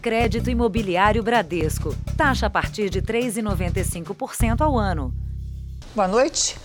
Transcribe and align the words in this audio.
Crédito 0.00 0.48
Imobiliário 0.48 1.22
Bradesco. 1.22 1.94
Taxa 2.16 2.46
a 2.46 2.50
partir 2.50 2.88
de 2.88 3.02
3,95% 3.02 4.62
ao 4.62 4.78
ano. 4.78 5.12
Boa 5.94 6.08
noite. 6.08 6.56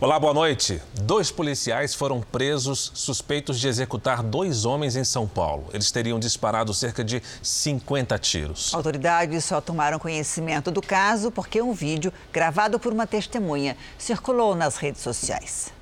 Olá, 0.00 0.20
boa 0.20 0.32
noite. 0.34 0.80
Dois 1.00 1.30
policiais 1.30 1.94
foram 1.94 2.20
presos 2.20 2.92
suspeitos 2.94 3.58
de 3.58 3.66
executar 3.66 4.22
dois 4.22 4.64
homens 4.64 4.94
em 4.94 5.02
São 5.02 5.26
Paulo. 5.26 5.64
Eles 5.72 5.90
teriam 5.90 6.20
disparado 6.20 6.72
cerca 6.72 7.02
de 7.02 7.20
50 7.42 8.18
tiros. 8.18 8.74
Autoridades 8.74 9.44
só 9.44 9.60
tomaram 9.60 9.98
conhecimento 9.98 10.70
do 10.70 10.82
caso 10.82 11.30
porque 11.30 11.60
um 11.60 11.72
vídeo 11.72 12.12
gravado 12.32 12.78
por 12.78 12.92
uma 12.92 13.06
testemunha 13.06 13.76
circulou 13.98 14.54
nas 14.54 14.76
redes 14.76 15.00
sociais. 15.00 15.72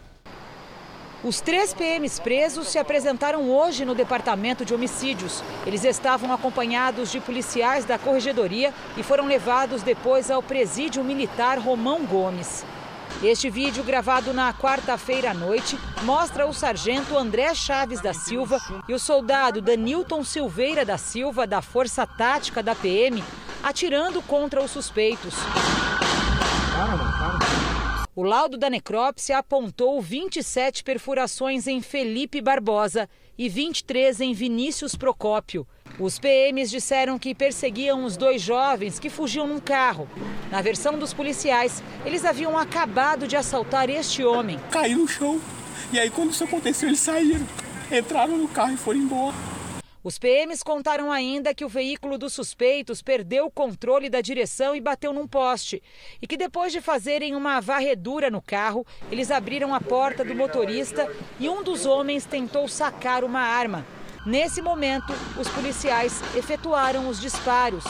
Os 1.24 1.40
três 1.40 1.72
PMs 1.72 2.20
presos 2.20 2.68
se 2.68 2.78
apresentaram 2.78 3.50
hoje 3.50 3.86
no 3.86 3.94
Departamento 3.94 4.62
de 4.62 4.74
Homicídios. 4.74 5.42
Eles 5.66 5.82
estavam 5.82 6.30
acompanhados 6.30 7.10
de 7.10 7.18
policiais 7.18 7.86
da 7.86 7.98
Corregedoria 7.98 8.74
e 8.94 9.02
foram 9.02 9.24
levados 9.24 9.82
depois 9.82 10.30
ao 10.30 10.42
Presídio 10.42 11.02
Militar 11.02 11.58
Romão 11.58 12.04
Gomes. 12.04 12.62
Este 13.22 13.48
vídeo, 13.48 13.82
gravado 13.82 14.34
na 14.34 14.52
quarta-feira 14.52 15.30
à 15.30 15.34
noite, 15.34 15.78
mostra 16.02 16.46
o 16.46 16.52
sargento 16.52 17.16
André 17.16 17.54
Chaves 17.54 18.02
da 18.02 18.12
Silva 18.12 18.60
e 18.86 18.92
o 18.92 18.98
soldado 18.98 19.62
Danilton 19.62 20.22
Silveira 20.24 20.84
da 20.84 20.98
Silva, 20.98 21.46
da 21.46 21.62
Força 21.62 22.06
Tática 22.06 22.62
da 22.62 22.74
PM, 22.74 23.24
atirando 23.62 24.20
contra 24.20 24.62
os 24.62 24.70
suspeitos. 24.70 25.32
O 28.16 28.22
laudo 28.22 28.56
da 28.56 28.70
necrópsia 28.70 29.38
apontou 29.38 30.00
27 30.00 30.84
perfurações 30.84 31.66
em 31.66 31.82
Felipe 31.82 32.40
Barbosa 32.40 33.08
e 33.36 33.48
23 33.48 34.20
em 34.20 34.32
Vinícius 34.32 34.94
Procópio. 34.94 35.66
Os 35.98 36.16
PMs 36.20 36.70
disseram 36.70 37.18
que 37.18 37.34
perseguiam 37.34 38.04
os 38.04 38.16
dois 38.16 38.40
jovens 38.40 39.00
que 39.00 39.10
fugiam 39.10 39.48
num 39.48 39.58
carro. 39.58 40.08
Na 40.48 40.62
versão 40.62 40.96
dos 40.96 41.12
policiais, 41.12 41.82
eles 42.06 42.24
haviam 42.24 42.56
acabado 42.56 43.26
de 43.26 43.34
assaltar 43.34 43.90
este 43.90 44.22
homem. 44.22 44.60
Caiu 44.70 44.98
no 44.98 45.08
chão. 45.08 45.40
E 45.92 45.98
aí, 45.98 46.08
quando 46.08 46.30
isso 46.30 46.44
aconteceu, 46.44 46.88
eles 46.88 47.00
saíram, 47.00 47.44
entraram 47.90 48.38
no 48.38 48.46
carro 48.46 48.74
e 48.74 48.76
foram 48.76 49.00
embora. 49.00 49.34
Os 50.04 50.18
PMs 50.18 50.62
contaram 50.62 51.10
ainda 51.10 51.54
que 51.54 51.64
o 51.64 51.68
veículo 51.68 52.18
dos 52.18 52.34
suspeitos 52.34 53.00
perdeu 53.00 53.46
o 53.46 53.50
controle 53.50 54.10
da 54.10 54.20
direção 54.20 54.76
e 54.76 54.80
bateu 54.80 55.14
num 55.14 55.26
poste. 55.26 55.82
E 56.20 56.26
que 56.26 56.36
depois 56.36 56.74
de 56.74 56.82
fazerem 56.82 57.34
uma 57.34 57.58
varredura 57.58 58.30
no 58.30 58.42
carro, 58.42 58.86
eles 59.10 59.30
abriram 59.30 59.74
a 59.74 59.80
porta 59.80 60.22
do 60.22 60.34
motorista 60.34 61.10
e 61.40 61.48
um 61.48 61.62
dos 61.62 61.86
homens 61.86 62.26
tentou 62.26 62.68
sacar 62.68 63.24
uma 63.24 63.40
arma. 63.40 63.86
Nesse 64.26 64.60
momento, 64.60 65.14
os 65.40 65.48
policiais 65.48 66.20
efetuaram 66.36 67.08
os 67.08 67.18
disparos. 67.18 67.84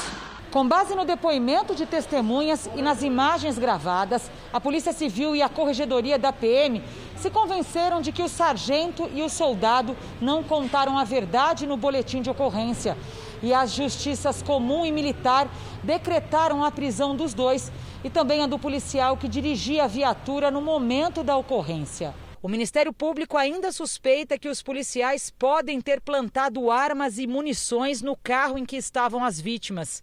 Com 0.55 0.69
base 0.69 0.95
no 0.95 1.05
depoimento 1.05 1.75
de 1.75 1.85
testemunhas 1.85 2.71
e 2.77 2.81
nas 2.81 3.03
imagens 3.03 3.59
gravadas, 3.59 4.31
a 4.53 4.61
Polícia 4.61 4.93
Civil 4.93 5.35
e 5.35 5.43
a 5.43 5.49
Corregedoria 5.49 6.17
da 6.17 6.33
PM 6.33 6.81
se 7.17 7.29
convenceram 7.29 8.01
de 8.01 8.13
que 8.13 8.23
o 8.23 8.29
sargento 8.29 9.11
e 9.13 9.21
o 9.21 9.29
soldado 9.29 9.97
não 10.21 10.45
contaram 10.45 10.97
a 10.97 11.03
verdade 11.03 11.67
no 11.67 11.77
boletim 11.77 12.23
de 12.23 12.31
ocorrência. 12.31 12.97
E 13.43 13.53
as 13.53 13.73
justiças 13.73 14.43
comum 14.43 14.87
e 14.87 14.93
militar 14.93 15.49
decretaram 15.83 16.63
a 16.63 16.71
prisão 16.71 17.17
dos 17.17 17.35
dois 17.35 17.73
e 18.05 18.09
também 18.09 18.45
a 18.45 18.47
do 18.47 18.57
policial 18.57 19.17
que 19.17 19.27
dirigia 19.27 19.83
a 19.83 19.89
viatura 19.89 20.53
no 20.53 20.63
momento 20.63 21.25
da 21.25 21.37
ocorrência. 21.37 22.15
O 22.41 22.49
Ministério 22.49 22.93
Público 22.93 23.37
ainda 23.37 23.73
suspeita 23.73 24.39
que 24.39 24.49
os 24.49 24.63
policiais 24.63 25.33
podem 25.37 25.81
ter 25.81 26.01
plantado 26.01 26.71
armas 26.71 27.19
e 27.19 27.27
munições 27.27 28.03
no 28.03 28.15
carro 28.15 28.57
em 28.57 28.65
que 28.65 28.77
estavam 28.77 29.25
as 29.25 29.41
vítimas. 29.41 30.01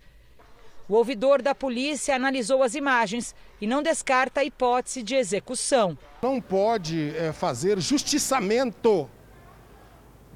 O 0.87 0.95
ouvidor 0.95 1.41
da 1.41 1.55
polícia 1.55 2.15
analisou 2.15 2.63
as 2.63 2.75
imagens 2.75 3.33
e 3.59 3.67
não 3.67 3.81
descarta 3.81 4.41
a 4.41 4.43
hipótese 4.43 5.03
de 5.03 5.15
execução. 5.15 5.97
Não 6.21 6.41
pode 6.41 7.15
é, 7.15 7.31
fazer 7.31 7.79
justiçamento. 7.79 9.09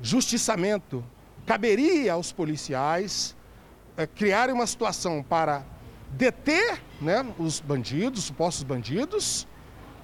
Justiçamento. 0.01 1.03
Caberia 1.45 2.13
aos 2.13 2.31
policiais 2.31 3.35
é, 3.97 4.07
criarem 4.07 4.55
uma 4.55 4.67
situação 4.67 5.23
para 5.23 5.66
deter 6.11 6.81
né, 7.01 7.25
os 7.38 7.59
bandidos, 7.59 8.23
supostos 8.23 8.63
bandidos, 8.63 9.47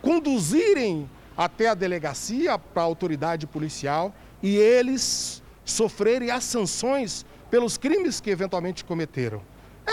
conduzirem 0.01 1.09
até 1.37 1.69
a 1.69 1.73
delegacia, 1.73 2.57
para 2.57 2.81
a 2.81 2.85
autoridade 2.85 3.47
policial 3.47 4.13
e 4.43 4.55
eles 4.55 5.41
sofrerem 5.63 6.31
as 6.31 6.43
sanções 6.43 7.25
pelos 7.49 7.77
crimes 7.77 8.19
que 8.19 8.29
eventualmente 8.29 8.83
cometeram. 8.83 9.41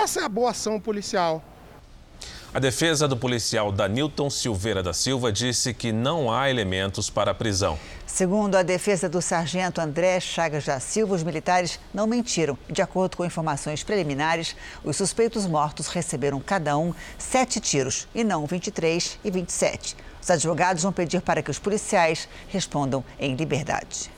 Essa 0.00 0.20
é 0.20 0.24
a 0.24 0.28
boa 0.28 0.52
ação 0.52 0.78
policial. 0.78 1.42
A 2.54 2.60
defesa 2.60 3.08
do 3.08 3.16
policial 3.16 3.72
Danilton 3.72 4.30
Silveira 4.30 4.80
da 4.80 4.94
Silva 4.94 5.32
disse 5.32 5.74
que 5.74 5.90
não 5.90 6.32
há 6.32 6.48
elementos 6.48 7.10
para 7.10 7.32
a 7.32 7.34
prisão. 7.34 7.76
Segundo 8.06 8.54
a 8.54 8.62
defesa 8.62 9.08
do 9.08 9.20
sargento 9.20 9.80
André 9.80 10.20
Chagas 10.20 10.64
da 10.64 10.78
Silva, 10.78 11.16
os 11.16 11.24
militares 11.24 11.80
não 11.92 12.06
mentiram. 12.06 12.56
De 12.70 12.80
acordo 12.80 13.16
com 13.16 13.24
informações 13.24 13.82
preliminares, 13.82 14.56
os 14.84 14.96
suspeitos 14.96 15.46
mortos 15.46 15.88
receberam 15.88 16.40
cada 16.40 16.78
um 16.78 16.94
sete 17.18 17.60
tiros 17.60 18.06
e 18.14 18.22
não 18.22 18.46
23 18.46 19.18
e 19.22 19.30
27. 19.30 19.96
Os 20.22 20.30
advogados 20.30 20.84
vão 20.84 20.92
pedir 20.92 21.20
para 21.20 21.42
que 21.42 21.50
os 21.50 21.58
policiais 21.58 22.28
respondam 22.48 23.04
em 23.18 23.34
liberdade. 23.34 24.10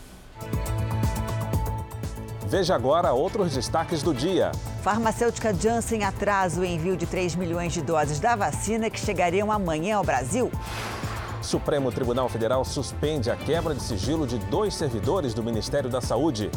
Veja 2.50 2.75
agora 2.75 3.12
outros 3.12 3.55
destaques 3.55 4.03
do 4.03 4.12
dia. 4.12 4.50
Farmacêutica 4.83 5.55
Janssen 5.55 6.03
atrasa 6.03 6.61
o 6.61 6.65
envio 6.65 6.97
de 6.97 7.06
3 7.06 7.37
milhões 7.37 7.72
de 7.72 7.81
doses 7.81 8.19
da 8.19 8.34
vacina 8.34 8.91
que 8.91 8.99
chegariam 8.99 9.53
amanhã 9.53 9.99
ao 9.99 10.03
Brasil. 10.03 10.50
Supremo 11.41 11.93
Tribunal 11.93 12.28
Federal 12.28 12.65
suspende 12.65 13.31
a 13.31 13.37
quebra 13.37 13.72
de 13.72 13.81
sigilo 13.81 14.27
de 14.27 14.37
dois 14.37 14.75
servidores 14.75 15.33
do 15.33 15.44
Ministério 15.44 15.88
da 15.88 16.00
Saúde. 16.00 16.50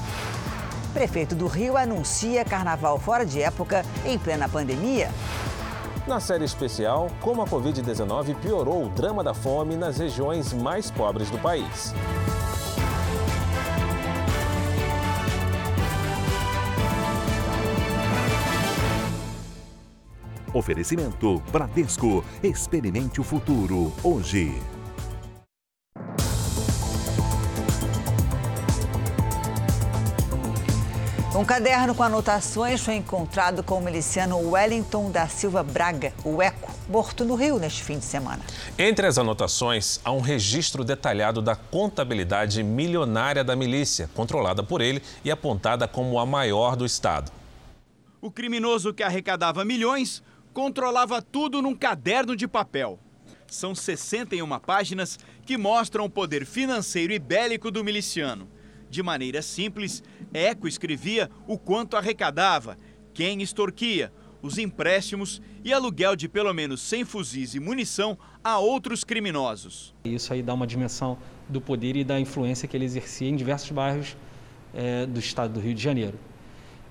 Prefeito 0.96 1.36
do 1.36 1.46
Rio 1.46 1.78
anuncia 1.78 2.44
carnaval 2.44 2.98
fora 2.98 3.24
de 3.24 3.40
época 3.40 3.86
em 4.04 4.18
plena 4.18 4.50
pandemia. 4.50 5.12
Na 6.08 6.20
série 6.20 6.44
especial, 6.44 7.08
como 7.22 7.44
a 7.44 7.46
Covid-19 7.46 8.36
piorou 8.42 8.86
o 8.86 8.90
drama 8.90 9.24
da 9.24 9.36
fome 9.36 9.76
nas 9.76 10.00
regiões 10.00 10.54
mais 10.54 10.90
pobres 10.90 11.30
do 11.30 11.38
país. 11.38 11.94
Oferecimento 20.54 21.42
Bradesco. 21.52 22.24
Experimente 22.44 23.20
o 23.20 23.24
futuro 23.24 23.92
hoje. 24.04 24.54
Um 31.36 31.44
caderno 31.44 31.96
com 31.96 32.04
anotações 32.04 32.80
foi 32.80 32.94
encontrado 32.94 33.64
com 33.64 33.80
o 33.80 33.82
miliciano 33.82 34.38
Wellington 34.52 35.10
da 35.10 35.28
Silva 35.28 35.64
Braga, 35.64 36.14
o 36.24 36.40
Eco, 36.40 36.72
morto 36.88 37.26
no 37.26 37.34
Rio 37.34 37.58
neste 37.58 37.84
fim 37.84 37.98
de 37.98 38.06
semana. 38.06 38.44
Entre 38.78 39.08
as 39.08 39.18
anotações, 39.18 40.00
há 40.06 40.12
um 40.12 40.22
registro 40.22 40.84
detalhado 40.84 41.42
da 41.42 41.56
contabilidade 41.56 42.62
milionária 42.62 43.44
da 43.44 43.56
milícia, 43.56 44.08
controlada 44.14 44.62
por 44.62 44.80
ele 44.80 45.02
e 45.26 45.32
apontada 45.32 45.88
como 45.88 46.20
a 46.20 46.26
maior 46.26 46.76
do 46.76 46.86
estado. 46.86 47.32
O 48.22 48.30
criminoso 48.30 48.94
que 48.94 49.02
arrecadava 49.02 49.66
milhões 49.66 50.22
controlava 50.54 51.22
tudo 51.22 51.62
num 51.62 51.76
caderno 51.76 52.36
de 52.36 52.48
papel. 52.48 53.00
São 53.48 53.76
61 53.76 54.48
páginas 54.60 55.20
que 55.46 55.58
mostram 55.58 56.06
o 56.06 56.10
poder 56.10 56.46
financeiro 56.46 57.12
e 57.12 57.20
bélico 57.20 57.70
do 57.70 57.84
miliciano. 57.84 58.48
De 58.90 59.02
maneira 59.02 59.42
simples, 59.42 60.04
Eco 60.34 60.68
escrevia 60.68 61.30
o 61.48 61.58
quanto 61.58 61.98
arrecadava, 61.98 62.78
quem 63.14 63.42
extorquia, 63.42 64.14
os 64.42 64.58
empréstimos 64.58 65.42
e 65.64 65.74
aluguel 65.74 66.16
de 66.16 66.28
pelo 66.28 66.54
menos 66.54 66.82
100 66.82 67.06
fuzis 67.06 67.56
e 67.56 67.60
munição 67.60 68.18
a 68.44 68.60
outros 68.60 69.04
criminosos. 69.04 69.96
Isso 70.04 70.34
aí 70.34 70.44
dá 70.44 70.54
uma 70.54 70.68
dimensão 70.68 71.18
do 71.48 71.62
poder 71.62 71.96
e 71.96 72.04
da 72.04 72.20
influência 72.20 72.68
que 72.68 72.76
ele 72.76 72.86
exercia 72.86 73.30
em 73.30 73.36
diversos 73.36 73.72
bairros 73.72 74.18
é, 74.74 75.06
do 75.06 75.20
estado 75.20 75.54
do 75.54 75.60
Rio 75.60 75.74
de 75.74 75.82
Janeiro. 75.82 76.20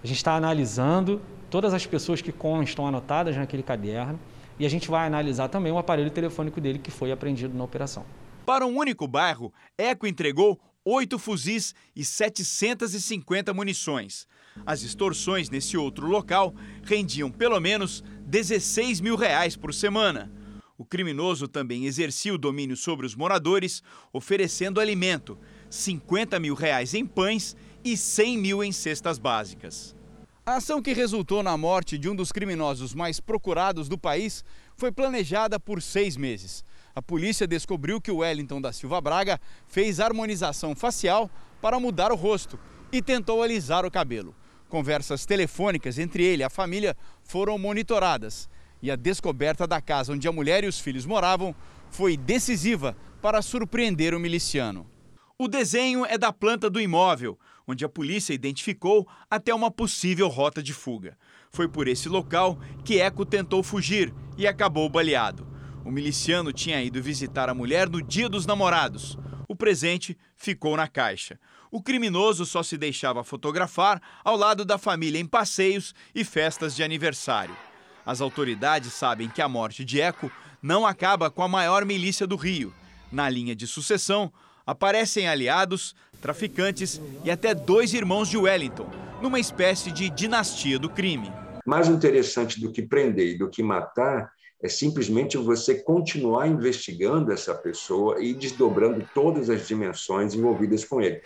A 0.03 0.07
gente 0.07 0.17
está 0.17 0.35
analisando 0.35 1.21
todas 1.53 1.75
as 1.75 1.85
pessoas 1.85 2.23
que 2.23 2.33
constam 2.33 2.87
anotadas 2.87 3.37
naquele 3.37 3.63
caderno 3.63 4.19
e 4.59 4.65
a 4.65 4.71
gente 4.71 4.89
vai 4.89 5.07
analisar 5.07 5.49
também 5.49 5.71
o 5.71 5.77
aparelho 5.77 6.11
telefônico 6.11 6.59
dele 6.63 6.79
que 6.79 6.91
foi 6.91 7.13
apreendido 7.13 7.55
na 7.55 7.63
operação. 7.63 8.07
Para 8.47 8.67
um 8.67 8.75
único 8.75 9.07
bairro, 9.07 9.53
Eco 9.77 10.07
entregou 10.07 10.59
oito 10.83 11.19
fuzis 11.19 11.75
e 11.95 12.07
750 12.07 13.53
munições. 13.53 14.27
As 14.65 14.83
extorsões 14.83 15.51
nesse 15.51 15.77
outro 15.77 16.07
local 16.07 16.55
rendiam 16.85 17.31
pelo 17.31 17.61
menos 17.61 18.03
16 18.23 19.03
mil 19.03 19.15
reais 19.15 19.55
por 19.55 19.75
semana. 19.75 20.33
O 20.79 20.87
criminoso 20.87 21.47
também 21.47 21.85
exercia 21.85 22.33
o 22.33 22.39
domínio 22.39 22.79
sobre 22.79 23.05
os 23.05 23.15
moradores, 23.15 23.83
oferecendo 24.11 24.81
alimento, 24.81 25.39
50 25.69 26.41
mil 26.41 26.55
reais 26.55 26.95
em 26.95 27.05
pães 27.05 27.55
e 27.85 27.95
100 27.95 28.39
mil 28.39 28.65
em 28.65 28.73
cestas 28.73 29.19
básicas. 29.19 29.95
A 30.45 30.57
ação 30.57 30.83
que 30.83 30.93
resultou 30.93 31.41
na 31.41 31.57
morte 31.57 31.97
de 31.97 32.09
um 32.09 32.17
dos 32.17 32.33
criminosos 32.33 32.93
mais 32.93 33.21
procurados 33.21 33.89
do 33.89 33.97
país 33.97 34.45
foi 34.77 34.91
planejada 34.91 35.61
por 35.61 35.81
seis 35.81 36.17
meses. 36.17 36.65
A 36.97 37.01
polícia 37.01 37.47
descobriu 37.47 38.01
que 38.01 38.11
o 38.11 38.17
Wellington 38.17 38.61
da 38.61 38.73
Silva 38.73 39.01
Braga 39.01 39.41
fez 39.69 40.01
harmonização 40.01 40.75
facial 40.75 41.31
para 41.61 41.79
mudar 41.79 42.11
o 42.11 42.17
rosto 42.17 42.59
e 42.91 43.01
tentou 43.01 43.41
alisar 43.41 43.87
o 43.87 43.91
cabelo. 43.91 44.35
Conversas 44.69 45.25
telefônicas 45.25 45.97
entre 45.97 46.25
ele 46.25 46.43
e 46.43 46.45
a 46.45 46.51
família 46.51 46.97
foram 47.23 47.57
monitoradas 47.57 48.49
e 48.83 48.91
a 48.91 48.97
descoberta 48.97 49.65
da 49.65 49.81
casa 49.81 50.13
onde 50.13 50.27
a 50.27 50.33
mulher 50.33 50.65
e 50.65 50.67
os 50.67 50.81
filhos 50.81 51.07
moravam 51.07 51.55
foi 51.89 52.17
decisiva 52.17 52.97
para 53.21 53.43
surpreender 53.43 54.13
o 54.13 54.19
miliciano. 54.19 54.91
O 55.39 55.47
desenho 55.47 56.05
é 56.05 56.19
da 56.19 56.33
planta 56.33 56.69
do 56.69 56.81
imóvel, 56.81 57.39
onde 57.67 57.85
a 57.85 57.89
polícia 57.89 58.33
identificou 58.33 59.07
até 59.31 59.55
uma 59.55 59.71
possível 59.71 60.29
rota 60.29 60.63
de 60.63 60.73
fuga. 60.73 61.17
Foi 61.51 61.69
por 61.69 61.89
esse 61.89 62.09
local 62.09 62.59
que 62.85 63.01
Eco 63.01 63.25
tentou 63.25 63.63
fugir 63.63 64.13
e 64.37 64.47
acabou 64.47 64.89
baleado. 64.89 65.47
O 65.85 65.91
miliciano 65.91 66.53
tinha 66.53 66.83
ido 66.83 67.03
visitar 67.03 67.49
a 67.49 67.55
mulher 67.55 67.89
no 67.89 68.01
dia 68.01 68.29
dos 68.29 68.47
namorados. 68.47 69.19
O 69.49 69.57
presente 69.57 70.17
ficou 70.37 70.77
na 70.77 70.89
caixa. 70.89 71.39
O 71.71 71.83
criminoso 71.83 72.47
só 72.47 72.63
se 72.63 72.77
deixava 72.79 73.25
fotografar 73.25 74.01
ao 74.25 74.37
lado 74.37 74.65
da 74.65 74.79
família 74.79 75.19
em 75.19 75.27
passeios 75.27 75.95
e 76.15 76.25
festas 76.25 76.77
de 76.77 76.83
aniversário. 76.83 77.57
As 78.05 78.21
autoridades 78.21 78.93
sabem 78.93 79.29
que 79.29 79.43
a 79.43 79.49
morte 79.49 79.85
de 79.85 80.01
Eco 80.01 80.31
não 80.63 80.87
acaba 80.87 81.31
com 81.31 81.43
a 81.43 81.49
maior 81.49 81.85
milícia 81.85 82.27
do 82.27 82.37
Rio. 82.37 82.73
Na 83.11 83.29
linha 83.29 83.55
de 83.55 83.67
sucessão, 83.67 84.33
aparecem 84.67 85.29
aliados, 85.29 85.95
traficantes 86.23 87.01
e 87.25 87.31
até 87.31 87.53
dois 87.53 87.93
irmãos 87.93 88.29
de 88.29 88.39
Wellington, 88.39 88.89
numa 89.21 89.41
espécie 89.41 89.91
de 89.91 90.09
dinastia 90.09 90.79
do 90.79 90.89
crime. 90.89 91.31
Mais 91.67 91.89
interessante 91.89 92.61
do 92.61 92.73
que 92.73 92.81
prender 92.81 93.35
e 93.35 93.39
do 93.39 93.51
que 93.51 93.63
matar 93.63 94.33
é 94.63 94.69
simplesmente 94.69 95.37
você 95.37 95.75
continuar 95.75 96.47
investigando 96.47 97.33
essa 97.33 97.53
pessoa 97.53 98.23
e 98.23 98.33
desdobrando 98.33 99.05
todas 99.13 99.51
as 99.51 99.67
dimensões 99.67 100.35
envolvidas 100.35 100.85
com 100.85 101.03
ele. 101.03 101.21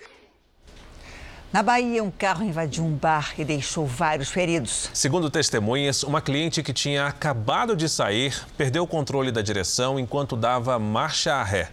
Na 1.53 1.63
Bahia, 1.63 2.03
um 2.03 2.11
carro 2.11 2.45
invadiu 2.45 2.85
um 2.85 2.93
bar 2.93 3.35
e 3.39 3.45
deixou 3.45 3.87
vários 3.87 4.31
feridos. 4.31 4.91
Segundo 4.93 5.31
testemunhas, 5.31 6.03
uma 6.03 6.21
cliente 6.21 6.63
que 6.63 6.73
tinha 6.73 7.07
acabado 7.07 7.77
de 7.77 7.89
sair 7.89 8.35
perdeu 8.57 8.83
o 8.83 8.87
controle 8.87 9.31
da 9.31 9.43
direção 9.43 9.99
enquanto 9.99 10.35
dava 10.37 10.79
marcha 10.79 11.35
a 11.35 11.45
ré. 11.45 11.71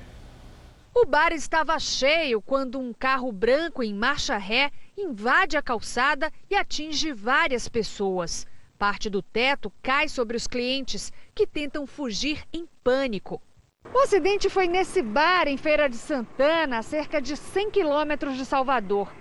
O 0.96 1.06
bar 1.06 1.34
estava 1.34 1.80
cheio 1.80 2.40
quando 2.40 2.80
um 2.80 2.94
carro 2.94 3.32
branco 3.32 3.82
em 3.82 3.92
marcha 3.92 4.38
ré 4.38 4.72
invade 4.96 5.58
a 5.58 5.62
calçada 5.62 6.32
e 6.48 6.56
atinge 6.56 7.12
várias 7.12 7.68
pessoas. 7.68 8.46
Parte 8.78 9.10
do 9.10 9.20
teto 9.20 9.74
cai 9.82 10.08
sobre 10.08 10.38
os 10.38 10.46
clientes, 10.46 11.12
que 11.34 11.48
tentam 11.48 11.88
fugir 11.88 12.46
em 12.54 12.68
pânico. 12.84 13.42
O 13.92 14.00
acidente 14.02 14.52
foi 14.52 14.68
nesse 14.68 15.02
bar 15.02 15.48
em 15.48 15.58
Feira 15.58 15.90
de 15.90 15.98
Santana, 15.98 16.78
a 16.78 16.84
cerca 16.84 17.20
de 17.20 17.36
100 17.36 17.72
quilômetros 17.72 18.38
de 18.38 18.46
Salvador. 18.46 19.12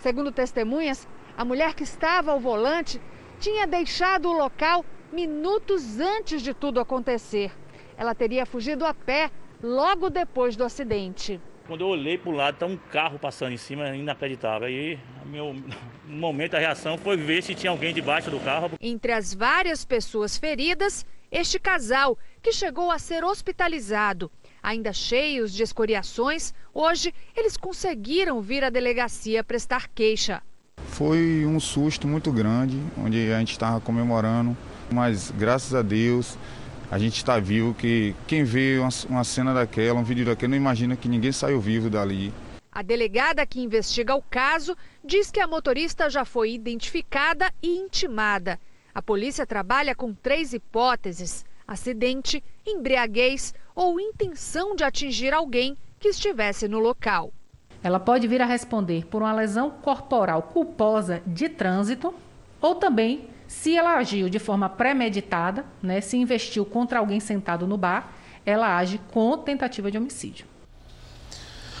Segundo 0.00 0.30
testemunhas, 0.30 1.08
a 1.34 1.46
mulher 1.46 1.74
que 1.74 1.82
estava 1.82 2.30
ao 2.30 2.40
volante 2.40 3.00
tinha 3.40 3.66
deixado 3.66 4.28
o 4.28 4.36
local 4.36 4.84
minutos 5.10 5.98
antes 5.98 6.42
de 6.42 6.52
tudo 6.52 6.78
acontecer. 6.78 7.50
Ela 7.96 8.14
teria 8.14 8.44
fugido 8.44 8.84
a 8.84 8.92
pé 8.92 9.30
logo 9.62 10.10
depois 10.10 10.56
do 10.56 10.64
acidente. 10.64 11.40
Quando 11.66 11.82
eu 11.82 11.88
olhei 11.88 12.18
para 12.18 12.30
o 12.30 12.34
lado, 12.34 12.56
tá 12.56 12.66
um 12.66 12.76
carro 12.76 13.18
passando 13.18 13.52
em 13.52 13.56
cima, 13.56 13.94
inacreditável. 13.94 14.66
Aí, 14.66 14.98
meu 15.24 15.54
momento, 16.04 16.54
a 16.54 16.58
reação 16.58 16.98
foi 16.98 17.16
ver 17.16 17.42
se 17.42 17.54
tinha 17.54 17.70
alguém 17.70 17.94
debaixo 17.94 18.30
do 18.30 18.40
carro. 18.40 18.72
Entre 18.80 19.12
as 19.12 19.32
várias 19.32 19.84
pessoas 19.84 20.36
feridas, 20.36 21.06
este 21.30 21.58
casal, 21.58 22.18
que 22.42 22.52
chegou 22.52 22.90
a 22.90 22.98
ser 22.98 23.24
hospitalizado. 23.24 24.30
Ainda 24.62 24.92
cheios 24.92 25.52
de 25.52 25.62
escoriações, 25.62 26.52
hoje 26.74 27.14
eles 27.36 27.56
conseguiram 27.56 28.40
vir 28.40 28.64
à 28.64 28.70
delegacia 28.70 29.42
prestar 29.42 29.88
queixa. 29.88 30.42
Foi 30.88 31.44
um 31.46 31.58
susto 31.58 32.06
muito 32.06 32.30
grande, 32.32 32.78
onde 32.98 33.32
a 33.32 33.38
gente 33.38 33.52
estava 33.52 33.80
comemorando, 33.80 34.56
mas 34.90 35.30
graças 35.30 35.74
a 35.74 35.82
Deus 35.82 36.36
a 36.92 36.98
gente 36.98 37.16
está 37.16 37.38
vivo, 37.38 37.72
que 37.72 38.14
quem 38.26 38.44
vê 38.44 38.78
uma, 38.78 38.90
uma 39.08 39.24
cena 39.24 39.54
daquela, 39.54 39.98
um 39.98 40.04
vídeo 40.04 40.26
daquele, 40.26 40.50
não 40.50 40.58
imagina 40.58 40.94
que 40.94 41.08
ninguém 41.08 41.32
saiu 41.32 41.58
vivo 41.58 41.88
dali. 41.88 42.30
A 42.70 42.82
delegada 42.82 43.46
que 43.46 43.62
investiga 43.62 44.14
o 44.14 44.20
caso 44.20 44.76
diz 45.02 45.30
que 45.30 45.40
a 45.40 45.46
motorista 45.46 46.10
já 46.10 46.26
foi 46.26 46.52
identificada 46.52 47.50
e 47.62 47.78
intimada. 47.78 48.60
A 48.94 49.00
polícia 49.00 49.46
trabalha 49.46 49.94
com 49.94 50.12
três 50.12 50.52
hipóteses: 50.52 51.46
acidente, 51.66 52.44
embriaguez 52.66 53.54
ou 53.74 53.98
intenção 53.98 54.76
de 54.76 54.84
atingir 54.84 55.32
alguém 55.32 55.74
que 55.98 56.08
estivesse 56.08 56.68
no 56.68 56.78
local. 56.78 57.32
Ela 57.82 57.98
pode 57.98 58.28
vir 58.28 58.42
a 58.42 58.46
responder 58.46 59.06
por 59.06 59.22
uma 59.22 59.32
lesão 59.32 59.70
corporal 59.70 60.42
culposa 60.42 61.22
de 61.26 61.48
trânsito 61.48 62.12
ou 62.60 62.74
também 62.74 63.31
se 63.52 63.76
ela 63.76 63.96
agiu 63.96 64.30
de 64.30 64.38
forma 64.38 64.68
premeditada, 64.68 65.64
né, 65.82 66.00
se 66.00 66.16
investiu 66.16 66.64
contra 66.64 66.98
alguém 66.98 67.20
sentado 67.20 67.66
no 67.66 67.76
bar, 67.76 68.10
ela 68.46 68.76
age 68.78 68.98
com 69.12 69.36
tentativa 69.36 69.90
de 69.90 69.98
homicídio. 69.98 70.46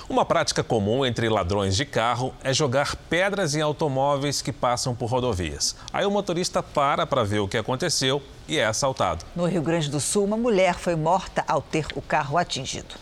Uma 0.08 0.24
prática 0.24 0.62
comum 0.62 1.04
entre 1.04 1.30
ladrões 1.30 1.74
de 1.74 1.86
carro 1.86 2.34
é 2.44 2.52
jogar 2.52 2.94
pedras 2.94 3.54
em 3.54 3.62
automóveis 3.62 4.42
que 4.42 4.52
passam 4.52 4.94
por 4.94 5.06
rodovias. 5.06 5.74
Aí 5.92 6.04
o 6.04 6.10
motorista 6.10 6.62
para 6.62 7.06
para 7.06 7.24
ver 7.24 7.38
o 7.38 7.48
que 7.48 7.56
aconteceu 7.56 8.22
e 8.46 8.58
é 8.58 8.66
assaltado. 8.66 9.24
No 9.34 9.46
Rio 9.46 9.62
Grande 9.62 9.90
do 9.90 9.98
Sul, 9.98 10.24
uma 10.24 10.36
mulher 10.36 10.74
foi 10.74 10.94
morta 10.94 11.42
ao 11.48 11.62
ter 11.62 11.86
o 11.96 12.02
carro 12.02 12.36
atingido. 12.36 12.94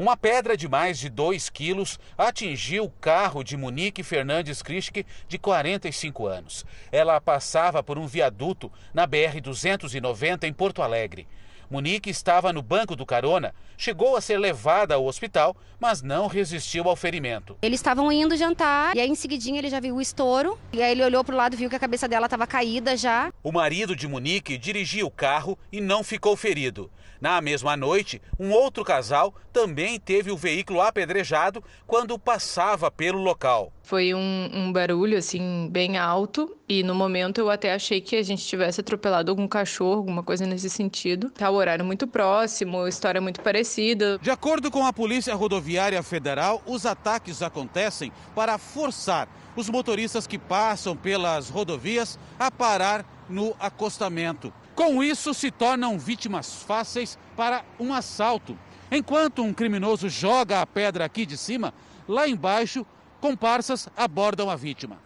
Uma 0.00 0.16
pedra 0.16 0.56
de 0.56 0.66
mais 0.66 0.98
de 0.98 1.10
2 1.10 1.50
quilos 1.50 2.00
atingiu 2.16 2.84
o 2.84 2.90
carro 2.90 3.44
de 3.44 3.54
Monique 3.54 4.02
Fernandes 4.02 4.62
Krischke, 4.62 5.04
de 5.28 5.36
45 5.36 6.26
anos. 6.26 6.64
Ela 6.90 7.20
passava 7.20 7.82
por 7.82 7.98
um 7.98 8.06
viaduto 8.06 8.72
na 8.94 9.06
BR-290 9.06 10.44
em 10.44 10.54
Porto 10.54 10.80
Alegre. 10.80 11.28
Monique 11.70 12.08
estava 12.08 12.50
no 12.50 12.62
banco 12.62 12.96
do 12.96 13.04
carona, 13.04 13.54
chegou 13.76 14.16
a 14.16 14.22
ser 14.22 14.38
levada 14.38 14.94
ao 14.94 15.04
hospital, 15.04 15.54
mas 15.78 16.00
não 16.00 16.28
resistiu 16.28 16.88
ao 16.88 16.96
ferimento. 16.96 17.58
Eles 17.60 17.78
estavam 17.78 18.10
indo 18.10 18.34
jantar 18.38 18.96
e 18.96 19.00
aí 19.00 19.08
em 19.08 19.14
seguidinho 19.14 19.58
ele 19.58 19.68
já 19.68 19.80
viu 19.80 19.96
o 19.96 20.00
estouro 20.00 20.58
e 20.72 20.82
aí 20.82 20.92
ele 20.92 21.04
olhou 21.04 21.22
para 21.22 21.34
o 21.34 21.36
lado 21.36 21.52
e 21.52 21.56
viu 21.58 21.68
que 21.68 21.76
a 21.76 21.78
cabeça 21.78 22.08
dela 22.08 22.24
estava 22.24 22.46
caída 22.46 22.96
já. 22.96 23.30
O 23.42 23.52
marido 23.52 23.94
de 23.94 24.08
Monique 24.08 24.56
dirigia 24.56 25.04
o 25.04 25.10
carro 25.10 25.58
e 25.70 25.78
não 25.78 26.02
ficou 26.02 26.34
ferido. 26.38 26.90
Na 27.20 27.40
mesma 27.42 27.76
noite, 27.76 28.20
um 28.38 28.50
outro 28.50 28.82
casal 28.82 29.34
também 29.52 30.00
teve 30.00 30.30
o 30.30 30.36
veículo 30.36 30.80
apedrejado 30.80 31.62
quando 31.86 32.18
passava 32.18 32.90
pelo 32.90 33.20
local. 33.20 33.70
Foi 33.82 34.14
um, 34.14 34.50
um, 34.54 34.72
barulho 34.72 35.18
assim 35.18 35.68
bem 35.70 35.98
alto 35.98 36.56
e 36.66 36.82
no 36.82 36.94
momento 36.94 37.38
eu 37.38 37.50
até 37.50 37.74
achei 37.74 38.00
que 38.00 38.16
a 38.16 38.22
gente 38.22 38.42
tivesse 38.46 38.80
atropelado 38.80 39.30
algum 39.30 39.46
cachorro, 39.46 39.98
alguma 39.98 40.22
coisa 40.22 40.46
nesse 40.46 40.70
sentido. 40.70 41.30
Tá 41.30 41.50
o 41.50 41.54
horário 41.54 41.84
muito 41.84 42.06
próximo, 42.06 42.86
história 42.86 43.20
muito 43.20 43.42
parecida. 43.42 44.18
De 44.22 44.30
acordo 44.30 44.70
com 44.70 44.86
a 44.86 44.92
Polícia 44.92 45.34
Rodoviária 45.34 46.02
Federal, 46.02 46.62
os 46.64 46.86
ataques 46.86 47.42
acontecem 47.42 48.10
para 48.34 48.56
forçar 48.56 49.28
os 49.56 49.68
motoristas 49.68 50.26
que 50.26 50.38
passam 50.38 50.96
pelas 50.96 51.50
rodovias 51.50 52.18
a 52.38 52.50
parar 52.50 53.04
no 53.28 53.54
acostamento. 53.58 54.52
Com 54.80 55.02
isso, 55.02 55.34
se 55.34 55.50
tornam 55.50 55.98
vítimas 55.98 56.62
fáceis 56.62 57.18
para 57.36 57.62
um 57.78 57.92
assalto. 57.92 58.58
Enquanto 58.90 59.42
um 59.42 59.52
criminoso 59.52 60.08
joga 60.08 60.62
a 60.62 60.66
pedra 60.66 61.04
aqui 61.04 61.26
de 61.26 61.36
cima, 61.36 61.74
lá 62.08 62.26
embaixo, 62.26 62.86
comparsas 63.20 63.90
abordam 63.94 64.48
a 64.48 64.56
vítima. 64.56 64.96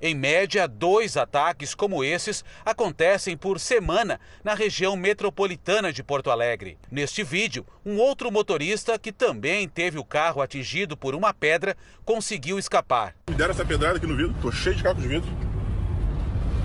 Em 0.00 0.12
média, 0.12 0.66
dois 0.66 1.16
ataques 1.16 1.72
como 1.72 2.02
esses 2.02 2.44
acontecem 2.64 3.36
por 3.36 3.60
semana 3.60 4.18
na 4.42 4.54
região 4.54 4.96
metropolitana 4.96 5.92
de 5.92 6.02
Porto 6.02 6.28
Alegre. 6.28 6.76
Neste 6.90 7.22
vídeo, 7.22 7.64
um 7.86 7.98
outro 7.98 8.28
motorista 8.28 8.98
que 8.98 9.12
também 9.12 9.68
teve 9.68 10.00
o 10.00 10.04
carro 10.04 10.42
atingido 10.42 10.96
por 10.96 11.14
uma 11.14 11.32
pedra 11.32 11.76
conseguiu 12.04 12.58
escapar. 12.58 13.14
Me 13.30 13.36
deram 13.36 13.52
essa 13.52 13.64
pedrada 13.64 13.98
aqui 13.98 14.06
no 14.08 14.16
vidro, 14.16 14.34
tô 14.42 14.50
cheio 14.50 14.74
de 14.74 14.82
cacos 14.82 15.00
de 15.00 15.08
vidro. 15.08 15.51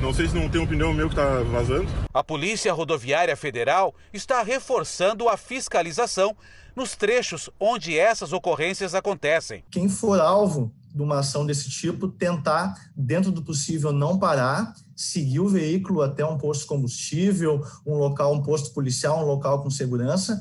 Não 0.02 0.14
sei 0.14 0.28
se 0.28 0.36
não 0.36 0.48
tem 0.48 0.62
um 0.62 0.68
pneu 0.68 0.94
meu 0.94 1.10
que 1.10 1.16
está 1.16 1.42
vazando. 1.42 1.88
A 2.14 2.24
Polícia 2.24 2.72
Rodoviária 2.72 3.36
Federal 3.36 3.96
está 4.14 4.44
reforçando 4.44 5.28
a 5.28 5.36
fiscalização 5.36 6.36
nos 6.76 6.96
trechos 6.96 7.50
onde 7.60 7.98
essas 7.98 8.32
ocorrências 8.32 8.94
acontecem. 8.94 9.64
Quem 9.72 9.90
for 9.90 10.20
alvo 10.22 10.72
de 10.94 11.02
uma 11.02 11.20
ação 11.20 11.48
desse 11.48 11.70
tipo, 11.72 12.08
tentar, 12.08 12.76
dentro 12.96 13.32
do 13.32 13.42
possível, 13.42 13.92
não 13.92 14.20
parar, 14.20 14.76
seguir 14.96 15.40
o 15.40 15.50
veículo 15.50 16.04
até 16.04 16.24
um 16.24 16.38
posto 16.38 16.62
de 16.62 16.68
combustível, 16.68 17.64
um 17.86 17.96
local, 17.96 18.34
um 18.36 18.44
posto 18.44 18.74
policial, 18.74 19.24
um 19.24 19.26
local 19.26 19.64
com 19.64 19.70
segurança, 19.70 20.40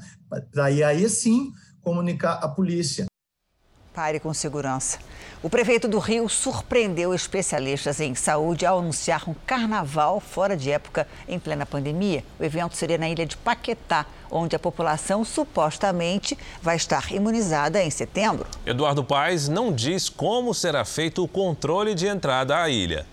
para 0.53 0.67
aí, 0.67 0.83
aí 0.83 1.09
sim 1.09 1.51
comunicar 1.81 2.35
à 2.35 2.49
polícia. 2.49 3.07
Pare 3.97 4.21
com 4.21 4.35
segurança. 4.35 4.99
O 5.43 5.49
prefeito 5.49 5.89
do 5.89 5.99
Rio 5.99 6.29
surpreendeu 6.29 7.15
especialistas 7.15 7.99
em 7.99 8.15
saúde 8.15 8.67
ao 8.67 8.81
anunciar 8.81 9.27
um 9.27 9.33
carnaval 9.47 10.21
fora 10.21 10.55
de 10.55 10.71
época 10.71 11.09
em 11.27 11.39
plena 11.39 11.65
pandemia. 11.65 12.23
O 12.39 12.45
evento 12.45 12.77
seria 12.77 12.99
na 12.99 13.09
ilha 13.09 13.25
de 13.25 13.39
Paquetá, 13.39 14.05
onde 14.31 14.55
a 14.55 14.59
população 14.59 15.25
supostamente 15.25 16.37
vai 16.61 16.77
estar 16.77 17.11
imunizada 17.11 17.83
em 17.83 17.89
setembro. 17.89 18.47
Eduardo 18.67 19.03
Paes 19.03 19.49
não 19.49 19.73
diz 19.73 20.11
como 20.11 20.53
será 20.53 20.85
feito 20.85 21.25
o 21.25 21.29
controle 21.29 21.95
de 21.95 22.07
entrada 22.07 22.61
à 22.61 22.69
ilha. 22.69 23.07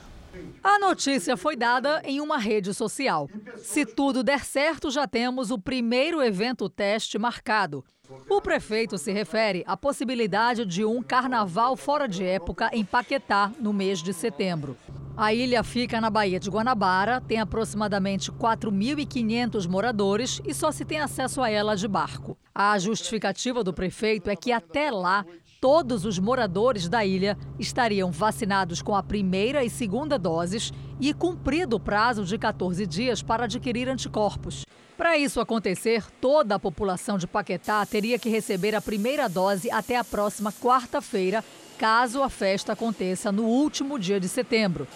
A 0.61 0.77
notícia 0.79 1.37
foi 1.37 1.55
dada 1.55 2.01
em 2.03 2.19
uma 2.19 2.37
rede 2.37 2.73
social. 2.73 3.29
Se 3.57 3.85
tudo 3.85 4.21
der 4.21 4.43
certo, 4.43 4.91
já 4.91 5.07
temos 5.07 5.49
o 5.49 5.57
primeiro 5.57 6.21
evento 6.21 6.67
teste 6.67 7.17
marcado. 7.17 7.85
O 8.29 8.41
prefeito 8.41 8.97
se 8.97 9.11
refere 9.11 9.63
à 9.67 9.77
possibilidade 9.77 10.65
de 10.65 10.83
um 10.85 11.01
carnaval 11.01 11.75
fora 11.75 12.07
de 12.07 12.23
época 12.23 12.69
em 12.73 12.83
Paquetá, 12.83 13.51
no 13.59 13.71
mês 13.71 14.01
de 14.01 14.13
setembro. 14.13 14.77
A 15.15 15.31
ilha 15.31 15.63
fica 15.63 16.01
na 16.01 16.09
Baía 16.09 16.39
de 16.39 16.49
Guanabara, 16.49 17.21
tem 17.21 17.39
aproximadamente 17.39 18.31
4.500 18.31 19.67
moradores 19.67 20.41
e 20.43 20.53
só 20.53 20.71
se 20.71 20.83
tem 20.83 20.99
acesso 20.99 21.41
a 21.41 21.49
ela 21.49 21.75
de 21.75 21.87
barco. 21.87 22.35
A 22.53 22.77
justificativa 22.79 23.63
do 23.63 23.71
prefeito 23.71 24.29
é 24.29 24.35
que 24.35 24.51
até 24.51 24.89
lá 24.89 25.23
todos 25.61 26.03
os 26.03 26.17
moradores 26.17 26.89
da 26.89 27.05
ilha 27.05 27.37
estariam 27.59 28.11
vacinados 28.11 28.81
com 28.81 28.95
a 28.95 29.03
primeira 29.03 29.63
e 29.63 29.69
segunda 29.69 30.17
doses 30.17 30.73
e 30.99 31.13
cumprido 31.13 31.75
o 31.75 31.79
prazo 31.79 32.25
de 32.25 32.37
14 32.37 32.85
dias 32.87 33.21
para 33.21 33.45
adquirir 33.45 33.87
anticorpos. 33.87 34.65
Para 34.97 35.17
isso 35.17 35.39
acontecer, 35.39 36.03
toda 36.21 36.55
a 36.55 36.59
população 36.59 37.17
de 37.17 37.25
Paquetá 37.25 37.83
teria 37.85 38.19
que 38.19 38.29
receber 38.29 38.75
a 38.75 38.81
primeira 38.81 39.27
dose 39.27 39.71
até 39.71 39.97
a 39.97 40.03
próxima 40.03 40.51
quarta-feira, 40.51 41.43
caso 41.79 42.21
a 42.21 42.29
festa 42.29 42.73
aconteça 42.73 43.31
no 43.31 43.43
último 43.43 43.97
dia 43.97 44.19
de 44.19 44.29
setembro. 44.29 44.87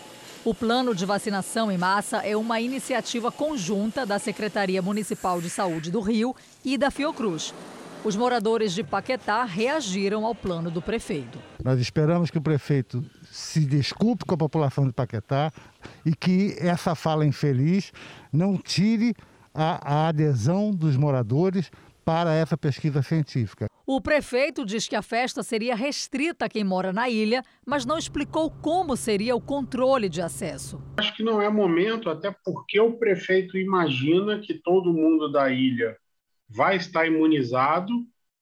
O 0.46 0.54
plano 0.54 0.94
de 0.94 1.06
vacinação 1.06 1.72
em 1.72 1.78
massa 1.78 2.18
é 2.18 2.38
uma 2.38 2.62
iniciativa 2.62 3.32
conjunta 3.32 4.06
da 4.06 4.20
Secretaria 4.20 4.82
Municipal 4.82 5.42
de 5.42 5.50
Saúde 5.50 5.92
do 5.92 6.00
Rio 6.00 6.36
e 6.64 6.78
da 6.78 6.92
Fiocruz. 6.92 7.54
Os 8.04 8.16
moradores 8.16 8.74
de 8.74 8.84
Paquetá 8.84 9.44
reagiram 9.44 10.26
ao 10.26 10.36
plano 10.36 10.70
do 10.70 10.82
prefeito. 10.82 11.40
Nós 11.62 11.80
esperamos 11.82 12.30
que 12.30 12.38
o 12.38 12.42
prefeito 12.42 13.04
se 13.32 13.62
desculpe 13.62 14.24
com 14.26 14.36
a 14.36 14.38
população 14.38 14.86
de 14.86 14.94
Paquetá 14.94 15.52
e 16.06 16.16
que 16.16 16.56
essa 16.60 16.94
fala 16.94 17.26
infeliz 17.26 17.92
não 18.32 18.56
tire 18.56 19.16
a, 19.58 20.06
a 20.06 20.08
adesão 20.10 20.70
dos 20.70 20.96
moradores 20.96 21.72
para 22.06 22.34
essa 22.34 22.56
pesquisa 22.56 23.02
científica. 23.02 23.68
O 23.86 24.00
prefeito 24.00 24.66
diz 24.66 24.88
que 24.88 24.96
a 24.96 25.02
festa 25.02 25.42
seria 25.42 25.76
restrita 25.76 26.46
a 26.46 26.50
quem 26.50 26.64
mora 26.64 26.94
na 26.94 27.10
ilha, 27.10 27.44
mas 27.66 27.86
não 27.86 27.98
explicou 27.98 28.50
como 28.50 28.96
seria 28.96 29.36
o 29.36 29.42
controle 29.42 30.08
de 30.08 30.22
acesso. 30.22 30.82
Acho 30.98 31.14
que 31.16 31.24
não 31.24 31.42
é 31.42 31.50
momento, 31.50 32.10
até 32.10 32.34
porque 32.46 32.80
o 32.80 32.94
prefeito 32.94 33.58
imagina 33.58 34.40
que 34.40 34.54
todo 34.54 34.94
mundo 34.94 35.30
da 35.30 35.50
ilha 35.50 35.98
vai 36.48 36.78
estar 36.78 37.06
imunizado 37.06 37.92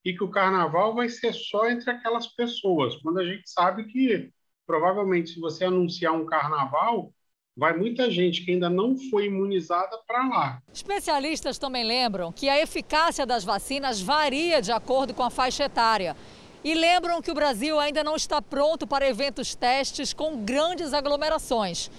e 0.03 0.13
que 0.13 0.23
o 0.23 0.29
carnaval 0.29 0.93
vai 0.93 1.09
ser 1.09 1.33
só 1.33 1.67
entre 1.69 1.89
aquelas 1.89 2.27
pessoas, 2.27 2.95
quando 2.97 3.19
a 3.19 3.25
gente 3.25 3.49
sabe 3.49 3.85
que 3.85 4.29
provavelmente 4.67 5.31
se 5.31 5.39
você 5.39 5.65
anunciar 5.65 6.13
um 6.13 6.25
carnaval, 6.25 7.11
vai 7.57 7.77
muita 7.77 8.11
gente 8.11 8.43
que 8.43 8.51
ainda 8.51 8.69
não 8.69 8.97
foi 8.97 9.27
imunizada 9.27 9.97
para 10.05 10.27
lá. 10.27 10.61
Especialistas 10.73 11.57
também 11.57 11.85
lembram 11.85 12.31
que 12.31 12.49
a 12.49 12.61
eficácia 12.61 13.25
das 13.25 13.43
vacinas 13.43 14.01
varia 14.01 14.61
de 14.61 14.71
acordo 14.71 15.13
com 15.13 15.23
a 15.23 15.29
faixa 15.29 15.63
etária. 15.63 16.15
E 16.63 16.73
lembram 16.73 17.21
que 17.21 17.31
o 17.31 17.35
Brasil 17.35 17.79
ainda 17.79 18.03
não 18.03 18.15
está 18.15 18.41
pronto 18.41 18.85
para 18.85 19.07
eventos 19.07 19.55
testes 19.55 20.13
com 20.13 20.43
grandes 20.43 20.93
aglomerações. 20.93 21.89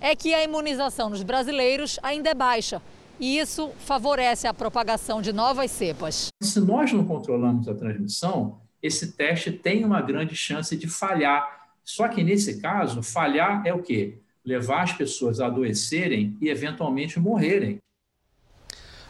É 0.00 0.16
que 0.16 0.34
a 0.34 0.42
imunização 0.42 1.10
nos 1.10 1.22
brasileiros 1.22 1.98
ainda 2.02 2.30
é 2.30 2.34
baixa 2.34 2.82
e 3.20 3.38
isso 3.38 3.70
favorece 3.78 4.46
a 4.46 4.54
propagação 4.54 5.22
de 5.22 5.32
novas 5.32 5.70
cepas. 5.70 6.28
Se 6.42 6.60
nós 6.60 6.92
não 6.92 7.04
controlamos 7.04 7.68
a 7.68 7.74
transmissão, 7.74 8.60
esse 8.82 9.12
teste 9.12 9.52
tem 9.52 9.84
uma 9.84 10.02
grande 10.02 10.34
chance 10.34 10.76
de 10.76 10.88
falhar. 10.88 11.68
Só 11.84 12.08
que 12.08 12.24
nesse 12.24 12.60
caso, 12.60 13.02
falhar 13.02 13.62
é 13.64 13.72
o 13.72 13.82
quê? 13.82 14.18
Levar 14.44 14.82
as 14.82 14.92
pessoas 14.92 15.40
a 15.40 15.46
adoecerem 15.46 16.36
e 16.40 16.48
eventualmente 16.48 17.18
morrerem. 17.18 17.78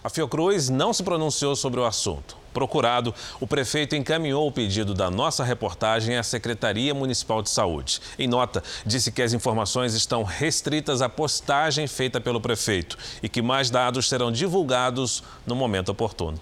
A 0.03 0.11
Fiocruz 0.11 0.69
não 0.69 0.93
se 0.93 1.03
pronunciou 1.03 1.57
sobre 1.57 1.81
o 1.81 1.85
assunto. 1.85 2.37
Procurado, 2.53 3.13
o 3.41 3.47
prefeito 3.47 3.97
encaminhou 3.97 4.47
o 4.47 4.53
pedido 4.53 4.95
da 4.95 5.11
nossa 5.11 5.43
reportagem 5.43 6.17
à 6.17 6.23
Secretaria 6.23 6.95
Municipal 6.95 7.43
de 7.43 7.51
Saúde. 7.51 8.01
Em 8.17 8.29
nota, 8.29 8.63
disse 8.87 9.11
que 9.11 9.23
as 9.23 9.33
informações 9.33 9.95
estão 9.95 10.23
restritas 10.23 11.03
à 11.03 11.09
postagem 11.09 11.89
feita 11.89 12.21
pelo 12.21 12.41
prefeito 12.41 12.97
e 13.23 13.29
que 13.29 13.43
mais 13.43 13.71
dados 13.71 14.09
serão 14.09 14.31
divulgados 14.31 15.25
no 15.47 15.57
momento 15.57 15.89
oportuno. 15.89 16.39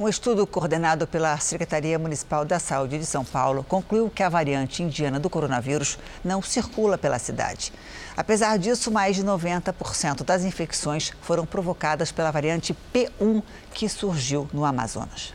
Um 0.00 0.08
estudo 0.08 0.46
coordenado 0.46 1.08
pela 1.08 1.36
Secretaria 1.38 1.98
Municipal 1.98 2.44
da 2.44 2.60
Saúde 2.60 3.00
de 3.00 3.04
São 3.04 3.24
Paulo 3.24 3.64
concluiu 3.64 4.08
que 4.08 4.22
a 4.22 4.28
variante 4.28 4.80
indiana 4.80 5.18
do 5.18 5.28
coronavírus 5.28 5.98
não 6.24 6.40
circula 6.40 6.96
pela 6.96 7.18
cidade. 7.18 7.72
Apesar 8.16 8.60
disso, 8.60 8.92
mais 8.92 9.16
de 9.16 9.24
90% 9.24 10.22
das 10.22 10.44
infecções 10.44 11.12
foram 11.20 11.44
provocadas 11.44 12.12
pela 12.12 12.30
variante 12.30 12.76
P1 12.94 13.42
que 13.74 13.88
surgiu 13.88 14.48
no 14.52 14.64
Amazonas. 14.64 15.34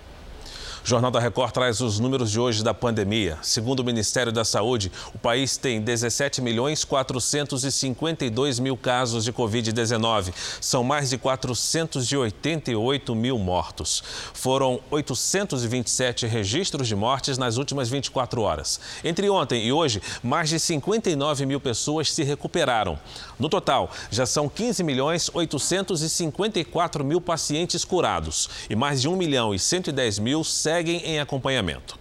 O 0.84 0.86
Jornal 0.86 1.10
da 1.12 1.20
Record 1.22 1.54
traz 1.54 1.80
os 1.80 1.98
números 1.98 2.30
de 2.30 2.38
hoje 2.38 2.62
da 2.62 2.74
pandemia. 2.74 3.38
Segundo 3.42 3.80
o 3.80 3.86
Ministério 3.86 4.34
da 4.34 4.44
Saúde, 4.44 4.92
o 5.16 5.18
país 5.18 5.56
tem 5.56 5.80
17 5.80 6.42
milhões 6.42 6.84
452 6.84 8.60
mil 8.60 8.76
casos 8.76 9.24
de 9.24 9.32
Covid-19. 9.32 10.34
São 10.60 10.84
mais 10.84 11.10
de 11.10 11.18
488 11.18 13.16
mil 13.16 13.40
mortos. 13.40 14.04
Foram 14.34 14.82
827 14.92 16.28
registros 16.28 16.86
de 16.86 16.98
mortes 16.98 17.38
nas 17.38 17.56
últimas 17.56 17.88
24 17.88 18.42
horas. 18.42 18.78
Entre 19.06 19.30
ontem 19.30 19.66
e 19.66 19.72
hoje, 19.72 20.02
mais 20.22 20.50
de 20.50 20.60
59 20.60 21.46
mil 21.46 21.62
pessoas 21.62 22.12
se 22.12 22.24
recuperaram. 22.24 23.00
No 23.40 23.48
total, 23.48 23.90
já 24.12 24.26
são 24.26 24.50
15 24.50 24.84
milhões 24.84 25.32
854 25.34 27.06
mil 27.06 27.22
pacientes 27.22 27.86
curados 27.86 28.50
e 28.70 28.76
mais 28.76 29.02
de 29.02 29.08
1 29.08 29.16
milhão 29.16 29.56
e 29.56 29.60
110 29.60 30.20
mil 30.20 30.44
seguem 30.74 31.06
em 31.06 31.20
acompanhamento. 31.20 32.00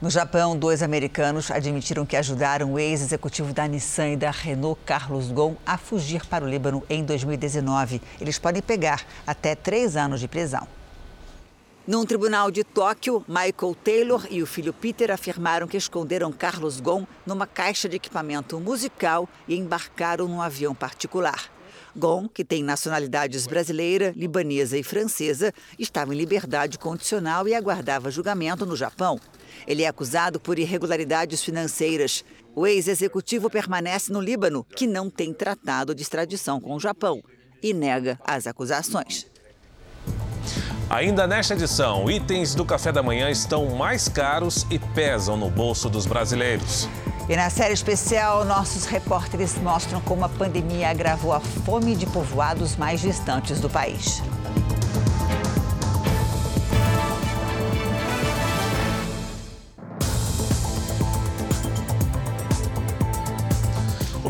No 0.00 0.08
Japão, 0.08 0.56
dois 0.56 0.82
americanos 0.82 1.50
admitiram 1.50 2.06
que 2.06 2.16
ajudaram 2.16 2.72
o 2.72 2.78
ex-executivo 2.78 3.52
da 3.52 3.68
Nissan 3.68 4.12
e 4.12 4.16
da 4.16 4.30
Renault, 4.30 4.80
Carlos 4.86 5.30
Ghosn, 5.30 5.56
a 5.66 5.76
fugir 5.76 6.24
para 6.24 6.46
o 6.46 6.48
Líbano 6.48 6.82
em 6.88 7.04
2019. 7.04 8.00
Eles 8.18 8.38
podem 8.38 8.62
pegar 8.62 9.04
até 9.26 9.54
três 9.54 9.96
anos 9.96 10.18
de 10.18 10.26
prisão. 10.26 10.66
Num 11.86 12.06
tribunal 12.06 12.50
de 12.50 12.64
Tóquio, 12.64 13.22
Michael 13.28 13.76
Taylor 13.84 14.26
e 14.30 14.42
o 14.42 14.46
filho 14.46 14.72
Peter 14.72 15.10
afirmaram 15.10 15.68
que 15.68 15.76
esconderam 15.76 16.32
Carlos 16.32 16.80
Ghosn 16.80 17.06
numa 17.26 17.46
caixa 17.46 17.86
de 17.86 17.96
equipamento 17.96 18.58
musical 18.58 19.28
e 19.46 19.56
embarcaram 19.56 20.26
num 20.26 20.40
avião 20.40 20.74
particular. 20.74 21.53
Gon, 21.96 22.28
que 22.28 22.44
tem 22.44 22.62
nacionalidades 22.62 23.46
brasileira, 23.46 24.12
libanesa 24.16 24.76
e 24.76 24.82
francesa, 24.82 25.52
estava 25.78 26.12
em 26.12 26.18
liberdade 26.18 26.78
condicional 26.78 27.46
e 27.46 27.54
aguardava 27.54 28.10
julgamento 28.10 28.66
no 28.66 28.76
Japão. 28.76 29.20
Ele 29.66 29.84
é 29.84 29.86
acusado 29.86 30.40
por 30.40 30.58
irregularidades 30.58 31.42
financeiras. 31.42 32.24
O 32.54 32.66
ex-executivo 32.66 33.48
permanece 33.48 34.12
no 34.12 34.20
Líbano, 34.20 34.64
que 34.64 34.86
não 34.86 35.08
tem 35.08 35.32
tratado 35.32 35.94
de 35.94 36.02
extradição 36.02 36.60
com 36.60 36.74
o 36.74 36.80
Japão, 36.80 37.22
e 37.62 37.72
nega 37.72 38.18
as 38.24 38.46
acusações. 38.46 39.33
Ainda 40.90 41.26
nesta 41.26 41.54
edição, 41.54 42.10
itens 42.10 42.54
do 42.54 42.64
café 42.64 42.92
da 42.92 43.02
manhã 43.02 43.30
estão 43.30 43.70
mais 43.74 44.08
caros 44.08 44.66
e 44.70 44.78
pesam 44.78 45.36
no 45.36 45.50
bolso 45.50 45.88
dos 45.88 46.04
brasileiros. 46.04 46.88
E 47.26 47.34
na 47.34 47.48
série 47.48 47.72
especial, 47.72 48.44
nossos 48.44 48.84
repórteres 48.84 49.56
mostram 49.56 50.00
como 50.02 50.26
a 50.26 50.28
pandemia 50.28 50.90
agravou 50.90 51.32
a 51.32 51.40
fome 51.40 51.96
de 51.96 52.06
povoados 52.06 52.76
mais 52.76 53.00
distantes 53.00 53.60
do 53.60 53.70
país. 53.70 54.22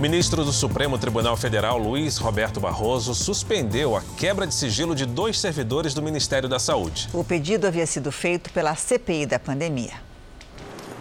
Ministro 0.04 0.44
do 0.44 0.52
Supremo 0.52 0.98
Tribunal 0.98 1.34
Federal, 1.34 1.78
Luiz 1.78 2.18
Roberto 2.18 2.60
Barroso, 2.60 3.14
suspendeu 3.14 3.96
a 3.96 4.02
quebra 4.18 4.46
de 4.46 4.52
sigilo 4.52 4.94
de 4.94 5.06
dois 5.06 5.40
servidores 5.40 5.94
do 5.94 6.02
Ministério 6.02 6.46
da 6.46 6.58
Saúde. 6.58 7.08
O 7.14 7.24
pedido 7.24 7.66
havia 7.66 7.86
sido 7.86 8.12
feito 8.12 8.52
pela 8.52 8.74
CPI 8.74 9.24
da 9.24 9.38
pandemia. 9.38 9.94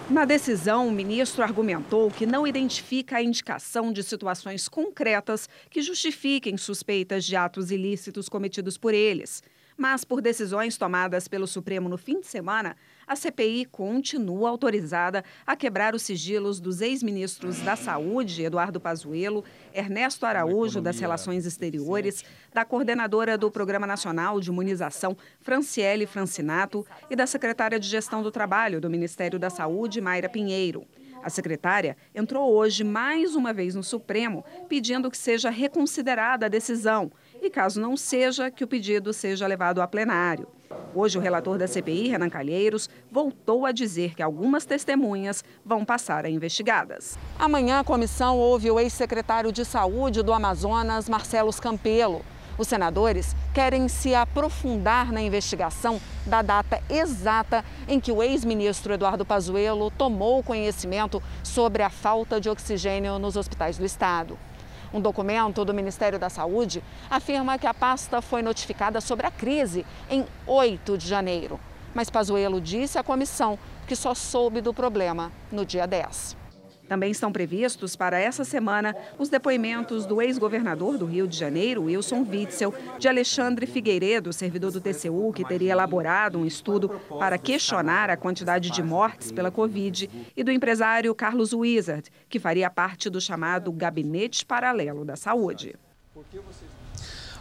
Na 0.09 0.23
decisão, 0.23 0.87
o 0.87 0.91
ministro 0.91 1.43
argumentou 1.43 2.09
que 2.09 2.25
não 2.25 2.47
identifica 2.47 3.17
a 3.17 3.21
indicação 3.21 3.91
de 3.91 4.01
situações 4.01 4.69
concretas 4.69 5.49
que 5.69 5.81
justifiquem 5.81 6.55
suspeitas 6.55 7.25
de 7.25 7.35
atos 7.35 7.71
ilícitos 7.71 8.29
cometidos 8.29 8.77
por 8.77 8.93
eles. 8.93 9.43
Mas, 9.75 10.05
por 10.05 10.21
decisões 10.21 10.77
tomadas 10.77 11.27
pelo 11.27 11.45
Supremo 11.45 11.89
no 11.89 11.97
fim 11.97 12.21
de 12.21 12.27
semana, 12.27 12.73
a 13.07 13.15
CPI 13.15 13.65
continua 13.65 14.49
autorizada 14.49 15.23
a 15.45 15.55
quebrar 15.55 15.95
os 15.95 16.01
sigilos 16.01 16.59
dos 16.59 16.81
ex-ministros 16.81 17.59
da 17.59 17.75
Saúde, 17.75 18.43
Eduardo 18.43 18.79
Pazuello, 18.79 19.43
Ernesto 19.73 20.25
Araújo, 20.25 20.81
das 20.81 20.99
Relações 20.99 21.45
Exteriores, 21.45 22.23
da 22.53 22.63
coordenadora 22.63 23.37
do 23.37 23.51
Programa 23.51 23.87
Nacional 23.87 24.39
de 24.39 24.49
Imunização, 24.49 25.17
Franciele 25.41 26.05
Francinato, 26.05 26.85
e 27.09 27.15
da 27.15 27.27
secretária 27.27 27.79
de 27.79 27.87
Gestão 27.87 28.23
do 28.23 28.31
Trabalho 28.31 28.79
do 28.79 28.89
Ministério 28.89 29.37
da 29.39 29.49
Saúde, 29.49 30.01
Mayra 30.01 30.29
Pinheiro. 30.29 30.85
A 31.23 31.29
secretária 31.29 31.95
entrou 32.13 32.53
hoje 32.53 32.83
mais 32.83 33.33
uma 33.33 33.53
vez 33.53 33.73
no 33.73 33.83
Supremo 33.83 34.43
pedindo 34.67 35.09
que 35.09 35.17
seja 35.17 35.49
reconsiderada 35.49 36.45
a 36.45 36.49
decisão 36.49 37.11
e, 37.43 37.49
caso 37.49 37.79
não 37.79 37.97
seja, 37.97 38.49
que 38.49 38.63
o 38.63 38.67
pedido 38.67 39.11
seja 39.11 39.45
levado 39.45 39.81
a 39.81 39.87
plenário. 39.87 40.47
Hoje, 40.95 41.17
o 41.17 41.21
relator 41.21 41.57
da 41.57 41.67
CPI, 41.67 42.09
Renan 42.09 42.29
Calheiros, 42.29 42.89
voltou 43.11 43.65
a 43.65 43.71
dizer 43.71 44.15
que 44.15 44.23
algumas 44.23 44.65
testemunhas 44.65 45.43
vão 45.65 45.83
passar 45.83 46.25
a 46.25 46.29
investigadas. 46.29 47.17
Amanhã, 47.37 47.79
a 47.79 47.83
comissão 47.83 48.37
ouve 48.37 48.69
o 48.71 48.79
ex-secretário 48.79 49.51
de 49.51 49.65
Saúde 49.65 50.21
do 50.21 50.31
Amazonas, 50.31 51.09
Marcelo 51.09 51.51
Campelo. 51.53 52.23
Os 52.57 52.67
senadores 52.67 53.35
querem 53.53 53.87
se 53.87 54.13
aprofundar 54.13 55.11
na 55.11 55.21
investigação 55.21 55.99
da 56.25 56.43
data 56.43 56.81
exata 56.87 57.65
em 57.87 57.99
que 57.99 58.11
o 58.11 58.21
ex-ministro 58.21 58.93
Eduardo 58.93 59.25
Pazuello 59.25 59.89
tomou 59.89 60.43
conhecimento 60.43 61.21
sobre 61.43 61.81
a 61.81 61.89
falta 61.89 62.39
de 62.39 62.49
oxigênio 62.49 63.17
nos 63.17 63.35
hospitais 63.35 63.77
do 63.77 63.85
estado. 63.85 64.37
Um 64.93 65.01
documento 65.01 65.65
do 65.65 65.73
Ministério 65.73 66.19
da 66.19 66.29
Saúde 66.29 66.83
afirma 67.09 67.57
que 67.57 67.65
a 67.65 67.73
pasta 67.73 68.21
foi 68.21 68.43
notificada 68.43 69.01
sobre 69.01 69.25
a 69.25 69.31
crise 69.31 69.85
em 70.09 70.25
8 70.45 70.97
de 70.97 71.07
janeiro. 71.07 71.59
Mas 71.95 72.09
Pazuello 72.09 72.61
disse 72.61 72.99
à 72.99 73.03
comissão 73.03 73.57
que 73.87 73.95
só 73.95 74.13
soube 74.13 74.61
do 74.61 74.73
problema 74.73 75.31
no 75.51 75.65
dia 75.65 75.87
10. 75.87 76.42
Também 76.87 77.11
estão 77.11 77.31
previstos 77.31 77.95
para 77.95 78.19
essa 78.19 78.43
semana 78.43 78.95
os 79.17 79.29
depoimentos 79.29 80.05
do 80.05 80.21
ex-governador 80.21 80.97
do 80.97 81.05
Rio 81.05 81.27
de 81.27 81.37
Janeiro, 81.37 81.83
Wilson 81.83 82.25
Witzel, 82.29 82.73
de 82.99 83.07
Alexandre 83.07 83.65
Figueiredo, 83.65 84.33
servidor 84.33 84.71
do 84.71 84.81
TCU, 84.81 85.31
que 85.33 85.45
teria 85.45 85.71
elaborado 85.71 86.37
um 86.37 86.45
estudo 86.45 86.89
para 87.17 87.37
questionar 87.37 88.09
a 88.09 88.17
quantidade 88.17 88.69
de 88.69 88.83
mortes 88.83 89.31
pela 89.31 89.49
Covid, 89.49 90.09
e 90.35 90.43
do 90.43 90.51
empresário 90.51 91.15
Carlos 91.15 91.53
Wizard, 91.53 92.09
que 92.27 92.39
faria 92.39 92.69
parte 92.69 93.09
do 93.09 93.21
chamado 93.21 93.71
Gabinete 93.71 94.45
Paralelo 94.45 95.05
da 95.05 95.15
Saúde. 95.15 95.75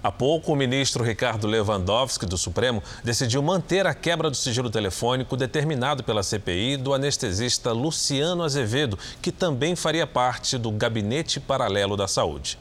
Há 0.03 0.11
pouco, 0.11 0.53
o 0.53 0.57
ministro 0.57 1.05
Ricardo 1.05 1.47
Lewandowski, 1.47 2.27
do 2.27 2.37
Supremo, 2.37 2.83
decidiu 3.05 3.41
manter 3.41 3.87
a 3.87 3.95
quebra 3.95 4.29
do 4.29 4.37
sigilo 4.37 4.69
telefônico 4.69 5.37
determinado 5.37 6.03
pela 6.03 6.25
CPI 6.25 6.77
do 6.77 6.93
anestesista 6.93 7.71
Luciano 7.71 8.43
Azevedo, 8.43 8.99
que 9.21 9.31
também 9.31 9.77
faria 9.77 10.05
parte 10.05 10.59
do 10.59 10.73
Gabinete 10.73 11.39
Paralelo 11.39 11.97
da 11.97 12.09
Saúde. 12.09 12.59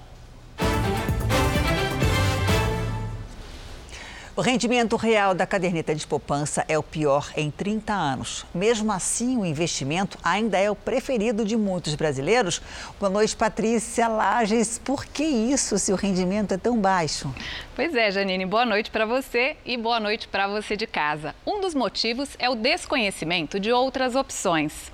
O 4.33 4.39
rendimento 4.39 4.95
real 4.95 5.33
da 5.33 5.45
caderneta 5.45 5.93
de 5.93 6.07
poupança 6.07 6.63
é 6.69 6.77
o 6.77 6.83
pior 6.83 7.29
em 7.35 7.51
30 7.51 7.91
anos. 7.91 8.45
Mesmo 8.55 8.89
assim, 8.89 9.37
o 9.37 9.45
investimento 9.45 10.17
ainda 10.23 10.57
é 10.57 10.71
o 10.71 10.75
preferido 10.75 11.43
de 11.43 11.57
muitos 11.57 11.95
brasileiros. 11.95 12.61
Boa 12.97 13.09
noite, 13.09 13.35
Patrícia 13.35 14.07
Lages. 14.07 14.79
Por 14.79 15.05
que 15.05 15.25
isso 15.25 15.77
se 15.77 15.91
o 15.91 15.97
rendimento 15.97 16.53
é 16.53 16.57
tão 16.57 16.79
baixo? 16.79 17.29
Pois 17.75 17.93
é, 17.93 18.09
Janine. 18.09 18.45
Boa 18.45 18.65
noite 18.65 18.89
para 18.89 19.05
você 19.05 19.57
e 19.65 19.75
boa 19.75 19.99
noite 19.99 20.29
para 20.29 20.47
você 20.47 20.77
de 20.77 20.87
casa. 20.87 21.35
Um 21.45 21.59
dos 21.59 21.75
motivos 21.75 22.29
é 22.39 22.49
o 22.49 22.55
desconhecimento 22.55 23.59
de 23.59 23.73
outras 23.73 24.15
opções. 24.15 24.93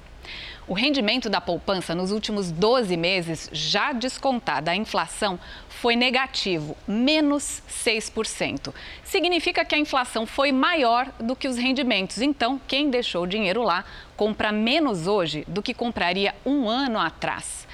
O 0.68 0.74
rendimento 0.74 1.30
da 1.30 1.40
poupança 1.40 1.96
nos 1.96 2.12
últimos 2.12 2.52
12 2.52 2.98
meses, 2.98 3.50
já 3.54 3.94
descontada 3.94 4.70
a 4.70 4.76
inflação, 4.76 5.40
foi 5.70 5.96
negativo, 5.96 6.76
menos 6.86 7.62
6%. 7.70 8.74
Significa 9.02 9.64
que 9.64 9.76
a 9.76 9.78
inflação 9.78 10.26
foi 10.26 10.52
maior 10.52 11.08
do 11.20 11.38
que 11.38 11.48
os 11.48 11.56
rendimentos. 11.56 12.22
Então, 12.22 12.60
quem 12.68 12.90
deixou 12.90 13.24
o 13.24 13.28
dinheiro 13.28 13.64
lá 13.64 13.86
compra 14.18 14.52
menos 14.52 15.08
hoje 15.08 15.46
do 15.48 15.62
que 15.62 15.74
compraria 15.74 16.36
um 16.46 16.68
ano 16.68 17.00
atrás. 17.00 17.67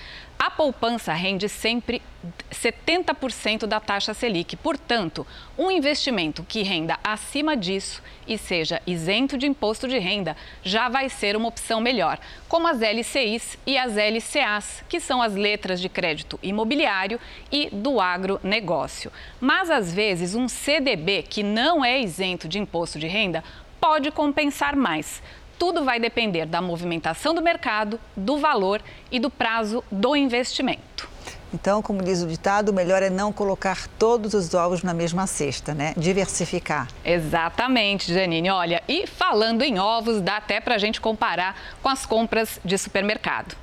A 0.44 0.52
poupança 0.52 1.14
rende 1.14 1.48
sempre 1.48 2.02
70% 2.52 3.66
da 3.66 3.80
taxa 3.80 4.14
Selic. 4.14 4.58
Portanto, 4.58 5.26
um 5.58 5.72
investimento 5.72 6.44
que 6.44 6.64
renda 6.64 7.00
acima 7.02 7.56
disso 7.56 8.04
e 8.28 8.38
seja 8.38 8.82
isento 8.86 9.38
de 9.38 9.48
imposto 9.48 9.88
de 9.88 9.98
renda 9.98 10.36
já 10.62 10.90
vai 10.90 11.08
ser 11.08 11.38
uma 11.38 11.48
opção 11.48 11.80
melhor, 11.80 12.20
como 12.50 12.68
as 12.68 12.82
LCIs 12.82 13.58
e 13.66 13.78
as 13.78 13.96
LCAs, 13.96 14.84
que 14.90 15.00
são 15.00 15.22
as 15.22 15.34
letras 15.34 15.80
de 15.80 15.88
crédito 15.88 16.38
imobiliário 16.44 17.22
e 17.50 17.70
do 17.70 18.02
agronegócio. 18.02 19.14
Mas 19.40 19.70
às 19.70 19.94
vezes 19.94 20.36
um 20.36 20.50
CDB 20.50 21.24
que 21.24 21.42
não 21.42 21.86
é 21.86 22.02
isento 22.02 22.50
de 22.50 22.60
imposto 22.60 23.00
de 23.00 23.08
renda 23.08 23.46
pode 23.80 24.12
compensar 24.12 24.76
mais 24.76 25.24
tudo 25.58 25.84
vai 25.84 26.00
depender 26.00 26.46
da 26.46 26.62
movimentação 26.62 27.34
do 27.34 27.42
mercado, 27.42 28.00
do 28.16 28.38
valor 28.38 28.82
e 29.12 29.20
do 29.20 29.30
prazo 29.30 29.84
do 29.92 30.16
investimento. 30.16 31.13
Então, 31.54 31.84
como 31.84 32.02
diz 32.02 32.24
o 32.24 32.28
ditado, 32.28 32.70
o 32.70 32.74
melhor 32.74 33.04
é 33.04 33.12
não 33.12 33.32
colocar 33.32 33.88
todos 34.00 34.34
os 34.34 34.56
ovos 34.56 34.82
na 34.82 34.94
mesma 34.94 35.28
cesta, 35.28 35.74
né? 35.74 35.94
Diversificar. 35.96 36.88
Exatamente, 37.06 38.12
Janine. 38.12 38.50
Olha, 38.50 38.82
e 38.88 39.06
falando 39.06 39.62
em 39.62 39.78
ovos, 39.78 40.20
dá 40.20 40.38
até 40.38 40.60
para 40.60 40.76
a 40.76 40.80
gente 40.80 41.00
comparar 41.00 41.56
com 41.82 41.89
as 41.89 42.08
compras 42.08 42.60
de 42.66 42.76
supermercado. 42.76 43.62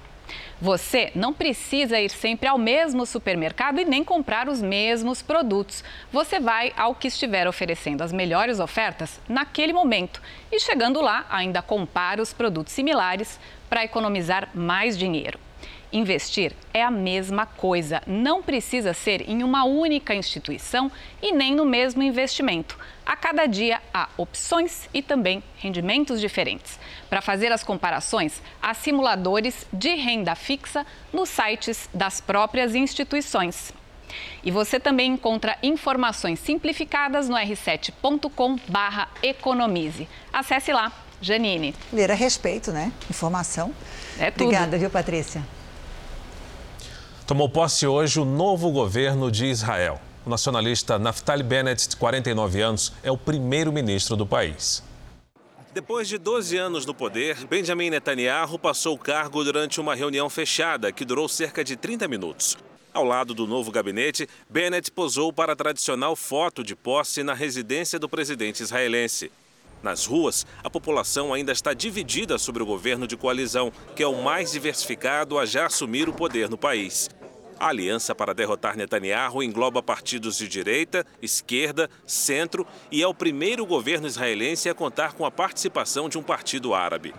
Você 0.61 1.11
não 1.15 1.33
precisa 1.33 1.99
ir 1.99 2.11
sempre 2.11 2.47
ao 2.47 2.59
mesmo 2.59 3.07
supermercado 3.07 3.81
e 3.81 3.85
nem 3.85 4.05
comprar 4.05 4.47
os 4.47 4.61
mesmos 4.61 5.23
produtos. 5.23 5.83
Você 6.13 6.39
vai 6.39 6.73
ao 6.77 6.95
que 6.95 7.09
estiver 7.09 7.49
oferecendo 7.49 8.03
as 8.03 8.13
melhores 8.13 8.61
ofertas 8.61 9.19
naquele 9.27 9.73
momento 9.73 10.21
e 10.53 10.61
chegando 10.61 11.01
lá 11.01 11.25
ainda 11.31 11.63
compara 11.63 12.21
os 12.21 12.35
produtos 12.35 12.75
similares 12.75 13.41
para 13.71 13.85
economizar 13.85 14.51
mais 14.55 14.99
dinheiro. 14.99 15.50
Investir 15.93 16.53
é 16.73 16.85
a 16.85 16.91
mesma 16.91 17.47
coisa, 17.47 18.01
não 18.07 18.41
precisa 18.41 18.95
ser 18.95 19.29
em 19.29 19.43
uma 19.43 19.65
única 19.65 20.15
instituição 20.15 20.89
e 21.21 21.33
nem 21.33 21.53
no 21.53 21.65
mesmo 21.65 22.01
investimento. 22.01 22.79
A 23.05 23.17
cada 23.17 23.47
dia 23.47 23.83
há 23.93 24.09
opções 24.17 24.89
e 24.95 25.03
também 25.03 25.43
rendimentos 25.57 26.21
diferentes. 26.21 26.79
Para 27.09 27.21
fazer 27.21 27.51
as 27.51 27.65
comparações, 27.65 28.41
há 28.63 28.73
simuladores 28.73 29.67
de 29.73 29.97
renda 29.97 30.37
fixa 30.37 30.87
nos 31.13 31.29
sites 31.29 31.89
das 31.93 32.21
próprias 32.21 32.77
instituições. 32.77 33.73
E 34.45 34.53
você 34.53 34.79
também 34.79 35.13
encontra 35.13 35.59
informações 35.61 36.39
simplificadas 36.39 37.29
no 37.29 37.37
r7.com/economize. 37.37 40.09
Acesse 40.33 40.73
lá, 40.73 40.93
Janine. 41.21 41.75
Ler 41.93 42.13
a 42.13 42.15
respeito, 42.15 42.71
né? 42.71 42.93
Informação. 43.09 43.75
É 44.21 44.31
tudo. 44.31 44.45
Obrigada, 44.45 44.79
viu, 44.79 44.89
Patrícia? 44.89 45.45
Tomou 47.31 47.49
posse 47.49 47.87
hoje 47.87 48.19
o 48.19 48.25
novo 48.25 48.73
governo 48.73 49.31
de 49.31 49.47
Israel. 49.47 50.01
O 50.27 50.29
nacionalista 50.29 50.99
Naftali 50.99 51.45
Bennett, 51.45 51.89
de 51.89 51.95
49 51.95 52.61
anos, 52.61 52.93
é 53.05 53.13
o 53.13 53.17
primeiro-ministro 53.17 54.17
do 54.17 54.27
país. 54.27 54.83
Depois 55.73 56.09
de 56.09 56.19
12 56.19 56.57
anos 56.57 56.85
no 56.85 56.93
poder, 56.93 57.47
Benjamin 57.47 57.89
Netanyahu 57.89 58.59
passou 58.59 58.97
o 58.97 58.99
cargo 58.99 59.45
durante 59.45 59.81
uma 59.81 59.95
reunião 59.95 60.29
fechada 60.29 60.91
que 60.91 61.05
durou 61.05 61.29
cerca 61.29 61.63
de 61.63 61.77
30 61.77 62.09
minutos. 62.09 62.59
Ao 62.93 63.05
lado 63.05 63.33
do 63.33 63.47
novo 63.47 63.71
gabinete, 63.71 64.29
Bennett 64.49 64.91
posou 64.91 65.33
para 65.33 65.53
a 65.53 65.57
tradicional 65.57 66.17
foto 66.17 66.65
de 66.65 66.75
posse 66.75 67.23
na 67.23 67.33
residência 67.33 67.97
do 67.97 68.09
presidente 68.09 68.61
israelense. 68.61 69.31
Nas 69.85 70.05
ruas, 70.05 70.45
a 70.65 70.69
população 70.69 71.33
ainda 71.33 71.53
está 71.53 71.73
dividida 71.73 72.39
sobre 72.39 72.61
o 72.61 72.67
governo 72.67 73.07
de 73.07 73.17
coalizão, 73.17 73.73
que 73.95 74.03
é 74.03 74.07
o 74.09 74.21
mais 74.21 74.51
diversificado 74.51 75.39
a 75.39 75.47
já 75.47 75.67
assumir 75.67 76.09
o 76.09 76.13
poder 76.13 76.51
no 76.51 76.59
país. 76.59 77.09
A 77.61 77.69
aliança 77.69 78.15
para 78.15 78.33
derrotar 78.33 78.75
Netanyahu 78.75 79.43
engloba 79.43 79.83
partidos 79.83 80.39
de 80.39 80.49
direita, 80.49 81.05
esquerda, 81.21 81.91
centro 82.07 82.67
e 82.91 83.03
é 83.03 83.07
o 83.07 83.13
primeiro 83.13 83.67
governo 83.67 84.07
israelense 84.07 84.71
a 84.71 84.75
contar 84.75 85.13
com 85.13 85.27
a 85.27 85.31
participação 85.31 86.09
de 86.09 86.17
um 86.17 86.23
partido 86.23 86.73
árabe. 86.73 87.15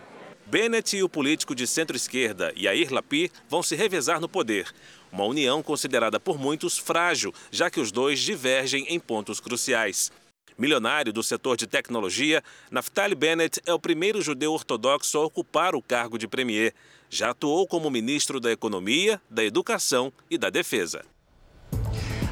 Bennett 0.48 0.98
e 0.98 1.04
o 1.04 1.08
político 1.08 1.54
de 1.54 1.68
centro-esquerda, 1.68 2.52
Yair 2.58 2.92
Lapid, 2.92 3.32
vão 3.48 3.62
se 3.62 3.76
revezar 3.76 4.20
no 4.20 4.28
poder. 4.28 4.68
Uma 5.12 5.26
união 5.26 5.62
considerada 5.62 6.20
por 6.20 6.40
muitos 6.40 6.76
frágil, 6.76 7.32
já 7.52 7.70
que 7.70 7.80
os 7.80 7.92
dois 7.92 8.20
divergem 8.20 8.88
em 8.90 9.00
pontos 9.00 9.40
cruciais. 9.40 10.12
Milionário 10.58 11.14
do 11.14 11.22
setor 11.22 11.56
de 11.56 11.68
tecnologia, 11.68 12.44
Naftali 12.72 13.14
Bennett 13.14 13.62
é 13.66 13.74
o 13.74 13.80
primeiro 13.80 14.22
judeu 14.24 14.54
ortodoxo 14.54 15.20
a 15.20 15.26
ocupar 15.26 15.76
o 15.76 15.82
cargo 15.84 16.18
de 16.18 16.28
premier. 16.28 16.74
Já 17.14 17.32
atuou 17.32 17.68
como 17.68 17.92
ministro 17.92 18.40
da 18.40 18.50
Economia, 18.50 19.22
da 19.30 19.44
Educação 19.44 20.14
e 20.30 20.38
da 20.38 20.50
Defesa. 20.50 21.04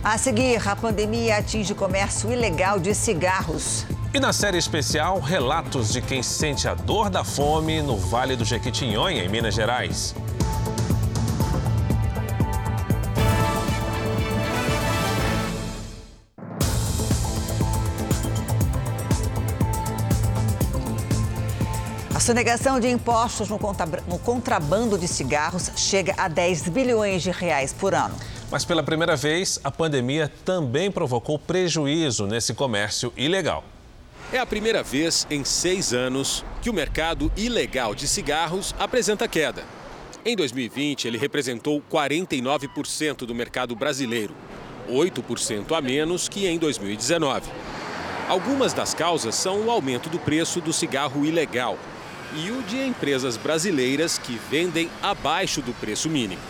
A 0.02 0.18
seguir, 0.18 0.66
a 0.66 0.74
pandemia 0.74 1.36
atinge 1.36 1.74
o 1.74 1.76
comércio 1.76 2.32
ilegal 2.32 2.80
de 2.80 2.96
cigarros. 2.96 3.86
E 4.14 4.22
na 4.22 4.32
série 4.32 4.58
especial, 4.58 5.20
relatos 5.20 5.92
de 5.92 6.02
quem 6.02 6.24
sente 6.24 6.66
a 6.66 6.74
dor 6.74 7.10
da 7.10 7.26
fome 7.26 7.82
no 7.82 7.98
Vale 7.98 8.38
do 8.38 8.46
Jequitinhonha, 8.46 9.22
em 9.22 9.28
Minas 9.28 9.54
Gerais. 9.54 10.16
Sonegação 22.30 22.80
de 22.80 22.88
impostos 22.88 23.50
no 23.50 24.20
contrabando 24.20 25.00
de 25.00 25.08
cigarros 25.08 25.72
chega 25.76 26.14
a 26.16 26.28
10 26.28 26.70
bilhões 26.70 27.24
de 27.24 27.32
reais 27.32 27.74
por 27.74 27.96
ano. 27.96 28.16
Mas 28.52 28.64
pela 28.64 28.84
primeira 28.84 29.16
vez, 29.16 29.60
a 29.64 29.72
pandemia 29.72 30.32
também 30.46 30.92
provocou 30.92 31.40
prejuízo 31.40 32.28
nesse 32.28 32.54
comércio 32.54 33.12
ilegal. 33.18 33.64
É 34.32 34.38
a 34.38 34.46
primeira 34.46 34.84
vez 34.84 35.26
em 35.32 35.44
seis 35.44 35.92
anos 35.92 36.46
que 36.62 36.70
o 36.70 36.74
mercado 36.74 37.32
ilegal 37.36 37.96
de 37.96 38.08
cigarros 38.08 38.76
apresenta 38.78 39.28
queda. 39.28 39.64
Em 40.24 40.36
2020, 40.36 41.08
ele 41.08 41.18
representou 41.18 41.82
49% 41.92 43.26
do 43.26 43.34
mercado 43.34 43.76
brasileiro, 43.76 44.36
8% 44.88 45.76
a 45.76 45.82
menos 45.82 46.30
que 46.30 46.46
em 46.46 46.60
2019. 46.60 47.50
Algumas 48.28 48.72
das 48.72 48.94
causas 48.94 49.34
são 49.34 49.66
o 49.66 49.72
aumento 49.72 50.12
do 50.12 50.20
preço 50.20 50.62
do 50.62 50.72
cigarro 50.72 51.26
ilegal, 51.26 51.76
e 52.36 52.52
o 52.52 52.62
de 52.64 52.86
empresas 52.86 53.38
brasileiras 53.38 54.18
que 54.18 54.34
vendem 54.34 54.90
abaixo 55.02 55.62
do 55.62 55.74
preço 55.74 56.10
mínimo. 56.10 56.42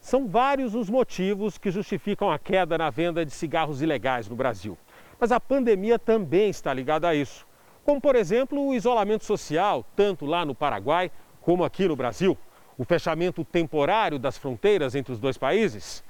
São 0.00 0.26
vários 0.26 0.74
os 0.74 0.90
motivos 0.90 1.56
que 1.56 1.70
justificam 1.70 2.30
a 2.30 2.38
queda 2.38 2.76
na 2.76 2.90
venda 2.90 3.24
de 3.24 3.30
cigarros 3.30 3.80
ilegais 3.80 4.28
no 4.28 4.34
Brasil. 4.34 4.76
Mas 5.18 5.30
a 5.30 5.38
pandemia 5.38 5.98
também 5.98 6.50
está 6.50 6.74
ligada 6.74 7.08
a 7.08 7.14
isso. 7.14 7.46
Como, 7.84 8.00
por 8.00 8.16
exemplo, 8.16 8.66
o 8.66 8.74
isolamento 8.74 9.24
social, 9.24 9.84
tanto 9.94 10.26
lá 10.26 10.44
no 10.44 10.54
Paraguai 10.54 11.10
como 11.40 11.64
aqui 11.64 11.86
no 11.86 11.94
Brasil, 11.94 12.36
o 12.76 12.84
fechamento 12.84 13.44
temporário 13.44 14.18
das 14.18 14.36
fronteiras 14.36 14.94
entre 14.94 15.12
os 15.12 15.18
dois 15.18 15.38
países, 15.38 16.02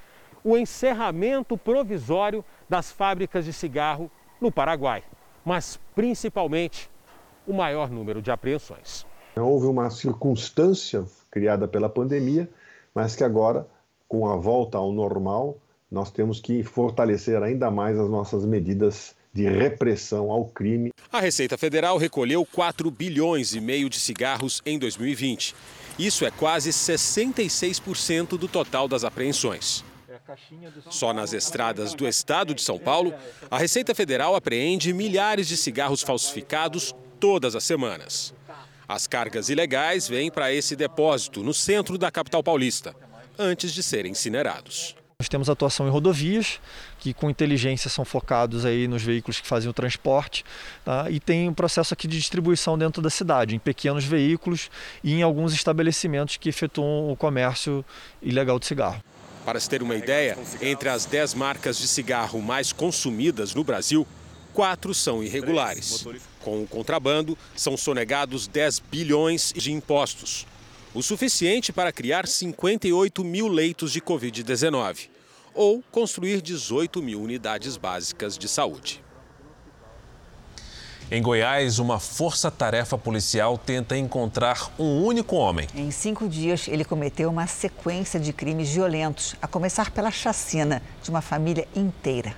o 0.43 0.57
encerramento 0.57 1.57
provisório 1.57 2.45
das 2.69 2.90
fábricas 2.90 3.45
de 3.45 3.53
cigarro 3.53 4.11
no 4.40 4.51
Paraguai, 4.51 5.03
mas 5.45 5.79
principalmente 5.95 6.88
o 7.46 7.52
maior 7.52 7.90
número 7.90 8.22
de 8.22 8.30
apreensões. 8.30 9.07
Houve 9.37 9.66
uma 9.66 9.90
circunstância 9.90 11.04
criada 11.30 11.66
pela 11.66 11.88
pandemia, 11.88 12.48
mas 12.94 13.16
que 13.16 13.24
agora, 13.24 13.66
com 14.07 14.28
a 14.28 14.37
volta 14.37 14.78
ao 14.78 14.92
normal, 14.92 15.59
nós 15.90 16.11
temos 16.11 16.40
que 16.40 16.62
fortalecer 16.62 17.42
ainda 17.42 17.70
mais 17.70 17.98
as 17.98 18.09
nossas 18.09 18.44
medidas 18.44 19.14
de 19.33 19.48
repressão 19.48 20.30
ao 20.30 20.44
crime. 20.44 20.92
A 21.12 21.20
Receita 21.20 21.59
Federal 21.59 21.96
recolheu 21.98 22.46
4 22.46 22.88
bilhões 22.90 23.54
e 23.54 23.61
meio 23.61 23.90
de 23.90 23.98
cigarros 23.98 24.62
em 24.64 24.78
2020. 24.78 25.54
Isso 25.98 26.24
é 26.24 26.30
quase 26.30 26.70
66% 26.70 28.38
do 28.38 28.46
total 28.46 28.87
das 28.87 29.02
apreensões. 29.02 29.85
Só 30.88 31.12
nas 31.12 31.33
estradas 31.33 31.94
do 31.94 32.07
estado 32.07 32.54
de 32.54 32.62
São 32.62 32.78
Paulo, 32.78 33.12
a 33.50 33.59
Receita 33.59 33.94
Federal 33.94 34.35
apreende 34.35 34.92
milhares 34.92 35.48
de 35.48 35.57
cigarros 35.57 36.02
falsificados 36.02 36.94
todas 37.24 37.56
as 37.56 37.64
semanas. 37.64 38.34
As 38.87 39.06
cargas 39.06 39.48
ilegais 39.48 40.06
vêm 40.06 40.30
para 40.30 40.52
esse 40.52 40.76
depósito 40.76 41.42
no 41.42 41.54
centro 41.54 41.96
da 41.96 42.10
capital 42.10 42.42
paulista, 42.42 42.94
antes 43.38 43.72
de 43.72 43.82
serem 43.82 44.12
incinerados. 44.12 44.94
Nós 45.18 45.26
temos 45.26 45.48
atuação 45.48 45.88
em 45.88 45.90
rodovias, 45.90 46.60
que 46.98 47.14
com 47.14 47.30
inteligência 47.30 47.88
são 47.88 48.04
focados 48.04 48.66
aí 48.66 48.87
nos 48.87 49.02
veículos 49.02 49.40
que 49.40 49.46
fazem 49.46 49.70
o 49.70 49.72
transporte, 49.72 50.44
tá? 50.84 51.10
e 51.10 51.18
tem 51.18 51.48
um 51.48 51.54
processo 51.54 51.94
aqui 51.94 52.06
de 52.06 52.18
distribuição 52.18 52.76
dentro 52.76 53.00
da 53.00 53.08
cidade, 53.08 53.56
em 53.56 53.58
pequenos 53.58 54.04
veículos 54.04 54.70
e 55.02 55.14
em 55.14 55.22
alguns 55.22 55.54
estabelecimentos 55.54 56.37
que 56.37 56.50
efetuam 56.50 57.10
o 57.10 57.16
comércio 57.16 57.82
ilegal 58.20 58.58
de 58.58 58.66
cigarro. 58.66 59.02
Para 59.46 59.58
se 59.58 59.70
ter 59.70 59.82
uma 59.82 59.96
ideia, 59.96 60.37
entre 60.60 60.90
as 60.90 61.06
10 61.06 61.32
marcas 61.32 61.78
de 61.78 61.88
cigarro 61.88 62.42
mais 62.42 62.70
consumidas 62.70 63.54
no 63.54 63.64
Brasil, 63.64 64.06
quatro 64.55 64.95
são 64.95 65.23
irregulares. 65.23 66.07
Com 66.40 66.62
o 66.62 66.67
contrabando, 66.67 67.37
são 67.57 67.77
sonegados 67.77 68.47
10 68.47 68.79
bilhões 68.79 69.53
de 69.55 69.73
impostos, 69.73 70.47
o 70.95 71.03
suficiente 71.03 71.73
para 71.73 71.93
criar 71.93 72.27
58 72.27 73.25
mil 73.25 73.49
leitos 73.49 73.93
de 73.93 74.01
Covid-19 74.01 75.09
ou 75.53 75.83
construir 75.90 76.40
18 76.40 77.03
mil 77.03 77.21
unidades 77.21 77.77
básicas 77.77 78.38
de 78.38 78.49
saúde. 78.49 79.03
Em 81.11 81.21
Goiás, 81.21 81.79
uma 81.79 82.01
força-tarefa 82.01 82.97
policial 82.97 83.59
tenta 83.59 83.97
encontrar 83.97 84.73
um 84.79 85.05
único 85.05 85.37
homem. 85.37 85.69
Em 85.75 85.90
cinco 85.90 86.29
dias, 86.29 86.67
ele 86.67 86.85
cometeu 86.85 87.29
uma 87.29 87.47
sequência 87.47 88.19
de 88.19 88.33
crimes 88.33 88.71
violentos, 88.71 89.37
a 89.43 89.47
começar 89.47 89.90
pela 89.90 90.11
chacina 90.11 90.83
de 91.03 91.11
uma 91.11 91.21
família 91.21 91.69
inteira. 91.77 92.35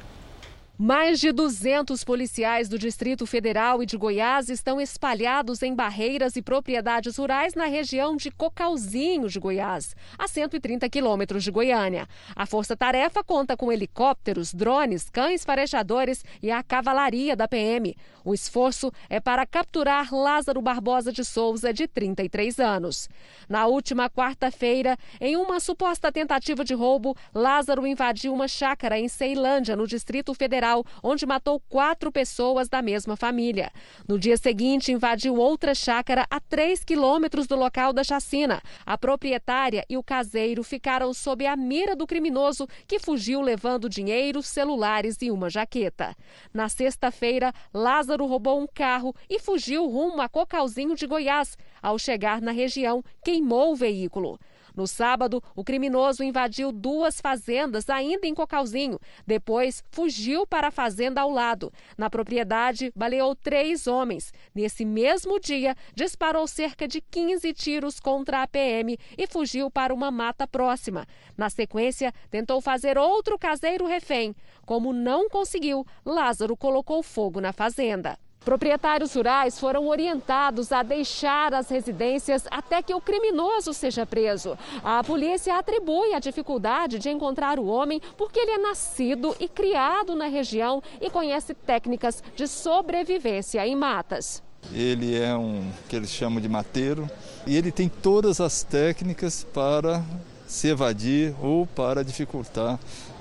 Mais 0.78 1.18
de 1.18 1.32
200 1.32 2.04
policiais 2.04 2.68
do 2.68 2.78
Distrito 2.78 3.24
Federal 3.24 3.82
e 3.82 3.86
de 3.86 3.96
Goiás 3.96 4.50
estão 4.50 4.78
espalhados 4.78 5.62
em 5.62 5.74
barreiras 5.74 6.36
e 6.36 6.42
propriedades 6.42 7.16
rurais 7.16 7.54
na 7.54 7.64
região 7.64 8.14
de 8.14 8.30
Cocalzinho 8.30 9.26
de 9.26 9.40
Goiás, 9.40 9.96
a 10.18 10.28
130 10.28 10.86
quilômetros 10.90 11.42
de 11.42 11.50
Goiânia. 11.50 12.06
A 12.34 12.44
força-tarefa 12.44 13.24
conta 13.24 13.56
com 13.56 13.72
helicópteros, 13.72 14.52
drones, 14.52 15.08
cães 15.08 15.46
farejadores 15.46 16.22
e 16.42 16.50
a 16.50 16.62
cavalaria 16.62 17.34
da 17.34 17.48
PM. 17.48 17.96
O 18.22 18.34
esforço 18.34 18.92
é 19.08 19.18
para 19.18 19.46
capturar 19.46 20.12
Lázaro 20.12 20.60
Barbosa 20.60 21.10
de 21.10 21.24
Souza, 21.24 21.72
de 21.72 21.88
33 21.88 22.60
anos. 22.60 23.08
Na 23.48 23.66
última 23.66 24.10
quarta-feira, 24.10 24.98
em 25.18 25.36
uma 25.36 25.58
suposta 25.58 26.12
tentativa 26.12 26.62
de 26.62 26.74
roubo, 26.74 27.16
Lázaro 27.34 27.86
invadiu 27.86 28.34
uma 28.34 28.46
chácara 28.46 28.98
em 28.98 29.08
Ceilândia, 29.08 29.74
no 29.74 29.86
Distrito 29.86 30.34
Federal 30.34 30.65
onde 31.02 31.26
matou 31.26 31.60
quatro 31.68 32.10
pessoas 32.10 32.68
da 32.68 32.82
mesma 32.82 33.16
família. 33.16 33.70
No 34.08 34.18
dia 34.18 34.36
seguinte, 34.36 34.92
invadiu 34.92 35.36
outra 35.36 35.74
chácara 35.74 36.26
a 36.30 36.40
três 36.40 36.82
quilômetros 36.82 37.46
do 37.46 37.56
local 37.56 37.92
da 37.92 38.02
chacina. 38.02 38.60
A 38.84 38.98
proprietária 38.98 39.84
e 39.88 39.96
o 39.96 40.02
caseiro 40.02 40.62
ficaram 40.62 41.12
sob 41.12 41.46
a 41.46 41.56
mira 41.56 41.94
do 41.94 42.06
criminoso, 42.06 42.66
que 42.86 42.98
fugiu 42.98 43.40
levando 43.40 43.88
dinheiro, 43.88 44.42
celulares 44.42 45.18
e 45.20 45.30
uma 45.30 45.48
jaqueta. 45.48 46.14
Na 46.52 46.68
sexta-feira, 46.68 47.52
Lázaro 47.72 48.26
roubou 48.26 48.60
um 48.60 48.66
carro 48.66 49.14
e 49.28 49.38
fugiu 49.38 49.86
rumo 49.86 50.20
a 50.20 50.28
Cocalzinho 50.28 50.94
de 50.94 51.06
Goiás. 51.06 51.56
Ao 51.82 51.98
chegar 51.98 52.40
na 52.40 52.50
região, 52.50 53.02
queimou 53.24 53.72
o 53.72 53.76
veículo. 53.76 54.38
No 54.76 54.86
sábado, 54.86 55.42
o 55.54 55.64
criminoso 55.64 56.22
invadiu 56.22 56.70
duas 56.70 57.18
fazendas 57.18 57.88
ainda 57.88 58.26
em 58.26 58.34
Cocalzinho. 58.34 58.98
Depois, 59.26 59.82
fugiu 59.90 60.46
para 60.46 60.68
a 60.68 60.70
fazenda 60.70 61.22
ao 61.22 61.30
lado. 61.30 61.72
Na 61.96 62.10
propriedade, 62.10 62.92
baleou 62.94 63.34
três 63.34 63.86
homens. 63.86 64.32
Nesse 64.54 64.84
mesmo 64.84 65.40
dia, 65.40 65.74
disparou 65.94 66.46
cerca 66.46 66.86
de 66.86 67.00
15 67.00 67.52
tiros 67.54 67.98
contra 67.98 68.42
a 68.42 68.46
PM 68.46 68.98
e 69.16 69.26
fugiu 69.26 69.70
para 69.70 69.94
uma 69.94 70.10
mata 70.10 70.46
próxima. 70.46 71.06
Na 71.36 71.48
sequência, 71.48 72.12
tentou 72.30 72.60
fazer 72.60 72.98
outro 72.98 73.38
caseiro 73.38 73.86
refém. 73.86 74.36
Como 74.66 74.92
não 74.92 75.30
conseguiu, 75.30 75.86
Lázaro 76.04 76.56
colocou 76.56 77.02
fogo 77.02 77.40
na 77.40 77.52
fazenda. 77.52 78.18
Proprietários 78.46 79.12
rurais 79.12 79.58
foram 79.58 79.88
orientados 79.88 80.70
a 80.70 80.80
deixar 80.84 81.52
as 81.52 81.68
residências 81.68 82.44
até 82.48 82.80
que 82.80 82.94
o 82.94 83.00
criminoso 83.00 83.74
seja 83.74 84.06
preso. 84.06 84.56
A 84.84 85.02
polícia 85.02 85.58
atribui 85.58 86.14
a 86.14 86.20
dificuldade 86.20 87.00
de 87.00 87.10
encontrar 87.10 87.58
o 87.58 87.66
homem 87.66 88.00
porque 88.16 88.38
ele 88.38 88.52
é 88.52 88.58
nascido 88.58 89.34
e 89.40 89.48
criado 89.48 90.14
na 90.14 90.28
região 90.28 90.80
e 91.00 91.10
conhece 91.10 91.54
técnicas 91.54 92.22
de 92.36 92.46
sobrevivência 92.46 93.66
em 93.66 93.74
matas. 93.74 94.40
Ele 94.72 95.18
é 95.18 95.36
um 95.36 95.68
que 95.88 95.96
eles 95.96 96.10
chamam 96.10 96.40
de 96.40 96.48
mateiro 96.48 97.10
e 97.48 97.56
ele 97.56 97.72
tem 97.72 97.88
todas 97.88 98.40
as 98.40 98.62
técnicas 98.62 99.42
para 99.42 100.04
se 100.46 100.68
evadir 100.68 101.34
ou 101.42 101.66
para 101.66 102.04
dificultar 102.04 102.78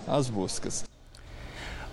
as 0.08 0.30
buscas. 0.30 0.84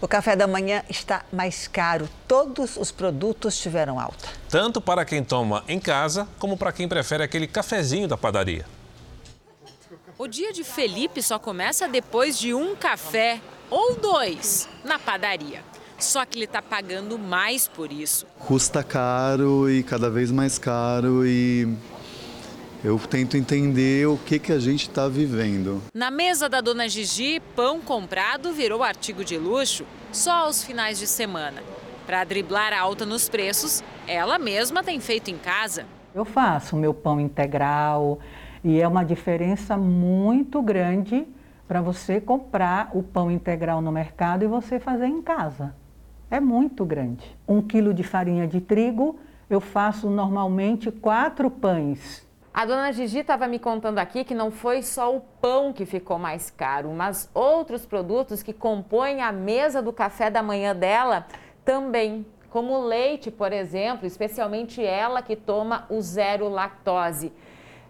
O 0.02 0.08
café 0.08 0.34
da 0.34 0.48
manhã 0.48 0.82
está 0.90 1.24
mais 1.32 1.68
caro. 1.68 2.08
Todos 2.26 2.76
os 2.76 2.90
produtos 2.90 3.56
tiveram 3.56 4.00
alta. 4.00 4.28
Tanto 4.48 4.80
para 4.80 5.04
quem 5.04 5.22
toma 5.22 5.62
em 5.68 5.78
casa, 5.78 6.26
como 6.40 6.56
para 6.56 6.72
quem 6.72 6.88
prefere 6.88 7.22
aquele 7.22 7.46
cafezinho 7.46 8.08
da 8.08 8.16
padaria. 8.16 8.66
O 10.18 10.26
dia 10.26 10.52
de 10.52 10.64
Felipe 10.64 11.22
só 11.22 11.38
começa 11.38 11.88
depois 11.88 12.36
de 12.36 12.52
um 12.52 12.74
café 12.74 13.40
ou 13.70 13.94
dois 13.94 14.68
na 14.84 14.98
padaria. 14.98 15.62
Só 16.00 16.26
que 16.26 16.36
ele 16.36 16.46
está 16.46 16.60
pagando 16.60 17.16
mais 17.16 17.68
por 17.68 17.92
isso. 17.92 18.26
Custa 18.40 18.82
caro 18.82 19.70
e 19.70 19.84
cada 19.84 20.10
vez 20.10 20.32
mais 20.32 20.58
caro 20.58 21.24
e 21.24 21.72
eu 22.84 22.98
tento 22.98 23.36
entender 23.36 24.08
o 24.08 24.18
que, 24.18 24.40
que 24.40 24.52
a 24.52 24.58
gente 24.58 24.88
está 24.88 25.06
vivendo. 25.06 25.80
Na 25.94 26.10
mesa 26.10 26.48
da 26.48 26.60
dona 26.60 26.88
Gigi, 26.88 27.40
pão 27.54 27.80
comprado 27.80 28.52
virou 28.52 28.82
artigo 28.82 29.24
de 29.24 29.38
luxo 29.38 29.84
só 30.10 30.46
aos 30.46 30.64
finais 30.64 30.98
de 30.98 31.06
semana. 31.06 31.62
Para 32.04 32.24
driblar 32.24 32.72
a 32.72 32.80
alta 32.80 33.06
nos 33.06 33.28
preços, 33.28 33.84
ela 34.08 34.36
mesma 34.36 34.82
tem 34.82 34.98
feito 34.98 35.30
em 35.30 35.38
casa. 35.38 35.86
Eu 36.12 36.24
faço 36.24 36.76
meu 36.76 36.92
pão 36.92 37.20
integral 37.20 38.18
e 38.64 38.80
é 38.80 38.88
uma 38.88 39.04
diferença 39.04 39.76
muito 39.76 40.60
grande 40.60 41.24
para 41.68 41.80
você 41.80 42.20
comprar 42.20 42.90
o 42.94 43.02
pão 43.02 43.30
integral 43.30 43.80
no 43.80 43.92
mercado 43.92 44.44
e 44.44 44.48
você 44.48 44.80
fazer 44.80 45.06
em 45.06 45.22
casa. 45.22 45.72
É 46.28 46.40
muito 46.40 46.84
grande. 46.84 47.24
Um 47.46 47.62
quilo 47.62 47.94
de 47.94 48.02
farinha 48.02 48.48
de 48.48 48.60
trigo, 48.60 49.20
eu 49.48 49.60
faço 49.60 50.10
normalmente 50.10 50.90
quatro 50.90 51.48
pães. 51.48 52.26
A 52.54 52.66
dona 52.66 52.92
Gigi 52.92 53.20
estava 53.20 53.48
me 53.48 53.58
contando 53.58 53.98
aqui 53.98 54.24
que 54.24 54.34
não 54.34 54.50
foi 54.50 54.82
só 54.82 55.16
o 55.16 55.22
pão 55.40 55.72
que 55.72 55.86
ficou 55.86 56.18
mais 56.18 56.50
caro, 56.50 56.90
mas 56.90 57.30
outros 57.32 57.86
produtos 57.86 58.42
que 58.42 58.52
compõem 58.52 59.22
a 59.22 59.32
mesa 59.32 59.80
do 59.80 59.90
café 59.90 60.28
da 60.28 60.42
manhã 60.42 60.76
dela 60.76 61.26
também, 61.64 62.26
como 62.50 62.78
leite, 62.84 63.30
por 63.30 63.54
exemplo, 63.54 64.06
especialmente 64.06 64.84
ela 64.84 65.22
que 65.22 65.34
toma 65.34 65.86
o 65.88 66.02
zero 66.02 66.46
lactose. 66.50 67.32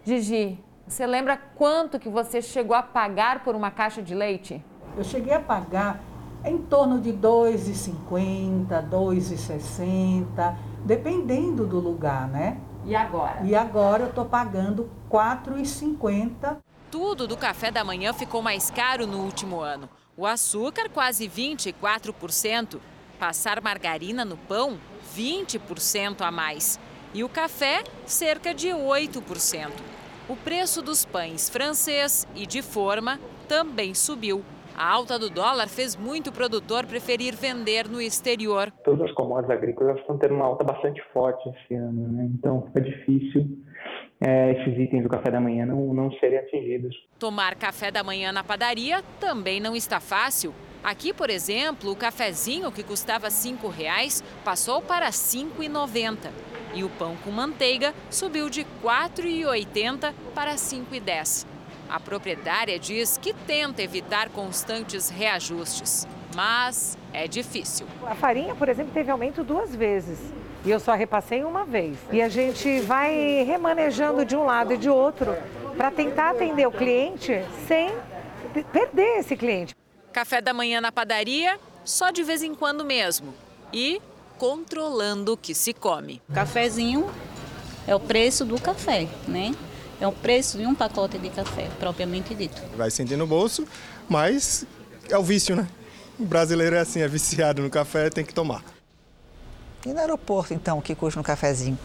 Gigi, 0.05 0.57
você 0.87 1.05
lembra 1.05 1.35
quanto 1.35 1.99
que 1.99 2.07
você 2.07 2.41
chegou 2.41 2.75
a 2.75 2.81
pagar 2.81 3.43
por 3.43 3.55
uma 3.55 3.69
caixa 3.69 4.01
de 4.01 4.15
leite? 4.15 4.63
Eu 4.95 5.03
cheguei 5.03 5.33
a 5.33 5.41
pagar 5.41 5.99
em 6.45 6.57
torno 6.57 7.01
de 7.01 7.11
R$ 7.11 7.17
2,50, 7.17 8.69
R$ 8.69 8.87
2,60, 8.89 10.55
dependendo 10.85 11.67
do 11.67 11.81
lugar, 11.81 12.29
né? 12.29 12.61
E 12.85 12.95
agora? 12.95 13.41
E 13.43 13.55
agora 13.55 14.03
eu 14.03 14.09
estou 14.09 14.25
pagando 14.25 14.89
R$ 15.11 15.17
4,50. 15.17 16.57
Tudo 16.91 17.25
do 17.25 17.37
café 17.37 17.71
da 17.71 17.83
manhã 17.83 18.13
ficou 18.13 18.41
mais 18.41 18.69
caro 18.69 19.07
no 19.07 19.19
último 19.19 19.61
ano. 19.61 19.89
O 20.17 20.27
açúcar, 20.27 20.89
quase 20.89 21.27
24%. 21.27 22.79
Passar 23.17 23.61
margarina 23.61 24.25
no 24.25 24.37
pão, 24.37 24.77
20% 25.15 26.21
a 26.21 26.29
mais. 26.29 26.79
E 27.13 27.23
o 27.23 27.29
café, 27.29 27.83
cerca 28.05 28.53
de 28.53 28.67
8%. 28.67 29.71
O 30.27 30.35
preço 30.35 30.81
dos 30.81 31.05
pães 31.05 31.49
francês 31.49 32.27
e 32.35 32.45
de 32.45 32.61
forma 32.61 33.19
também 33.47 33.93
subiu. 33.93 34.43
A 34.75 34.89
alta 34.89 35.19
do 35.19 35.29
dólar 35.29 35.67
fez 35.67 35.95
muito 35.95 36.31
produtor 36.31 36.85
preferir 36.85 37.35
vender 37.35 37.87
no 37.87 38.01
exterior. 38.01 38.71
Todas 38.83 39.09
as 39.09 39.11
commodities 39.13 39.55
agrícolas 39.55 39.99
estão 39.99 40.17
tendo 40.17 40.33
uma 40.33 40.45
alta 40.45 40.63
bastante 40.63 41.01
forte 41.13 41.47
esse 41.49 41.75
ano, 41.75 42.07
né? 42.11 42.29
então 42.33 42.63
fica 42.67 42.81
difícil 42.81 43.47
é, 44.19 44.51
esses 44.53 44.79
itens 44.79 45.03
do 45.03 45.09
café 45.09 45.29
da 45.29 45.39
manhã 45.39 45.65
não, 45.65 45.93
não 45.93 46.11
serem 46.13 46.39
atingidos. 46.39 46.95
Tomar 47.19 47.55
café 47.55 47.91
da 47.91 48.03
manhã 48.03 48.31
na 48.31 48.43
padaria 48.43 49.03
também 49.19 49.59
não 49.59 49.75
está 49.75 49.99
fácil. 49.99 50.53
Aqui, 50.83 51.13
por 51.13 51.29
exemplo, 51.29 51.91
o 51.91 51.95
cafezinho 51.95 52.71
que 52.71 52.83
custava 52.83 53.27
R$ 53.27 53.33
5,00 53.33 54.23
passou 54.43 54.81
para 54.81 55.05
R$ 55.05 55.11
5,90. 55.11 56.29
E 56.73 56.83
o 56.83 56.89
pão 56.89 57.15
com 57.23 57.31
manteiga 57.31 57.93
subiu 58.09 58.49
de 58.49 58.61
R$ 58.61 58.67
4,80 58.83 60.13
para 60.33 60.51
R$ 60.51 60.57
5,10. 60.57 61.52
A 61.89 61.99
proprietária 61.99 62.79
diz 62.79 63.17
que 63.17 63.33
tenta 63.33 63.81
evitar 63.81 64.29
constantes 64.29 65.09
reajustes, 65.09 66.07
mas 66.35 66.97
é 67.13 67.27
difícil. 67.27 67.85
A 68.05 68.15
farinha, 68.15 68.55
por 68.55 68.69
exemplo, 68.69 68.91
teve 68.93 69.11
aumento 69.11 69.43
duas 69.43 69.75
vezes 69.75 70.19
e 70.65 70.71
eu 70.71 70.79
só 70.79 70.93
repassei 70.93 71.43
uma 71.43 71.65
vez. 71.65 71.97
E 72.11 72.21
a 72.21 72.29
gente 72.29 72.79
vai 72.81 73.43
remanejando 73.43 74.25
de 74.25 74.35
um 74.35 74.45
lado 74.45 74.73
e 74.73 74.77
de 74.77 74.89
outro 74.89 75.35
para 75.75 75.91
tentar 75.91 76.31
atender 76.31 76.65
o 76.65 76.71
cliente 76.71 77.43
sem 77.67 77.91
perder 78.71 79.19
esse 79.19 79.35
cliente. 79.35 79.75
Café 80.11 80.41
da 80.41 80.53
manhã 80.53 80.79
na 80.79 80.91
padaria, 80.91 81.59
só 81.83 82.11
de 82.11 82.23
vez 82.23 82.43
em 82.43 82.55
quando 82.55 82.85
mesmo. 82.85 83.33
E 83.73 84.01
controlando 84.37 85.33
o 85.33 85.37
que 85.37 85.53
se 85.53 85.73
come. 85.73 86.21
Cafezinho 86.33 87.09
é 87.87 87.95
o 87.95 87.99
preço 87.99 88.45
do 88.45 88.59
café, 88.61 89.07
né? 89.27 89.53
É 90.03 90.07
o 90.07 90.11
preço 90.11 90.57
de 90.57 90.65
um 90.65 90.75
pacote 90.75 91.17
de 91.17 91.29
café, 91.29 91.69
propriamente 91.79 92.35
dito. 92.35 92.61
Vai 92.75 92.91
sentir 92.91 93.15
no 93.15 93.25
bolso, 93.25 93.65
mas 94.09 94.65
é 95.09 95.17
o 95.17 95.23
vício, 95.23 95.55
né? 95.55 95.65
O 96.19 96.25
brasileiro 96.25 96.75
é 96.75 96.79
assim, 96.79 96.99
é 96.99 97.07
viciado 97.07 97.61
no 97.61 97.69
café, 97.69 98.09
tem 98.09 98.25
que 98.25 98.33
tomar. 98.33 98.61
E 99.85 99.93
no 99.93 99.99
aeroporto, 100.01 100.53
então, 100.53 100.79
o 100.79 100.81
que 100.81 100.93
custa 100.93 101.21
um 101.21 101.23
cafezinho? 101.23 101.79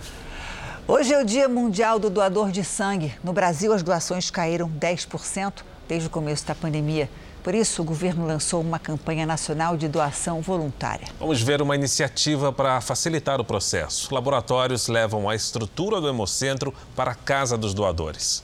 Hoje 0.89 1.15
é 1.15 1.23
o 1.23 1.25
Dia 1.25 1.49
Mundial 1.49 2.01
do 2.01 2.11
Doador 2.11 2.51
de 2.51 2.65
Sangue. 2.65 3.15
No 3.23 3.33
Brasil, 3.33 3.73
as 3.73 3.85
doações 3.85 4.33
caíram 4.33 4.69
10% 4.69 5.63
desde 5.87 6.09
o 6.09 6.11
começo 6.11 6.45
da 6.45 6.57
pandemia. 6.57 7.09
Por 7.43 7.55
isso, 7.55 7.83
o 7.83 7.85
governo 7.85 8.27
lançou 8.27 8.61
uma 8.61 8.79
campanha 8.79 9.25
nacional 9.25 9.77
de 9.77 9.89
doação 9.89 10.41
voluntária. 10.41 11.09
Vamos 11.19 11.41
ver 11.41 11.63
uma 11.63 11.75
iniciativa 11.75 12.53
para 12.53 12.81
facilitar 12.81 13.41
o 13.41 13.45
processo. 13.45 14.13
Laboratórios 14.15 14.89
levam 14.89 15.29
a 15.29 15.35
estrutura 15.35 16.01
do 16.01 16.09
Hemocentro 16.09 16.75
para 16.95 17.13
a 17.13 17.15
casa 17.15 17.57
dos 17.57 17.73
doadores. 17.73 18.43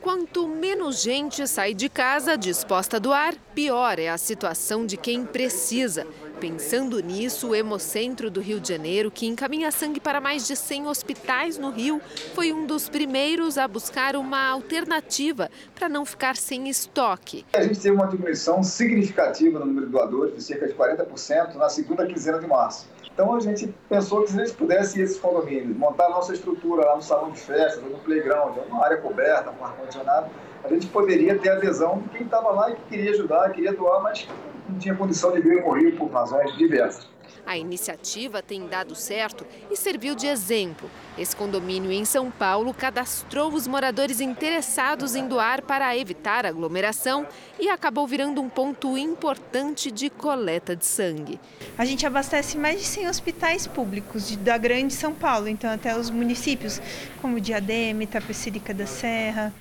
Quanto 0.00 0.48
menos 0.48 1.00
gente 1.00 1.46
sai 1.46 1.74
de 1.74 1.88
casa 1.88 2.36
disposta 2.36 2.96
a 2.96 3.00
doar, 3.00 3.36
pior 3.54 4.00
é 4.00 4.08
a 4.08 4.18
situação 4.18 4.84
de 4.84 4.96
quem 4.96 5.24
precisa. 5.24 6.04
Pensando 6.42 6.98
nisso, 6.98 7.50
o 7.50 7.54
Hemocentro 7.54 8.28
do 8.28 8.40
Rio 8.40 8.58
de 8.58 8.66
Janeiro, 8.66 9.12
que 9.12 9.28
encaminha 9.28 9.70
sangue 9.70 10.00
para 10.00 10.20
mais 10.20 10.44
de 10.44 10.56
100 10.56 10.88
hospitais 10.88 11.56
no 11.56 11.70
Rio, 11.70 12.00
foi 12.34 12.52
um 12.52 12.66
dos 12.66 12.88
primeiros 12.88 13.56
a 13.56 13.68
buscar 13.68 14.16
uma 14.16 14.50
alternativa 14.50 15.48
para 15.72 15.88
não 15.88 16.04
ficar 16.04 16.34
sem 16.34 16.68
estoque. 16.68 17.46
A 17.52 17.62
gente 17.62 17.78
teve 17.78 17.94
uma 17.94 18.08
diminuição 18.08 18.60
significativa 18.64 19.60
no 19.60 19.66
número 19.66 19.86
de 19.86 19.92
doadores, 19.92 20.34
de 20.34 20.42
cerca 20.42 20.66
de 20.66 20.74
40%, 20.74 21.54
na 21.54 21.68
segunda 21.68 22.04
quinzena 22.08 22.40
de 22.40 22.48
março. 22.48 22.88
Então 23.14 23.36
a 23.36 23.38
gente 23.38 23.72
pensou 23.88 24.24
que 24.24 24.32
se 24.32 24.40
a 24.40 24.44
gente 24.44 24.56
pudesse 24.56 24.98
ir 24.98 25.02
esses 25.02 25.20
condomínios, 25.20 25.76
montar 25.76 26.06
a 26.06 26.10
nossa 26.10 26.32
estrutura 26.32 26.84
lá 26.84 26.96
no 26.96 27.02
salão 27.02 27.30
de 27.30 27.38
festas, 27.38 27.84
no 27.84 27.98
playground, 27.98 28.56
uma 28.68 28.84
área 28.84 28.96
coberta, 28.96 29.52
com 29.52 29.64
ar-condicionado, 29.64 30.28
a 30.64 30.68
gente 30.68 30.88
poderia 30.88 31.38
ter 31.38 31.50
adesão 31.50 31.98
de 31.98 32.08
quem 32.08 32.22
estava 32.22 32.50
lá 32.50 32.72
e 32.72 32.74
que 32.74 32.82
queria 32.88 33.12
ajudar, 33.12 33.52
queria 33.52 33.72
doar, 33.72 34.02
mas 34.02 34.26
não 34.72 34.78
tinha 34.78 34.94
condição 34.94 35.32
de 35.32 35.40
vir 35.40 35.62
Rio 35.62 35.96
por 35.96 36.10
razões 36.10 36.56
diversas. 36.56 37.06
A 37.44 37.58
iniciativa 37.58 38.40
tem 38.40 38.68
dado 38.68 38.94
certo 38.94 39.44
e 39.68 39.76
serviu 39.76 40.14
de 40.14 40.28
exemplo. 40.28 40.88
Esse 41.18 41.34
condomínio 41.34 41.90
em 41.90 42.04
São 42.04 42.30
Paulo 42.30 42.72
cadastrou 42.72 43.52
os 43.52 43.66
moradores 43.66 44.20
interessados 44.20 45.16
em 45.16 45.26
doar 45.26 45.62
para 45.62 45.96
evitar 45.96 46.46
aglomeração 46.46 47.26
e 47.58 47.68
acabou 47.68 48.06
virando 48.06 48.40
um 48.40 48.48
ponto 48.48 48.96
importante 48.96 49.90
de 49.90 50.08
coleta 50.08 50.76
de 50.76 50.86
sangue. 50.86 51.40
A 51.76 51.84
gente 51.84 52.06
abastece 52.06 52.56
mais 52.56 52.80
de 52.80 52.86
100 52.86 53.08
hospitais 53.08 53.66
públicos 53.66 54.36
da 54.36 54.56
Grande 54.56 54.94
São 54.94 55.12
Paulo, 55.12 55.48
então 55.48 55.68
até 55.68 55.98
os 55.98 56.10
municípios 56.10 56.80
como 57.20 57.40
Diadema, 57.40 58.04
Itapecerica 58.04 58.72
da 58.72 58.86
Serra. 58.86 59.52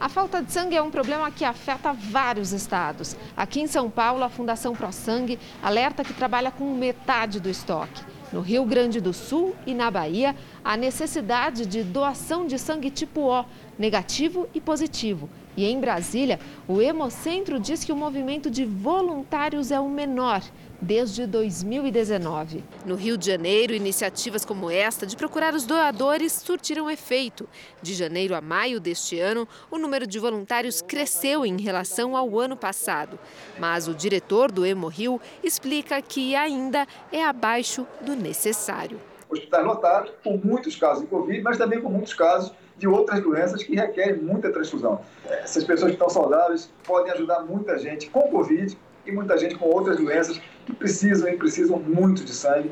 A 0.00 0.08
falta 0.08 0.42
de 0.42 0.50
sangue 0.50 0.74
é 0.74 0.80
um 0.80 0.90
problema 0.90 1.30
que 1.30 1.44
afeta 1.44 1.92
vários 1.92 2.52
estados. 2.52 3.14
Aqui 3.36 3.60
em 3.60 3.66
São 3.66 3.90
Paulo, 3.90 4.24
a 4.24 4.30
Fundação 4.30 4.74
Pro 4.74 4.90
Sangue 4.90 5.38
alerta 5.62 6.02
que 6.02 6.14
trabalha 6.14 6.50
com 6.50 6.74
metade 6.74 7.38
do 7.38 7.50
estoque. 7.50 8.02
No 8.32 8.40
Rio 8.40 8.64
Grande 8.64 8.98
do 8.98 9.12
Sul 9.12 9.54
e 9.66 9.74
na 9.74 9.90
Bahia, 9.90 10.34
a 10.64 10.74
necessidade 10.74 11.66
de 11.66 11.82
doação 11.82 12.46
de 12.46 12.58
sangue 12.58 12.88
tipo 12.88 13.30
O, 13.30 13.44
negativo 13.78 14.48
e 14.54 14.60
positivo. 14.60 15.28
E 15.54 15.66
em 15.66 15.78
Brasília, 15.78 16.40
o 16.66 16.80
Hemocentro 16.80 17.60
diz 17.60 17.84
que 17.84 17.92
o 17.92 17.96
movimento 17.96 18.50
de 18.50 18.64
voluntários 18.64 19.70
é 19.70 19.78
o 19.78 19.88
menor 19.88 20.40
desde 20.80 21.26
2019. 21.26 22.64
No 22.86 22.94
Rio 22.94 23.18
de 23.18 23.26
Janeiro, 23.26 23.74
iniciativas 23.74 24.44
como 24.44 24.70
esta 24.70 25.06
de 25.06 25.16
procurar 25.16 25.54
os 25.54 25.66
doadores 25.66 26.32
surtiram 26.32 26.90
efeito. 26.90 27.48
De 27.82 27.94
janeiro 27.94 28.34
a 28.34 28.40
maio 28.40 28.80
deste 28.80 29.18
ano, 29.18 29.46
o 29.70 29.78
número 29.78 30.06
de 30.06 30.18
voluntários 30.18 30.80
cresceu 30.80 31.44
em 31.44 31.60
relação 31.60 32.16
ao 32.16 32.38
ano 32.38 32.56
passado. 32.56 33.18
Mas 33.58 33.88
o 33.88 33.94
diretor 33.94 34.50
do 34.50 34.64
Hemo 34.64 34.88
Rio 34.88 35.20
explica 35.42 36.00
que 36.00 36.34
ainda 36.34 36.86
é 37.12 37.24
abaixo 37.24 37.86
do 38.00 38.16
necessário. 38.16 38.98
Hospitais 39.28 39.64
lotados, 39.64 40.12
com 40.24 40.40
muitos 40.42 40.74
casos 40.76 41.02
de 41.02 41.08
Covid, 41.08 41.40
mas 41.42 41.58
também 41.58 41.80
com 41.80 41.88
muitos 41.88 42.14
casos 42.14 42.52
de 42.76 42.88
outras 42.88 43.22
doenças 43.22 43.62
que 43.62 43.76
requerem 43.76 44.16
muita 44.16 44.50
transfusão. 44.50 45.02
Essas 45.28 45.62
pessoas 45.62 45.90
que 45.90 45.96
estão 45.96 46.08
saudáveis 46.08 46.72
podem 46.82 47.12
ajudar 47.12 47.40
muita 47.40 47.78
gente 47.78 48.08
com 48.08 48.22
Covid 48.22 48.76
e 49.10 49.14
muita 49.14 49.36
gente 49.36 49.56
com 49.56 49.66
outras 49.66 49.96
doenças 49.96 50.40
que 50.64 50.72
precisam 50.72 51.28
e 51.28 51.36
precisam 51.36 51.78
muito 51.78 52.24
de 52.24 52.32
sangue. 52.32 52.70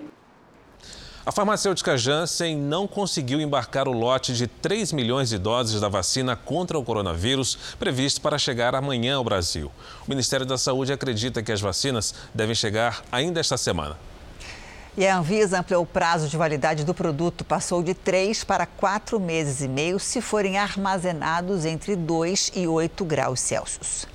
A 1.27 1.31
farmacêutica 1.31 1.95
Janssen 1.95 2.57
não 2.57 2.89
conseguiu 2.89 3.39
embarcar 3.39 3.87
o 3.87 3.93
lote 3.93 4.33
de 4.33 4.47
3 4.47 4.93
milhões 4.93 5.29
de 5.29 5.37
doses 5.37 5.79
da 5.79 5.87
vacina 5.87 6.35
contra 6.35 6.79
o 6.79 6.83
coronavírus 6.83 7.77
previsto 7.79 8.23
para 8.23 8.39
chegar 8.39 8.75
amanhã 8.75 9.17
ao 9.17 9.25
Brasil. 9.25 9.71
O 10.07 10.09
Ministério 10.09 10.47
da 10.47 10.57
Saúde 10.57 10.91
acredita 10.91 11.43
que 11.43 11.53
as 11.53 11.61
vacinas 11.61 12.15
devem 12.33 12.55
chegar 12.55 13.03
ainda 13.13 13.41
esta 13.41 13.59
semana. 13.59 13.99
E 14.97 15.07
a 15.07 15.19
Anvisa 15.19 15.61
ampliou 15.61 15.83
o 15.83 15.87
prazo 15.87 16.29
de 16.29 16.37
validade 16.37 16.83
do 16.83 16.95
produto, 16.95 17.45
passou 17.45 17.83
de 17.83 17.93
três 17.93 18.43
para 18.43 18.65
quatro 18.65 19.21
meses 19.21 19.61
e 19.61 19.69
meio 19.69 20.01
se 20.01 20.23
forem 20.23 20.57
armazenados 20.57 21.67
entre 21.67 21.95
2 21.95 22.53
e 22.57 22.67
8 22.67 23.05
graus 23.05 23.39
Celsius. 23.39 24.07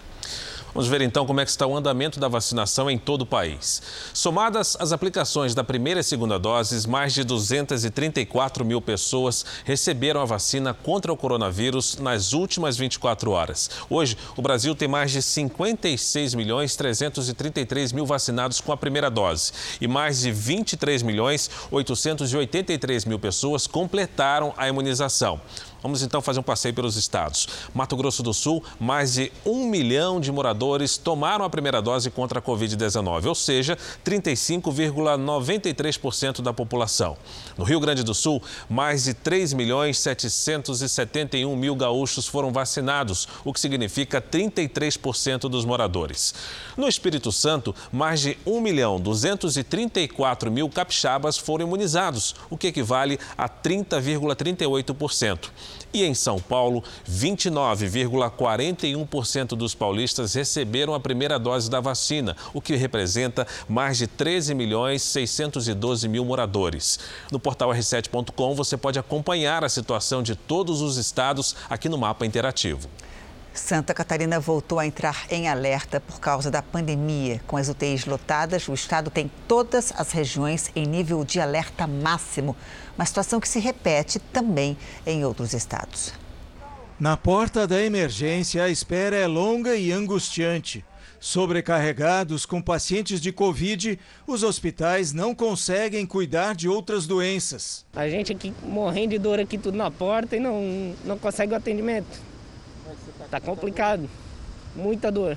Vamos 0.74 0.90
ver 0.90 1.02
então 1.02 1.24
como 1.24 1.40
é 1.40 1.46
que 1.46 1.52
está 1.52 1.68
o 1.68 1.78
andamento 1.78 2.20
da 2.20 2.28
vacinação 2.28 2.90
em 2.90 2.98
todo 2.98 3.22
o 3.22 3.26
país. 3.28 3.80
Somadas 4.12 4.76
as 4.80 4.92
aplicações 4.92 5.54
da 5.54 5.64
primeira 5.64 6.00
e 6.00 6.04
segunda 6.04 6.40
doses, 6.40 6.88
mais 6.88 7.14
de 7.14 7.24
234 7.24 8.66
mil 8.66 8.82
pessoas 8.82 9.46
receberam 9.64 10.20
a 10.20 10.26
vacina 10.26 10.74
contra 10.74 11.14
o 11.14 11.18
coronavírus 11.18 11.98
nas 11.98 12.34
últimas 12.34 12.76
24 12.76 13.30
horas. 13.30 13.70
Hoje, 13.88 14.18
o 14.36 14.42
Brasil 14.42 14.74
tem 14.74 14.88
mais 14.88 15.12
de 15.12 15.22
56 15.22 16.34
milhões 16.34 16.76
333 16.76 17.92
mil 17.92 18.08
vacinados 18.08 18.60
com 18.60 18.72
a 18.72 18.78
primeira 18.78 19.12
dose 19.12 19.52
e 19.80 19.88
mais 19.88 20.22
de 20.22 20.32
23 20.32 21.04
milhões 21.04 21.52
883 21.70 23.06
mil 23.06 23.20
pessoas 23.20 23.68
completaram 23.68 24.52
a 24.58 24.68
imunização. 24.68 25.40
Vamos 25.84 26.02
então 26.02 26.20
fazer 26.22 26.40
um 26.40 26.44
passeio 26.44 26.74
pelos 26.74 26.96
estados. 26.96 27.46
Mato 27.74 27.98
Grosso 27.98 28.24
do 28.24 28.34
Sul, 28.34 28.64
mais 28.80 29.16
de 29.16 29.30
um 29.46 29.68
milhão 29.68 30.22
de 30.22 30.32
moradores 30.32 30.96
tomaram 30.96 31.44
a 31.44 31.50
primeira 31.50 31.82
dose 31.82 32.10
contra 32.10 32.40
a 32.40 32.42
Covid-19, 32.42 33.26
ou 33.26 33.36
seja, 33.36 33.78
35,93% 34.06 36.42
da 36.42 36.54
população. 36.54 37.18
No 37.58 37.66
Rio 37.66 37.82
Grande 37.82 38.02
do 38.02 38.14
Sul, 38.14 38.42
mais 38.70 39.04
de 39.04 39.14
3 39.14 39.52
milhões 39.52 40.00
771 40.00 41.54
mil 41.54 41.76
gaúchos 41.76 42.28
foram 42.28 42.54
vacinados, 42.54 43.28
o 43.44 43.52
que 43.52 43.60
significa 43.60 44.22
33% 44.22 45.50
dos 45.50 45.66
moradores. 45.66 46.34
No 46.78 46.88
Espírito 46.88 47.30
Santo, 47.30 47.76
mais 47.92 48.22
de 48.22 48.38
1 48.46 48.62
milhão 48.62 49.02
234 49.02 50.50
mil 50.50 50.70
capixabas 50.70 51.38
foram 51.38 51.68
imunizados, 51.68 52.36
o 52.50 52.58
que 52.58 52.68
equivale 52.68 53.20
a 53.38 53.50
30,38%. 53.50 55.50
E 55.94 56.04
em 56.04 56.14
São 56.14 56.40
Paulo, 56.40 56.84
29,41% 57.10 59.50
dos 59.50 59.76
paulistas 59.76 60.34
receberam 60.34 60.94
a 60.94 61.00
primeira 61.00 61.40
dose 61.40 61.70
da 61.70 61.80
vacina, 61.80 62.36
o 62.54 62.62
que 62.62 62.76
representa 62.76 63.48
mais 63.68 63.98
de 63.98 64.08
13 64.08 64.56
milhões 64.56 65.02
612 65.04 66.08
mil 66.08 66.26
moradores. 66.26 67.00
No 67.32 67.40
portal 67.40 67.70
r7.com 67.70 68.56
você 68.56 68.76
pode 68.76 69.00
acompanhar 69.00 69.64
a 69.64 69.70
situação 69.70 70.24
de 70.24 70.36
todos 70.36 70.82
os 70.82 70.98
estados 70.98 71.56
aqui 71.70 71.88
no 71.88 71.98
mapa 71.98 72.26
interativo. 72.26 72.90
Santa 73.54 73.94
Catarina 73.94 74.40
voltou 74.40 74.80
a 74.80 74.86
entrar 74.86 75.28
em 75.30 75.48
alerta 75.48 76.00
por 76.00 76.20
causa 76.20 76.50
da 76.50 76.62
pandemia. 76.62 77.40
Com 77.46 77.56
as 77.56 77.70
UTIs 77.70 78.06
lotadas, 78.06 78.68
o 78.68 78.74
estado 78.74 79.12
tem 79.12 79.30
todas 79.48 79.94
as 79.96 80.12
regiões 80.12 80.72
em 80.76 80.88
nível 80.88 81.24
de 81.24 81.40
alerta 81.40 81.86
máximo, 81.86 82.56
uma 82.98 83.06
situação 83.06 83.40
que 83.40 83.48
se 83.48 83.60
repete 83.60 84.18
também 84.18 84.76
em 85.06 85.24
outros 85.24 85.54
estados. 85.54 86.14
Na 87.00 87.16
porta 87.16 87.68
da 87.68 87.80
emergência, 87.80 88.64
a 88.64 88.70
espera 88.70 89.16
é 89.16 89.28
longa 89.28 89.76
e 89.76 89.92
angustiante. 89.92 90.84
Sobrecarregados 91.20 92.46
com 92.46 92.62
pacientes 92.62 93.22
de 93.22 93.32
Covid, 93.32 94.00
os 94.28 94.44
hospitais 94.44 95.14
não 95.14 95.34
conseguem 95.34 96.06
cuidar 96.06 96.54
de 96.56 96.68
outras 96.68 97.06
doenças. 97.06 97.86
A 97.96 98.10
gente 98.10 98.32
aqui 98.34 98.54
morrendo 98.64 99.12
de 99.12 99.20
dor 99.20 99.40
aqui 99.40 99.58
tudo 99.58 99.78
na 99.78 99.90
porta 99.90 100.36
e 100.36 100.40
não, 100.40 100.94
não 101.06 101.18
consegue 101.18 101.54
o 101.54 101.56
atendimento. 101.56 102.33
Tá 103.34 103.42
complicado. 103.42 104.08
Muita 104.76 105.12
dor. 105.12 105.36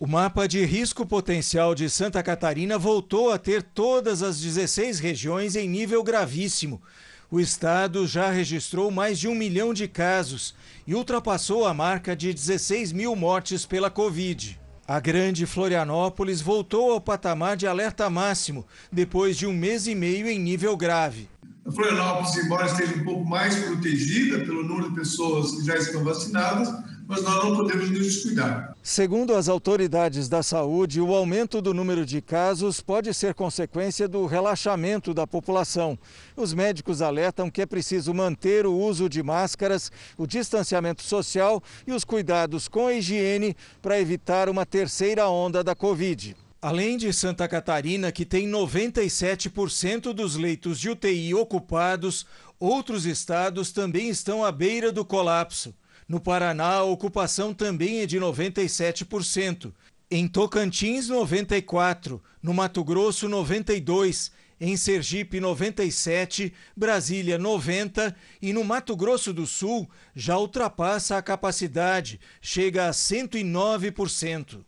O 0.00 0.06
mapa 0.08 0.48
de 0.48 0.64
risco 0.64 1.06
potencial 1.06 1.76
de 1.76 1.88
Santa 1.88 2.20
Catarina 2.20 2.76
voltou 2.76 3.30
a 3.30 3.38
ter 3.38 3.62
todas 3.62 4.20
as 4.20 4.40
16 4.40 4.98
regiões 4.98 5.54
em 5.54 5.68
nível 5.68 6.02
gravíssimo. 6.02 6.82
O 7.30 7.38
estado 7.38 8.04
já 8.04 8.32
registrou 8.32 8.90
mais 8.90 9.16
de 9.16 9.28
um 9.28 9.34
milhão 9.36 9.72
de 9.72 9.86
casos 9.86 10.56
e 10.88 10.92
ultrapassou 10.96 11.64
a 11.64 11.72
marca 11.72 12.16
de 12.16 12.34
16 12.34 12.90
mil 12.90 13.14
mortes 13.14 13.64
pela 13.64 13.90
Covid. 13.90 14.60
A 14.84 14.98
grande 14.98 15.46
Florianópolis 15.46 16.40
voltou 16.40 16.90
ao 16.90 17.00
patamar 17.00 17.56
de 17.56 17.68
alerta 17.68 18.10
máximo, 18.10 18.66
depois 18.90 19.36
de 19.36 19.46
um 19.46 19.52
mês 19.52 19.86
e 19.86 19.94
meio 19.94 20.28
em 20.28 20.40
nível 20.40 20.76
grave. 20.76 21.28
A 21.64 21.70
Florianópolis, 21.70 22.36
embora 22.44 22.66
esteja 22.66 22.96
um 22.96 23.04
pouco 23.04 23.24
mais 23.24 23.54
protegida 23.54 24.40
pelo 24.40 24.64
número 24.64 24.88
de 24.88 24.96
pessoas 24.96 25.52
que 25.52 25.64
já 25.64 25.76
estão 25.76 26.02
vacinadas, 26.02 26.95
mas 27.06 27.22
nós 27.22 27.44
não 27.44 27.56
podemos 27.56 27.88
nos 27.90 28.00
descuidar. 28.00 28.74
Segundo 28.82 29.34
as 29.34 29.48
autoridades 29.48 30.28
da 30.28 30.42
saúde, 30.42 31.00
o 31.00 31.14
aumento 31.14 31.62
do 31.62 31.72
número 31.72 32.04
de 32.04 32.20
casos 32.20 32.80
pode 32.80 33.14
ser 33.14 33.34
consequência 33.34 34.08
do 34.08 34.26
relaxamento 34.26 35.14
da 35.14 35.26
população. 35.26 35.98
Os 36.36 36.52
médicos 36.52 37.00
alertam 37.00 37.50
que 37.50 37.62
é 37.62 37.66
preciso 37.66 38.12
manter 38.12 38.66
o 38.66 38.76
uso 38.76 39.08
de 39.08 39.22
máscaras, 39.22 39.92
o 40.18 40.26
distanciamento 40.26 41.02
social 41.02 41.62
e 41.86 41.92
os 41.92 42.04
cuidados 42.04 42.66
com 42.66 42.88
a 42.88 42.94
higiene 42.94 43.56
para 43.80 44.00
evitar 44.00 44.48
uma 44.48 44.66
terceira 44.66 45.28
onda 45.28 45.62
da 45.62 45.74
Covid. 45.74 46.36
Além 46.60 46.96
de 46.96 47.12
Santa 47.12 47.46
Catarina, 47.46 48.10
que 48.10 48.24
tem 48.24 48.48
97% 48.50 50.12
dos 50.12 50.34
leitos 50.34 50.80
de 50.80 50.90
UTI 50.90 51.34
ocupados, 51.34 52.26
outros 52.58 53.06
estados 53.06 53.70
também 53.70 54.08
estão 54.08 54.44
à 54.44 54.50
beira 54.50 54.90
do 54.90 55.04
colapso. 55.04 55.72
No 56.08 56.20
Paraná, 56.20 56.74
a 56.76 56.84
ocupação 56.84 57.52
também 57.52 58.00
é 58.00 58.06
de 58.06 58.18
97%. 58.18 59.72
Em 60.08 60.28
Tocantins, 60.28 61.08
94%. 61.08 62.20
No 62.40 62.54
Mato 62.54 62.84
Grosso, 62.84 63.28
92%. 63.28 64.30
Em 64.58 64.76
Sergipe, 64.76 65.38
97%. 65.38 66.52
Brasília, 66.76 67.38
90%. 67.38 68.14
E 68.40 68.52
no 68.52 68.62
Mato 68.62 68.94
Grosso 68.94 69.32
do 69.32 69.46
Sul, 69.46 69.90
já 70.14 70.38
ultrapassa 70.38 71.16
a 71.16 71.22
capacidade, 71.22 72.20
chega 72.40 72.88
a 72.88 72.92
109% 72.92 74.64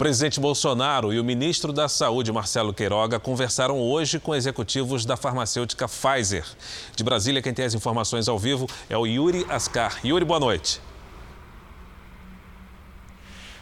presidente 0.00 0.40
Bolsonaro 0.40 1.12
e 1.12 1.20
o 1.20 1.24
ministro 1.24 1.74
da 1.74 1.86
Saúde, 1.86 2.32
Marcelo 2.32 2.72
Queiroga, 2.72 3.20
conversaram 3.20 3.78
hoje 3.78 4.18
com 4.18 4.34
executivos 4.34 5.04
da 5.04 5.14
farmacêutica 5.14 5.86
Pfizer. 5.86 6.46
De 6.96 7.04
Brasília, 7.04 7.42
quem 7.42 7.52
tem 7.52 7.66
as 7.66 7.74
informações 7.74 8.26
ao 8.26 8.38
vivo 8.38 8.66
é 8.88 8.96
o 8.96 9.04
Yuri 9.04 9.44
Ascar. 9.50 10.00
Yuri, 10.02 10.24
boa 10.24 10.40
noite. 10.40 10.80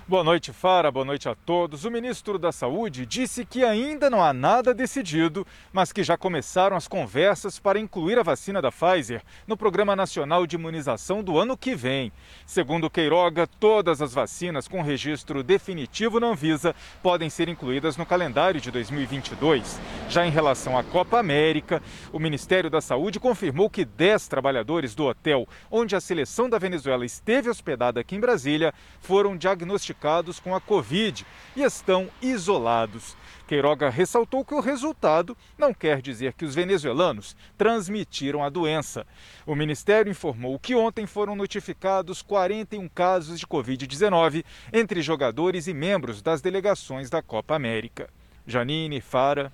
Boa 0.08 0.24
noite, 0.24 0.54
Fara. 0.54 0.90
Boa 0.90 1.04
noite 1.04 1.28
a 1.28 1.34
todos. 1.34 1.84
O 1.84 1.90
ministro 1.90 2.38
da 2.38 2.50
Saúde 2.50 3.04
disse 3.04 3.44
que 3.44 3.62
ainda 3.62 4.08
não 4.08 4.24
há 4.24 4.32
nada 4.32 4.72
decidido, 4.72 5.46
mas 5.70 5.92
que 5.92 6.02
já 6.02 6.16
começaram 6.16 6.74
as 6.74 6.88
conversas 6.88 7.58
para 7.58 7.78
incluir 7.78 8.18
a 8.18 8.22
vacina 8.22 8.62
da 8.62 8.72
Pfizer 8.72 9.20
no 9.46 9.54
Programa 9.54 9.94
Nacional 9.94 10.46
de 10.46 10.56
Imunização 10.56 11.22
do 11.22 11.38
ano 11.38 11.58
que 11.58 11.74
vem. 11.74 12.10
Segundo 12.46 12.88
Queiroga, 12.88 13.46
todas 13.46 14.00
as 14.00 14.14
vacinas 14.14 14.66
com 14.66 14.80
registro 14.80 15.42
definitivo 15.42 16.18
na 16.18 16.28
Anvisa 16.28 16.74
podem 17.02 17.28
ser 17.28 17.50
incluídas 17.50 17.98
no 17.98 18.06
calendário 18.06 18.62
de 18.62 18.70
2022. 18.70 19.78
Já 20.08 20.26
em 20.26 20.30
relação 20.30 20.78
à 20.78 20.82
Copa 20.82 21.18
América, 21.18 21.82
o 22.14 22.18
Ministério 22.18 22.70
da 22.70 22.80
Saúde 22.80 23.20
confirmou 23.20 23.68
que 23.68 23.84
10 23.84 24.26
trabalhadores 24.26 24.94
do 24.94 25.04
hotel 25.04 25.46
onde 25.70 25.94
a 25.94 26.00
seleção 26.00 26.48
da 26.48 26.56
Venezuela 26.56 27.04
esteve 27.04 27.50
hospedada 27.50 28.00
aqui 28.00 28.16
em 28.16 28.20
Brasília 28.20 28.72
foram 29.02 29.36
diagnosticados 29.36 29.97
diagnosticados 29.98 30.38
com 30.40 30.54
a 30.54 30.60
Covid 30.60 31.26
e 31.56 31.62
estão 31.62 32.08
isolados. 32.22 33.16
Queiroga 33.46 33.88
ressaltou 33.88 34.44
que 34.44 34.54
o 34.54 34.60
resultado 34.60 35.36
não 35.56 35.72
quer 35.74 36.00
dizer 36.00 36.34
que 36.34 36.44
os 36.44 36.54
venezuelanos 36.54 37.34
transmitiram 37.56 38.44
a 38.44 38.48
doença. 38.48 39.06
O 39.46 39.54
Ministério 39.54 40.10
informou 40.10 40.58
que 40.58 40.74
ontem 40.74 41.06
foram 41.06 41.34
notificados 41.34 42.22
41 42.22 42.88
casos 42.88 43.40
de 43.40 43.46
Covid-19 43.46 44.44
entre 44.72 45.02
jogadores 45.02 45.66
e 45.66 45.74
membros 45.74 46.22
das 46.22 46.40
delegações 46.40 47.10
da 47.10 47.22
Copa 47.22 47.54
América. 47.54 48.08
Janine, 48.46 49.00
Fara. 49.00 49.52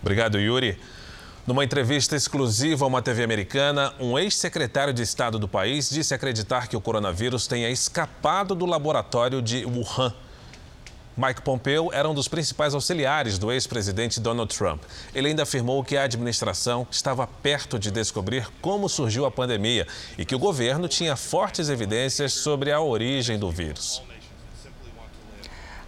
Obrigado, 0.00 0.38
Yuri. 0.38 0.78
Numa 1.46 1.62
entrevista 1.62 2.16
exclusiva 2.16 2.86
a 2.86 2.88
uma 2.88 3.02
TV 3.02 3.22
americana, 3.22 3.92
um 4.00 4.18
ex-secretário 4.18 4.94
de 4.94 5.02
Estado 5.02 5.38
do 5.38 5.46
país 5.46 5.90
disse 5.90 6.14
acreditar 6.14 6.68
que 6.68 6.76
o 6.76 6.80
coronavírus 6.80 7.46
tenha 7.46 7.68
escapado 7.68 8.54
do 8.54 8.64
laboratório 8.64 9.42
de 9.42 9.62
Wuhan. 9.66 10.14
Mike 11.14 11.42
Pompeo 11.42 11.90
era 11.92 12.08
um 12.08 12.14
dos 12.14 12.28
principais 12.28 12.72
auxiliares 12.72 13.36
do 13.36 13.52
ex-presidente 13.52 14.20
Donald 14.20 14.56
Trump. 14.56 14.82
Ele 15.14 15.28
ainda 15.28 15.42
afirmou 15.42 15.84
que 15.84 15.98
a 15.98 16.04
administração 16.04 16.86
estava 16.90 17.26
perto 17.26 17.78
de 17.78 17.90
descobrir 17.90 18.48
como 18.62 18.88
surgiu 18.88 19.26
a 19.26 19.30
pandemia 19.30 19.86
e 20.16 20.24
que 20.24 20.34
o 20.34 20.38
governo 20.38 20.88
tinha 20.88 21.14
fortes 21.14 21.68
evidências 21.68 22.32
sobre 22.32 22.72
a 22.72 22.80
origem 22.80 23.38
do 23.38 23.50
vírus. 23.50 24.02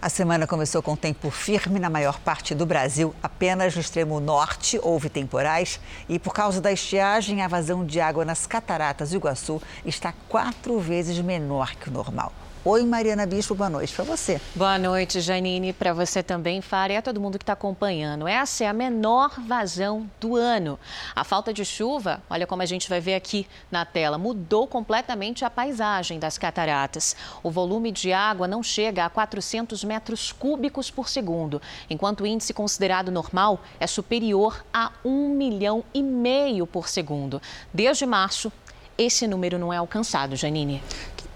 A 0.07 0.09
semana 0.09 0.47
começou 0.47 0.81
com 0.81 0.95
tempo 0.95 1.29
firme 1.29 1.81
na 1.81 1.89
maior 1.89 2.17
parte 2.17 2.55
do 2.55 2.65
Brasil. 2.65 3.13
Apenas 3.21 3.75
no 3.75 3.81
extremo 3.81 4.21
norte 4.21 4.79
houve 4.81 5.09
temporais 5.09 5.81
e, 6.07 6.17
por 6.17 6.33
causa 6.33 6.61
da 6.61 6.71
estiagem, 6.71 7.41
a 7.41 7.47
vazão 7.49 7.85
de 7.85 7.99
água 7.99 8.23
nas 8.23 8.47
cataratas 8.47 9.09
do 9.09 9.17
Iguaçu 9.17 9.61
está 9.83 10.13
quatro 10.29 10.79
vezes 10.79 11.19
menor 11.19 11.75
que 11.75 11.89
o 11.89 11.91
normal. 11.91 12.31
Oi, 12.69 12.83
Mariana 12.83 13.25
Bispo, 13.25 13.55
boa 13.55 13.69
noite 13.69 13.93
para 13.93 14.03
você. 14.03 14.41
Boa 14.53 14.77
noite, 14.77 15.21
Janine, 15.21 15.71
para 15.71 15.93
você 15.93 16.21
também, 16.21 16.59
Fara, 16.59 16.91
e 16.91 16.97
a 16.97 17.01
todo 17.01 17.21
mundo 17.21 17.37
que 17.37 17.43
está 17.43 17.53
acompanhando. 17.53 18.27
Essa 18.27 18.65
é 18.65 18.67
a 18.67 18.73
menor 18.73 19.39
vazão 19.39 20.11
do 20.19 20.35
ano. 20.35 20.77
A 21.15 21.23
falta 21.23 21.53
de 21.53 21.63
chuva, 21.63 22.21
olha 22.29 22.45
como 22.45 22.61
a 22.61 22.65
gente 22.65 22.89
vai 22.89 22.99
ver 22.99 23.15
aqui 23.15 23.47
na 23.71 23.85
tela, 23.85 24.17
mudou 24.17 24.67
completamente 24.67 25.45
a 25.45 25.49
paisagem 25.49 26.19
das 26.19 26.37
cataratas. 26.37 27.15
O 27.41 27.49
volume 27.49 27.89
de 27.89 28.11
água 28.11 28.49
não 28.49 28.61
chega 28.61 29.05
a 29.05 29.09
400 29.09 29.85
metros 29.85 30.33
cúbicos 30.33 30.91
por 30.91 31.07
segundo, 31.07 31.61
enquanto 31.89 32.19
o 32.19 32.27
índice 32.27 32.53
considerado 32.53 33.09
normal 33.09 33.61
é 33.79 33.87
superior 33.87 34.65
a 34.73 34.91
1 35.05 35.29
milhão 35.29 35.85
e 35.93 36.03
meio 36.03 36.67
por 36.67 36.89
segundo. 36.89 37.41
Desde 37.73 38.05
março, 38.05 38.51
esse 38.97 39.25
número 39.25 39.57
não 39.57 39.71
é 39.71 39.77
alcançado, 39.77 40.35
Janine 40.35 40.83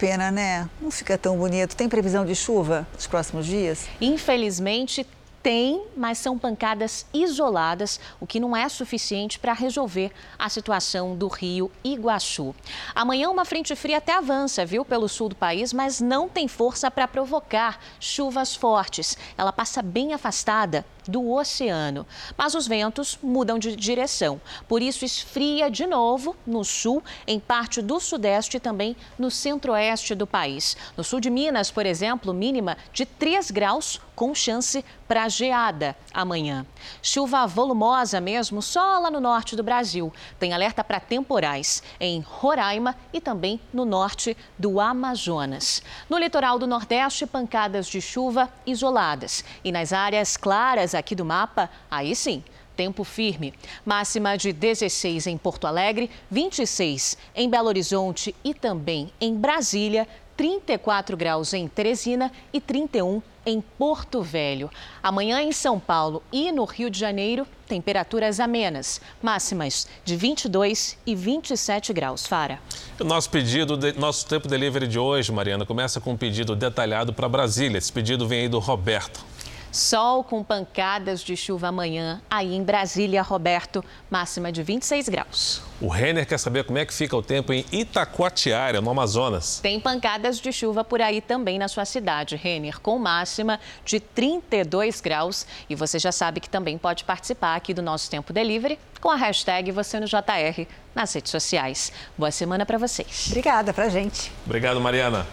pena, 0.02 0.32
né? 0.32 0.68
Não 0.82 0.90
fica 0.90 1.16
tão 1.16 1.38
bonito. 1.38 1.76
Tem 1.76 1.88
previsão 1.88 2.26
de 2.26 2.34
chuva 2.34 2.88
nos 2.96 3.06
próximos 3.06 3.46
dias? 3.46 3.88
Infelizmente, 4.02 5.06
tem, 5.44 5.84
mas 5.96 6.18
são 6.18 6.40
pancadas 6.40 7.06
isoladas, 7.14 8.00
o 8.20 8.26
que 8.26 8.40
não 8.40 8.56
é 8.56 8.68
suficiente 8.68 9.38
para 9.38 9.54
resolver 9.54 10.12
a 10.40 10.50
situação 10.50 11.16
do 11.16 11.28
rio 11.28 11.72
Iguaçu. 11.84 12.56
Amanhã 12.96 13.30
uma 13.30 13.46
frente 13.46 13.76
fria 13.76 13.98
até 13.98 14.14
avança, 14.14 14.66
viu, 14.66 14.84
pelo 14.84 15.08
sul 15.08 15.30
do 15.30 15.36
país, 15.36 15.72
mas 15.72 16.02
não 16.02 16.28
tem 16.28 16.48
força 16.48 16.90
para 16.90 17.08
provocar 17.08 17.80
chuvas 18.00 18.56
fortes. 18.56 19.16
Ela 19.38 19.54
passa 19.54 19.84
bem 19.84 20.14
afastada 20.14 20.84
do 21.08 21.32
oceano. 21.32 22.06
Mas 22.38 22.56
os 22.56 22.68
ventos 22.68 23.18
mudam 23.22 23.58
de 23.58 23.76
direção. 23.76 24.40
Por 24.68 24.82
isso, 24.82 25.06
esfria 25.06 25.70
de 25.70 25.86
novo 25.86 26.36
no 26.46 26.64
sul, 26.64 27.04
em 27.28 27.40
parte 27.40 27.82
do 27.82 28.00
sudeste 28.00 28.58
e 28.58 28.60
também 28.60 28.96
no 29.18 29.32
centro-oeste 29.32 30.16
do 30.16 30.28
país. 30.28 30.78
No 30.96 31.04
sul 31.04 31.20
de 31.20 31.30
Minas, 31.30 31.72
por 31.72 31.86
exemplo, 31.86 32.34
mínima 32.34 32.78
de 32.94 33.06
3 33.06 33.52
graus, 33.52 34.00
com 34.22 34.36
chance 34.36 34.86
para 35.08 35.28
geada 35.28 35.96
amanhã. 36.14 36.64
Chuva 37.02 37.48
volumosa 37.48 38.22
mesmo 38.22 38.62
só 38.62 39.00
lá 39.00 39.10
no 39.10 39.20
norte 39.20 39.56
do 39.56 39.64
Brasil. 39.64 40.14
Tem 40.40 40.54
alerta 40.54 40.84
para 40.84 41.00
temporais 41.00 41.82
em 42.00 42.20
Roraima 42.22 42.96
e 43.12 43.20
também 43.20 43.60
no 43.74 43.84
norte 43.84 44.38
do 44.60 44.80
Amazonas. 44.80 45.82
No 46.08 46.20
litoral 46.20 46.60
do 46.60 46.68
Nordeste, 46.68 47.26
pancadas 47.26 47.88
de 47.88 48.00
chuva 48.00 48.48
isoladas. 48.64 49.44
E 49.64 49.72
nas 49.72 49.92
áreas 49.92 50.38
claras 50.38 50.94
aqui 51.02 51.14
do 51.14 51.26
mapa, 51.26 51.70
aí 51.90 52.16
sim, 52.16 52.44
tempo 52.76 53.04
firme. 53.04 53.54
Máxima 53.86 54.38
de 54.38 54.54
16 54.54 55.28
em 55.28 55.38
Porto 55.38 55.68
Alegre, 55.68 56.10
26 56.30 57.18
em 57.36 57.50
Belo 57.50 57.68
Horizonte 57.68 58.34
e 58.44 58.54
também 58.54 59.12
em 59.20 59.36
Brasília, 59.36 60.08
34 60.38 61.16
graus 61.16 61.54
em 61.54 61.68
Teresina 61.68 62.32
e 62.52 62.60
31 62.60 63.22
em 63.46 63.62
Porto 63.62 64.22
Velho. 64.22 64.70
Amanhã 65.02 65.42
em 65.42 65.52
São 65.52 65.80
Paulo 65.80 66.24
e 66.32 66.52
no 66.52 66.66
Rio 66.66 66.90
de 66.90 66.98
Janeiro, 66.98 67.46
temperaturas 67.68 68.40
amenas, 68.40 69.00
máximas 69.22 69.88
de 70.04 70.16
22 70.16 70.98
e 71.06 71.16
27 71.16 71.94
graus. 71.94 72.26
Fara. 72.26 72.60
O 73.00 73.04
nosso 73.04 73.30
pedido, 73.30 73.78
nosso 74.00 74.26
tempo 74.26 74.48
delivery 74.48 74.88
de 74.88 74.98
hoje, 74.98 75.32
Mariana, 75.32 75.66
começa 75.66 76.00
com 76.02 76.14
um 76.14 76.18
pedido 76.18 76.56
detalhado 76.56 77.14
para 77.14 77.30
Brasília. 77.30 77.78
Esse 77.78 77.92
pedido 77.92 78.28
vem 78.28 78.42
aí 78.42 78.50
do 78.50 78.60
Roberto. 78.60 79.24
Sol 79.72 80.24
com 80.24 80.44
pancadas 80.44 81.24
de 81.24 81.38
chuva 81.38 81.70
amanhã, 81.70 82.22
aí 82.30 82.54
em 82.54 82.62
Brasília, 82.62 83.22
Roberto, 83.22 83.84
máxima 84.10 84.52
de 84.52 84.62
26 84.62 85.08
graus. 85.08 85.62
O 85.80 85.88
Renner 85.88 86.28
quer 86.28 86.38
saber 86.38 86.66
como 86.66 86.78
é 86.78 86.86
que 86.86 86.94
fica 86.94 87.16
o 87.16 87.24
tempo 87.24 87.54
em 87.54 87.66
Itacoatiara, 87.72 88.82
no 88.82 88.90
Amazonas. 88.90 89.60
Tem 89.62 89.80
pancadas 89.80 90.40
de 90.40 90.52
chuva 90.52 90.84
por 90.84 91.02
aí 91.02 91.22
também 91.22 91.58
na 91.58 91.70
sua 91.70 91.86
cidade, 91.86 92.36
Renner, 92.36 92.82
com 92.82 93.00
máxima 93.00 93.60
de 93.86 94.00
32 94.00 95.00
graus. 95.00 95.48
E 95.70 95.76
você 95.76 95.98
já 95.98 96.12
sabe 96.12 96.42
que 96.42 96.50
também 96.50 96.78
pode 96.78 97.06
participar 97.06 97.56
aqui 97.56 97.74
do 97.74 97.82
nosso 97.82 98.10
Tempo 98.10 98.34
Delivery 98.34 98.78
com 99.00 99.10
a 99.10 99.16
hashtag 99.16 99.72
você 99.72 100.00
no 100.00 100.06
JR 100.06 100.68
nas 100.94 101.14
redes 101.14 101.32
sociais. 101.32 101.94
Boa 102.18 102.32
semana 102.32 102.66
para 102.66 102.78
vocês. 102.78 103.28
Obrigada 103.28 103.74
pra 103.74 103.88
gente. 103.88 104.32
Obrigado, 104.46 104.82
Mariana. 104.82 105.26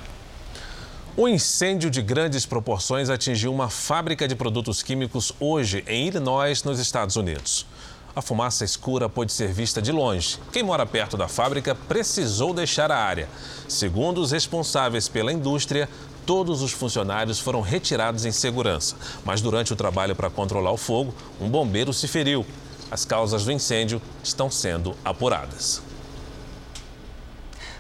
Um 1.19 1.27
incêndio 1.27 1.91
de 1.91 2.01
grandes 2.01 2.47
proporções 2.47 3.11
atingiu 3.11 3.53
uma 3.53 3.69
fábrica 3.69 4.29
de 4.29 4.37
produtos 4.37 4.85
químicos 4.85 5.33
hoje 5.41 5.83
em 5.89 6.07
Illinois, 6.07 6.62
nos 6.62 6.79
Estados 6.79 7.16
Unidos. 7.16 7.66
A 8.14 8.23
fumaça 8.23 8.64
escura 8.64 9.09
pôde 9.09 9.33
ser 9.33 9.53
vista 9.53 9.83
de 9.83 9.91
longe. 9.91 10.39
Quem 10.53 10.62
mora 10.62 10.87
perto 10.87 11.16
da 11.16 11.27
fábrica 11.27 11.75
precisou 11.75 12.55
deixar 12.55 12.93
a 12.93 12.97
área. 12.97 13.29
Segundo 13.66 14.21
os 14.21 14.31
responsáveis 14.31 15.09
pela 15.09 15.33
indústria, 15.33 15.89
todos 16.25 16.62
os 16.62 16.71
funcionários 16.71 17.41
foram 17.41 17.62
retirados 17.62 18.25
em 18.25 18.31
segurança. 18.31 18.95
Mas 19.25 19.41
durante 19.41 19.73
o 19.73 19.77
trabalho 19.77 20.14
para 20.14 20.31
controlar 20.31 20.71
o 20.71 20.77
fogo, 20.77 21.12
um 21.41 21.49
bombeiro 21.49 21.93
se 21.93 22.07
feriu. 22.07 22.47
As 22.93 23.05
causas 23.05 23.45
do 23.45 23.51
incêndio 23.51 24.01
estão 24.23 24.49
sendo 24.49 24.95
apuradas. 25.05 25.88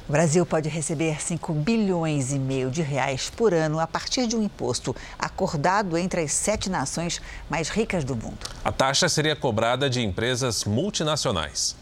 O 0.08 0.12
Brasil 0.12 0.46
pode 0.46 0.70
receber 0.70 1.20
5 1.20 1.52
bilhões 1.52 2.32
e 2.32 2.38
meio 2.38 2.70
de 2.70 2.80
reais 2.80 3.28
por 3.28 3.52
ano 3.52 3.78
a 3.78 3.86
partir 3.86 4.26
de 4.26 4.34
um 4.34 4.42
imposto 4.42 4.96
acordado 5.18 5.98
entre 5.98 6.22
as 6.22 6.32
sete 6.32 6.70
nações 6.70 7.20
mais 7.50 7.68
ricas 7.68 8.04
do 8.04 8.16
mundo. 8.16 8.38
A 8.64 8.72
taxa 8.72 9.06
seria 9.06 9.36
cobrada 9.36 9.90
de 9.90 10.00
empresas 10.00 10.64
multinacionais. 10.64 11.76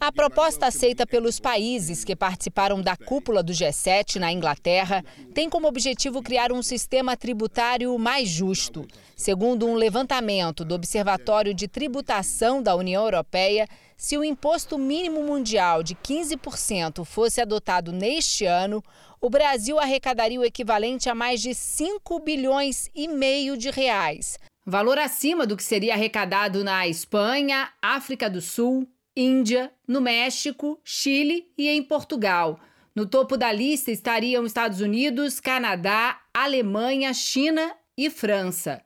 A 0.00 0.10
proposta 0.12 0.66
aceita 0.66 1.06
pelos 1.06 1.38
países 1.38 2.04
que 2.04 2.16
participaram 2.16 2.80
da 2.80 2.96
cúpula 2.96 3.42
do 3.42 3.52
G7 3.52 4.16
na 4.16 4.32
Inglaterra 4.32 5.04
tem 5.34 5.48
como 5.48 5.68
objetivo 5.68 6.22
criar 6.22 6.52
um 6.52 6.62
sistema 6.62 7.16
tributário 7.16 7.96
mais 7.98 8.28
justo. 8.28 8.86
Segundo 9.16 9.66
um 9.66 9.74
levantamento 9.74 10.64
do 10.64 10.74
Observatório 10.74 11.54
de 11.54 11.68
Tributação 11.68 12.62
da 12.62 12.74
União 12.74 13.04
Europeia, 13.04 13.68
se 13.96 14.18
o 14.18 14.24
imposto 14.24 14.76
mínimo 14.78 15.22
mundial 15.22 15.82
de 15.82 15.94
15% 15.94 17.04
fosse 17.04 17.40
adotado 17.40 17.92
neste 17.92 18.44
ano, 18.44 18.82
o 19.20 19.30
Brasil 19.30 19.78
arrecadaria 19.78 20.40
o 20.40 20.44
equivalente 20.44 21.08
a 21.08 21.14
mais 21.14 21.40
de 21.40 21.54
5 21.54 22.18
bilhões 22.18 22.90
e 22.94 23.06
meio 23.06 23.56
de 23.56 23.70
reais. 23.70 24.38
Valor 24.66 24.98
acima 24.98 25.46
do 25.46 25.56
que 25.56 25.62
seria 25.62 25.94
arrecadado 25.94 26.62
na 26.64 26.86
Espanha, 26.86 27.68
África 27.80 28.28
do 28.28 28.40
Sul, 28.40 28.88
Índia, 29.14 29.70
no 29.86 30.00
México, 30.00 30.80
Chile 30.82 31.52
e 31.56 31.68
em 31.68 31.82
Portugal. 31.82 32.58
No 32.94 33.04
topo 33.04 33.36
da 33.36 33.52
lista 33.52 33.90
estariam 33.90 34.46
Estados 34.46 34.80
Unidos, 34.80 35.38
Canadá, 35.38 36.18
Alemanha, 36.32 37.12
China 37.12 37.74
e 37.96 38.08
França. 38.08 38.82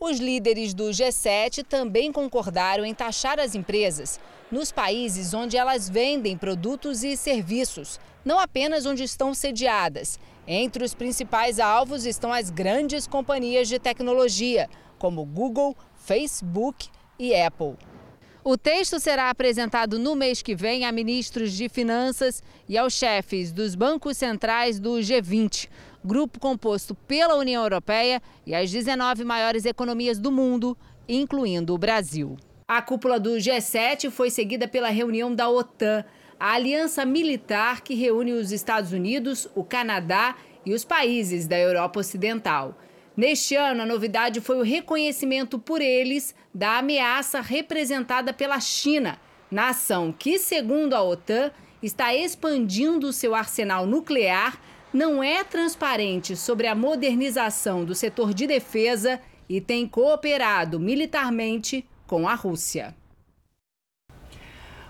Os 0.00 0.18
líderes 0.18 0.72
do 0.72 0.84
G7 0.84 1.62
também 1.62 2.10
concordaram 2.10 2.84
em 2.84 2.94
taxar 2.94 3.38
as 3.38 3.54
empresas 3.54 4.18
nos 4.50 4.72
países 4.72 5.34
onde 5.34 5.56
elas 5.56 5.88
vendem 5.88 6.38
produtos 6.38 7.02
e 7.02 7.16
serviços, 7.16 7.98
não 8.24 8.38
apenas 8.38 8.86
onde 8.86 9.02
estão 9.02 9.34
sediadas. 9.34 10.18
Entre 10.46 10.84
os 10.84 10.94
principais 10.94 11.58
alvos 11.58 12.06
estão 12.06 12.32
as 12.32 12.48
grandes 12.48 13.06
companhias 13.06 13.68
de 13.68 13.78
tecnologia, 13.78 14.70
como 14.98 15.24
Google, 15.24 15.76
Facebook 15.96 16.88
e 17.18 17.34
Apple. 17.34 17.76
O 18.48 18.56
texto 18.56 19.00
será 19.00 19.28
apresentado 19.28 19.98
no 19.98 20.14
mês 20.14 20.40
que 20.40 20.54
vem 20.54 20.84
a 20.84 20.92
ministros 20.92 21.50
de 21.52 21.68
Finanças 21.68 22.44
e 22.68 22.78
aos 22.78 22.92
chefes 22.92 23.50
dos 23.50 23.74
bancos 23.74 24.16
centrais 24.16 24.78
do 24.78 24.98
G20, 24.98 25.68
grupo 26.04 26.38
composto 26.38 26.94
pela 26.94 27.34
União 27.34 27.64
Europeia 27.64 28.22
e 28.46 28.54
as 28.54 28.70
19 28.70 29.24
maiores 29.24 29.64
economias 29.64 30.20
do 30.20 30.30
mundo, 30.30 30.78
incluindo 31.08 31.74
o 31.74 31.78
Brasil. 31.78 32.36
A 32.68 32.80
cúpula 32.80 33.18
do 33.18 33.30
G7 33.30 34.12
foi 34.12 34.30
seguida 34.30 34.68
pela 34.68 34.90
reunião 34.90 35.34
da 35.34 35.50
OTAN, 35.50 36.04
a 36.38 36.52
aliança 36.52 37.04
militar 37.04 37.80
que 37.80 37.96
reúne 37.96 38.30
os 38.30 38.52
Estados 38.52 38.92
Unidos, 38.92 39.48
o 39.56 39.64
Canadá 39.64 40.36
e 40.64 40.72
os 40.72 40.84
países 40.84 41.48
da 41.48 41.58
Europa 41.58 41.98
Ocidental. 41.98 42.78
Neste 43.16 43.56
ano, 43.56 43.82
a 43.82 43.86
novidade 43.86 44.42
foi 44.42 44.58
o 44.58 44.62
reconhecimento 44.62 45.58
por 45.58 45.80
eles 45.80 46.34
da 46.52 46.78
ameaça 46.78 47.40
representada 47.40 48.30
pela 48.30 48.60
China, 48.60 49.18
nação 49.50 50.12
que, 50.12 50.38
segundo 50.38 50.92
a 50.92 51.02
OTAN, 51.02 51.50
está 51.82 52.14
expandindo 52.14 53.12
seu 53.14 53.34
arsenal 53.34 53.86
nuclear, 53.86 54.60
não 54.92 55.22
é 55.22 55.42
transparente 55.42 56.36
sobre 56.36 56.66
a 56.66 56.74
modernização 56.74 57.86
do 57.86 57.94
setor 57.94 58.34
de 58.34 58.46
defesa 58.46 59.18
e 59.48 59.62
tem 59.62 59.86
cooperado 59.86 60.78
militarmente 60.78 61.88
com 62.06 62.28
a 62.28 62.34
Rússia. 62.34 62.94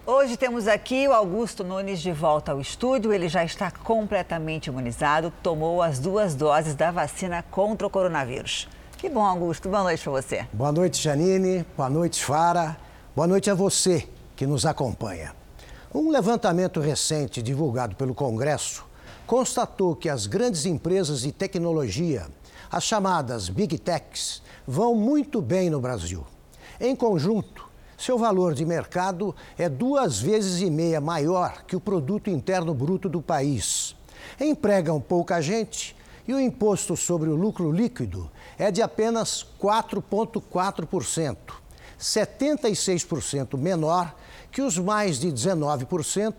Hoje 0.09 0.37
temos 0.37 0.69
aqui 0.69 1.09
o 1.09 1.13
Augusto 1.13 1.65
Nunes 1.65 2.01
de 2.01 2.13
volta 2.13 2.53
ao 2.53 2.61
estúdio. 2.61 3.13
Ele 3.13 3.29
já 3.29 3.45
está 3.45 3.73
completamente 3.73 4.69
imunizado, 4.69 5.33
tomou 5.43 5.83
as 5.83 5.99
duas 5.99 6.33
doses 6.33 6.77
da 6.77 6.93
vacina 6.93 7.45
contra 7.51 7.89
o 7.89 7.91
coronavírus. 7.91 8.69
Que 8.97 9.09
bom, 9.09 9.25
Augusto. 9.25 9.69
Boa 9.69 9.83
noite 9.83 10.05
para 10.05 10.13
você. 10.13 10.47
Boa 10.53 10.71
noite, 10.71 11.03
Janine. 11.03 11.67
Boa 11.77 11.91
noite, 11.91 12.25
Fara. 12.25 12.77
Boa 13.17 13.27
noite 13.27 13.51
a 13.51 13.55
você 13.55 14.09
que 14.37 14.47
nos 14.47 14.65
acompanha. 14.65 15.35
Um 15.93 16.09
levantamento 16.13 16.79
recente 16.79 17.43
divulgado 17.43 17.97
pelo 17.97 18.15
Congresso 18.15 18.87
constatou 19.27 19.97
que 19.97 20.09
as 20.09 20.29
grandes 20.29 20.67
empresas 20.67 21.23
de 21.23 21.33
tecnologia, 21.33 22.29
as 22.71 22.85
chamadas 22.85 23.49
Big 23.49 23.77
Techs, 23.77 24.41
vão 24.65 24.95
muito 24.95 25.43
bem 25.43 25.69
no 25.69 25.81
Brasil. 25.81 26.25
Em 26.79 26.95
conjunto, 26.95 27.66
seu 27.97 28.19
valor 28.19 28.55
de 28.55 28.65
mercado 28.65 29.35
é 29.57 29.69
duas 29.69 30.21
vezes 30.21 30.61
e 30.61 30.71
meia 30.71 31.01
maior 31.01 31.65
que 31.67 31.75
o 31.75 31.81
produto 31.81 32.29
interno 32.29 32.75
bruto 32.75 33.09
do 33.09 33.23
país. 33.23 33.97
Empregam 34.39 35.01
pouca 35.01 35.41
gente 35.41 35.97
e 36.29 36.35
o 36.35 36.41
imposto 36.41 36.97
sobre 36.97 37.31
o 37.31 37.37
lucro 37.37 37.73
líquido 37.73 38.31
é 38.59 38.71
de 38.71 38.83
apenas 38.83 39.47
4,4%, 39.61 41.37
76% 41.99 43.57
menor 43.57 44.15
que 44.51 44.61
os 44.61 44.79
mais 44.79 45.19
de 45.19 45.29
19% 45.29 46.35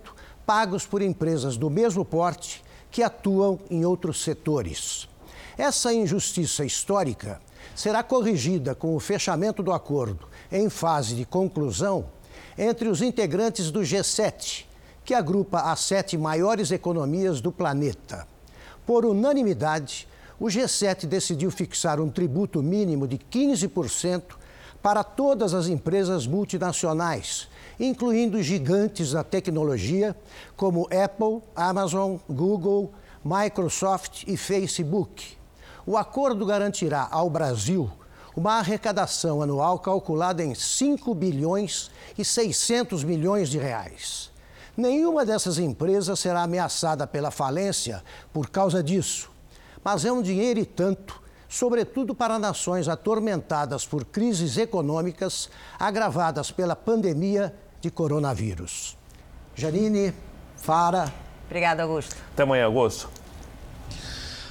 pagos 0.46 0.86
por 0.86 1.02
empresas 1.02 1.58
do 1.58 1.70
mesmo 1.70 2.06
porte 2.06 2.64
que 2.92 3.02
atuam 3.02 3.60
em 3.70 3.84
outros 3.84 4.22
setores. 4.24 5.10
Essa 5.58 5.94
injustiça 5.94 6.64
histórica 6.64 7.42
será 7.76 8.04
corrigida 8.04 8.76
com 8.76 8.96
o 8.96 9.00
fechamento 9.00 9.62
do 9.64 9.72
acordo 9.72 10.28
em 10.52 10.70
fase 10.70 11.16
de 11.16 11.26
conclusão 11.26 12.06
entre 12.58 12.88
os 12.88 13.02
integrantes 13.02 13.70
do 13.72 13.82
G7, 13.82 14.66
que 15.06 15.14
agrupa 15.14 15.72
as 15.72 15.80
sete 15.82 16.18
maiores 16.18 16.72
economias 16.72 17.40
do 17.40 17.52
planeta. 17.52 18.28
Por 18.86 19.06
unanimidade, 19.06 20.08
o 20.40 20.46
G7 20.46 21.06
decidiu 21.06 21.52
fixar 21.52 22.00
um 22.00 22.10
tributo 22.10 22.62
mínimo 22.62 23.08
de 23.08 23.18
15% 23.18 24.24
para 24.82 25.04
todas 25.04 25.54
as 25.54 25.68
empresas 25.68 26.28
multinacionais, 26.28 27.48
incluindo 27.80 28.42
gigantes 28.42 29.12
da 29.12 29.24
tecnologia 29.24 30.16
como 30.56 30.88
Apple, 30.88 31.42
Amazon, 31.56 32.18
Google, 32.30 32.92
Microsoft 33.24 34.24
e 34.28 34.38
Facebook. 34.38 35.38
O 35.86 35.98
acordo 35.98 36.46
garantirá 36.46 37.08
ao 37.10 37.30
Brasil 37.30 37.90
uma 38.38 38.60
arrecadação 38.60 39.42
anual 39.42 39.80
calculada 39.80 40.44
em 40.44 40.54
5 40.54 41.12
bilhões 41.16 41.90
e 42.16 42.24
600 42.24 43.04
milhões 43.04 43.50
de 43.50 43.58
reais. 43.58 44.32
Nenhuma 44.78 45.26
dessas 45.26 45.58
empresas 45.58 46.20
será 46.20 46.44
ameaçada 46.44 47.08
pela 47.08 47.32
falência 47.32 48.04
por 48.32 48.48
causa 48.48 48.84
disso, 48.84 49.32
mas 49.84 50.06
é 50.06 50.12
um 50.12 50.22
dinheiro 50.22 50.60
e 50.60 50.66
tanto, 50.68 51.20
sobretudo 51.50 52.14
para 52.14 52.38
nações 52.38 52.88
atormentadas 52.88 53.88
por 53.88 54.06
crises 54.06 54.56
econômicas 54.56 55.50
agravadas 55.80 56.52
pela 56.52 56.76
pandemia 56.76 57.56
de 57.82 57.90
coronavírus. 57.90 58.96
Janine, 59.56 60.14
Fara. 60.58 61.12
Obrigada, 61.48 61.82
Augusto. 61.82 62.16
Até 62.34 62.44
amanhã, 62.44 62.66
Augusto. 62.66 63.10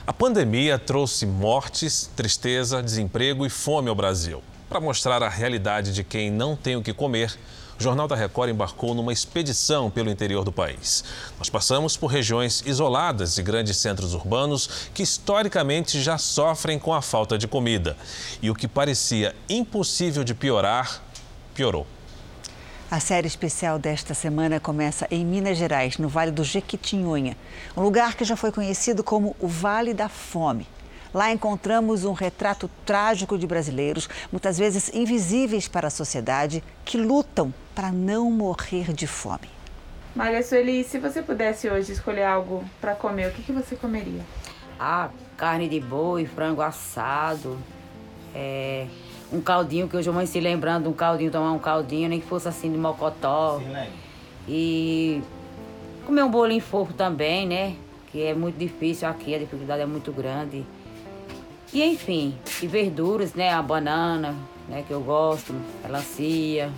A 0.06 0.12
pandemia 0.12 0.78
trouxe 0.78 1.26
mortes, 1.26 2.08
tristeza, 2.14 2.80
desemprego 2.80 3.44
e 3.44 3.50
fome 3.50 3.88
ao 3.88 3.94
Brasil. 3.94 4.40
Para 4.68 4.80
mostrar 4.80 5.20
a 5.20 5.28
realidade 5.28 5.92
de 5.92 6.04
quem 6.04 6.30
não 6.30 6.54
tem 6.54 6.76
o 6.76 6.82
que 6.82 6.94
comer, 6.94 7.36
o 7.76 7.82
Jornal 7.82 8.06
da 8.06 8.14
Record 8.14 8.50
embarcou 8.50 8.94
numa 8.94 9.12
expedição 9.12 9.90
pelo 9.90 10.08
interior 10.08 10.44
do 10.44 10.52
país. 10.52 11.02
Nós 11.38 11.50
passamos 11.50 11.96
por 11.96 12.06
regiões 12.06 12.62
isoladas 12.64 13.36
e 13.36 13.42
grandes 13.42 13.78
centros 13.78 14.14
urbanos 14.14 14.88
que 14.94 15.02
historicamente 15.02 16.00
já 16.00 16.16
sofrem 16.16 16.78
com 16.78 16.94
a 16.94 17.02
falta 17.02 17.36
de 17.36 17.48
comida. 17.48 17.96
E 18.40 18.48
o 18.48 18.54
que 18.54 18.68
parecia 18.68 19.34
impossível 19.48 20.22
de 20.22 20.34
piorar, 20.34 21.02
piorou. 21.52 21.84
A 22.88 23.00
série 23.00 23.26
especial 23.26 23.80
desta 23.80 24.14
semana 24.14 24.60
começa 24.60 25.08
em 25.10 25.26
Minas 25.26 25.58
Gerais, 25.58 25.98
no 25.98 26.08
Vale 26.08 26.30
do 26.30 26.44
Jequitinhonha, 26.44 27.36
um 27.76 27.82
lugar 27.82 28.14
que 28.14 28.24
já 28.24 28.36
foi 28.36 28.52
conhecido 28.52 29.02
como 29.02 29.34
o 29.40 29.48
Vale 29.48 29.92
da 29.92 30.08
Fome. 30.08 30.68
Lá 31.12 31.32
encontramos 31.32 32.04
um 32.04 32.12
retrato 32.12 32.70
trágico 32.84 33.36
de 33.36 33.44
brasileiros, 33.44 34.08
muitas 34.30 34.56
vezes 34.56 34.88
invisíveis 34.94 35.66
para 35.66 35.88
a 35.88 35.90
sociedade, 35.90 36.62
que 36.84 36.96
lutam 36.96 37.52
para 37.74 37.90
não 37.90 38.30
morrer 38.30 38.92
de 38.92 39.08
fome. 39.08 39.50
Maria 40.14 40.42
Sueli, 40.44 40.84
se 40.84 40.98
você 40.98 41.22
pudesse 41.22 41.68
hoje 41.68 41.90
escolher 41.90 42.24
algo 42.24 42.64
para 42.80 42.94
comer, 42.94 43.30
o 43.30 43.32
que, 43.32 43.42
que 43.42 43.52
você 43.52 43.74
comeria? 43.74 44.22
Ah, 44.78 45.10
carne 45.36 45.68
de 45.68 45.80
boi, 45.80 46.24
frango 46.24 46.62
assado, 46.62 47.58
é, 48.32 48.86
um 49.32 49.40
caldinho, 49.40 49.88
que 49.88 49.96
hoje 49.96 50.08
eu 50.08 50.14
mãe 50.14 50.26
se 50.26 50.40
lembrando 50.40 50.84
de 50.84 50.88
um 50.88 50.92
caldinho, 50.92 51.30
tomar 51.30 51.52
um 51.52 51.58
caldinho, 51.58 52.08
nem 52.08 52.20
que 52.20 52.26
fosse 52.26 52.48
assim 52.48 52.70
de 52.70 52.78
mocotó. 52.78 53.58
Sim, 53.58 53.90
e 54.48 55.22
comer 56.04 56.22
um 56.22 56.30
bolinho 56.30 56.62
fofo 56.62 56.92
também, 56.92 57.46
né? 57.46 57.74
Que 58.12 58.22
é 58.22 58.34
muito 58.34 58.56
difícil 58.56 59.08
aqui, 59.08 59.34
a 59.34 59.38
dificuldade 59.38 59.82
é 59.82 59.86
muito 59.86 60.12
grande. 60.12 60.64
E 61.72 61.82
enfim, 61.82 62.34
e 62.62 62.66
verduras, 62.66 63.34
né? 63.34 63.52
A 63.52 63.60
banana, 63.60 64.34
né? 64.68 64.84
Que 64.86 64.92
eu 64.92 65.00
gosto, 65.00 65.52
melancia, 65.82 66.70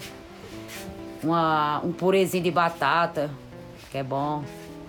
uma, 1.23 1.81
um 1.85 1.93
purezinho 1.93 2.43
de 2.43 2.51
batata, 2.51 3.31
que 3.91 3.99
é 3.99 4.03
bom, 4.03 4.43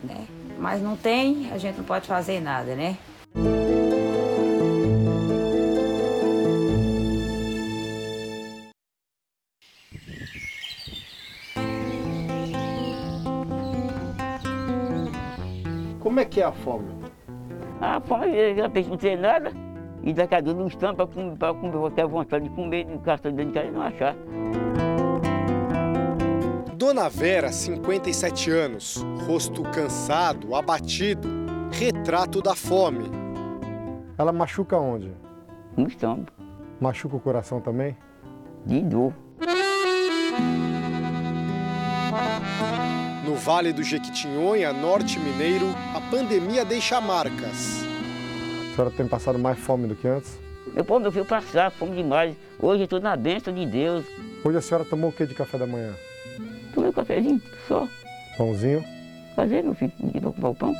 né? 0.03 0.26
Mas 0.57 0.82
não 0.82 0.95
tem, 0.95 1.51
a 1.51 1.57
gente 1.57 1.78
não 1.78 1.84
pode 1.84 2.07
fazer 2.07 2.39
nada, 2.39 2.76
né? 2.76 2.97
Fome? 16.60 16.88
A 17.82 17.99
fome, 18.01 18.55
já 18.55 18.70
pensa 18.70 18.89
não 18.89 18.97
tem 18.97 19.18
nada. 19.18 19.51
E 20.01 20.14
daqui 20.14 20.36
a 20.36 20.41
não 20.41 20.68
estão 20.68 20.95
para 20.95 21.07
comer, 21.07 21.36
para 21.38 21.53
comer, 21.53 21.72
vou 21.74 21.91
ter 21.91 22.07
vontade 22.07 22.47
de 22.47 22.55
comer, 22.55 22.86
de 22.86 22.91
dentro 22.91 23.45
de 23.45 23.51
casa 23.51 23.68
e 23.68 23.72
não 23.72 23.82
achar. 23.82 24.16
Dona 26.76 27.10
Vera, 27.10 27.51
57 27.51 28.51
anos, 28.51 29.05
rosto 29.28 29.64
cansado, 29.64 30.55
abatido, 30.55 31.28
retrato 31.72 32.41
da 32.41 32.55
fome. 32.55 33.12
Ela 34.18 34.32
machuca 34.32 34.78
onde? 34.78 35.12
No 35.76 35.88
estômago. 35.88 36.28
Machuca 36.80 37.18
o 37.18 37.20
coração 37.20 37.60
também? 37.60 37.97
De 38.66 38.80
dor. 38.82 39.14
Vale 43.40 43.72
do 43.72 43.82
Jequitinhonha, 43.82 44.74
norte 44.74 45.18
mineiro, 45.18 45.68
a 45.96 46.02
pandemia 46.12 46.66
deixa 46.66 47.00
marcas. 47.00 47.84
A 48.72 48.76
senhora 48.76 48.92
tem 48.92 49.08
passado 49.08 49.40
mais 49.40 49.58
fome 49.58 49.88
do 49.88 49.96
que 49.96 50.08
antes? 50.10 50.38
Eu, 50.76 50.84
pô, 50.84 51.00
meu 51.00 51.10
filho, 51.10 51.26
passar 51.26 51.72
fome 51.72 51.96
demais. 51.96 52.36
Hoje 52.60 52.82
eu 52.82 52.84
estou 52.84 53.00
na 53.00 53.16
bênção 53.16 53.54
de 53.54 53.66
Deus. 53.66 54.06
Hoje 54.44 54.58
a 54.58 54.62
senhora 54.62 54.84
tomou 54.84 55.10
o 55.10 55.14
que 55.14 55.26
de 55.26 55.34
café 55.34 55.58
da 55.58 55.66
manhã? 55.66 55.94
Tomei 56.76 56.90
um 56.90 56.94
cafezinho 56.94 57.42
só. 57.66 57.88
Pãozinho? 58.38 58.84
Fazer, 59.36 59.64
meu 59.64 59.74
filho, 59.74 59.94
de 59.98 60.26
ocupar 60.26 60.52
o 60.52 60.56
pão. 60.56 60.76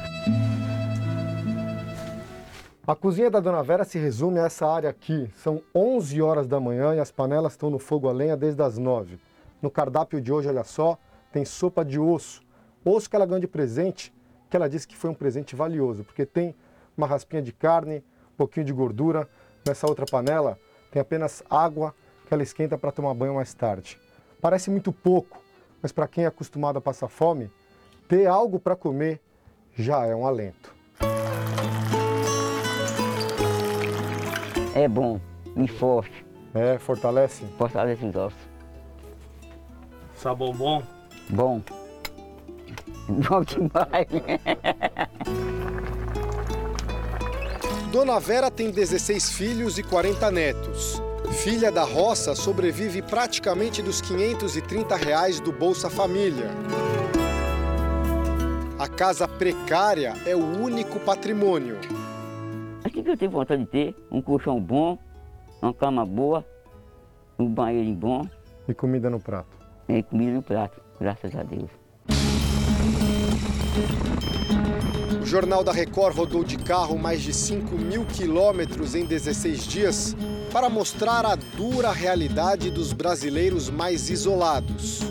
A 2.86 2.95
cozinha 2.95 3.32
da 3.32 3.39
Dona 3.39 3.64
Vera 3.64 3.86
se 3.86 3.97
resume 3.97 4.38
a 4.39 4.45
essa 4.45 4.68
área 4.68 4.89
aqui. 4.89 5.30
São 5.41 5.62
11 5.74 6.22
horas 6.22 6.45
da 6.45 6.60
manhã 6.60 6.93
e 6.93 6.99
as 6.99 7.10
panelas 7.10 7.53
estão 7.53 7.70
no 7.70 7.80
fogo 7.80 8.10
a 8.10 8.12
lenha 8.12 8.36
desde 8.36 8.62
as 8.62 8.78
9. 8.78 9.18
No 9.62 9.72
cardápio 9.72 10.20
de 10.20 10.32
hoje, 10.32 10.49
olha 10.49 10.66
só, 10.66 10.97
tem 11.32 11.45
sopa 11.45 11.86
de 11.86 11.97
osso. 11.97 12.49
Osso 12.84 13.09
que 13.09 13.15
ela 13.15 13.25
ganhou 13.25 13.39
de 13.39 13.47
presente, 13.47 14.13
que 14.49 14.55
ela 14.55 14.69
disse 14.69 14.88
que 14.88 14.95
foi 14.95 15.09
um 15.09 15.13
presente 15.13 15.55
valioso, 15.55 16.03
porque 16.03 16.25
tem 16.25 16.55
uma 16.97 17.05
raspinha 17.05 17.41
de 17.41 17.51
carne, 17.51 18.03
um 18.34 18.38
pouquinho 18.38 18.65
de 18.65 18.73
gordura. 18.73 19.27
Nessa 19.65 19.88
outra 19.88 20.05
panela 20.05 20.57
tem 20.91 21.01
apenas 21.01 21.43
água 21.49 21.93
que 22.25 22.34
ela 22.34 22.43
esquenta 22.43 22.77
para 22.77 22.91
tomar 22.91 23.13
banho 23.13 23.36
mais 23.36 23.53
tarde. 23.53 23.99
Parece 24.41 24.69
muito 24.69 24.91
pouco, 24.91 25.41
mas 25.82 25.91
para 25.91 26.07
quem 26.07 26.23
é 26.23 26.27
acostumado 26.27 26.77
a 26.77 26.82
passar 26.82 27.09
fome, 27.09 27.51
ter 28.07 28.25
algo 28.25 28.59
para 28.59 28.75
comer 28.75 29.19
já 29.75 30.05
é 30.05 30.15
um 30.15 30.25
alento. 30.25 30.73
É 34.73 34.88
bom 34.88 35.19
e 35.55 35.67
forte. 35.67 36.25
É, 36.53 36.80
fortalece? 36.80 37.45
Fortalece 37.57 38.05
os 38.05 38.15
ossos. 38.15 38.39
Sabor 40.15 40.53
bom? 40.53 40.84
Bom. 41.30 41.61
Bom 43.10 43.41
demais. 43.41 44.07
Dona 47.91 48.20
Vera 48.20 48.51
tem 48.51 48.70
16 48.70 49.32
filhos 49.32 49.80
e 49.80 49.84
40 49.84 50.30
netos. 50.30 51.01
Filha 51.43 51.72
da 51.72 51.84
roça, 51.84 52.36
sobrevive 52.36 53.01
praticamente 53.01 53.82
dos 53.82 53.99
530 54.01 54.95
reais 54.95 55.39
do 55.39 55.51
Bolsa 55.51 55.89
Família. 55.89 56.49
A 58.78 58.88
casa 58.88 59.28
precária 59.28 60.14
é 60.26 60.36
o 60.36 60.62
único 60.62 60.99
patrimônio. 60.99 61.78
Aqui 62.84 63.03
que 63.03 63.10
eu 63.10 63.18
tenho 63.18 63.32
vontade 63.32 63.64
de 63.64 63.70
ter 63.70 63.95
um 64.12 64.22
colchão 64.22 64.60
bom, 64.60 64.97
uma 65.62 65.74
cama 65.74 66.05
boa, 66.05 66.45
um 67.38 67.47
banheiro 67.47 67.91
bom. 67.93 68.22
E 68.68 68.74
comida 68.74 69.10
no 69.10 69.20
prato. 69.20 69.57
E 69.88 70.03
comida 70.03 70.32
no 70.32 70.43
prato, 70.43 70.80
graças 70.99 71.36
a 71.36 71.43
Deus. 71.43 71.78
Jornal 75.23 75.63
da 75.63 75.71
Record 75.71 76.17
rodou 76.17 76.43
de 76.43 76.57
carro 76.57 76.97
mais 76.97 77.21
de 77.21 77.34
5 77.34 77.75
mil 77.77 78.03
quilômetros 78.03 78.95
em 78.95 79.05
16 79.05 79.67
dias 79.67 80.15
para 80.51 80.69
mostrar 80.69 81.25
a 81.25 81.36
dura 81.36 81.91
realidade 81.91 82.71
dos 82.71 82.93
brasileiros 82.93 83.69
mais 83.69 84.09
isolados. 84.09 85.01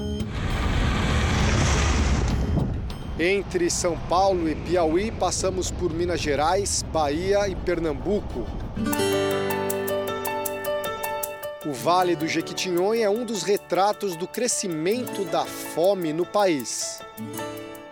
Entre 3.21 3.71
São 3.71 3.97
Paulo 4.09 4.49
e 4.49 4.55
Piauí, 4.55 5.11
passamos 5.11 5.71
por 5.71 5.93
Minas 5.93 6.21
Gerais, 6.21 6.85
Bahia 6.93 7.49
e 7.49 7.55
Pernambuco. 7.55 8.47
O 11.67 11.73
Vale 11.73 12.17
do 12.17 12.27
Jequitinhonha 12.27 13.07
é 13.07 13.11
um 13.11 13.25
dos 13.25 13.43
retratos 13.43 14.17
do 14.17 14.27
crescimento 14.27 15.25
da 15.25 15.45
fome 15.45 16.13
no 16.13 16.25
país. 16.25 17.01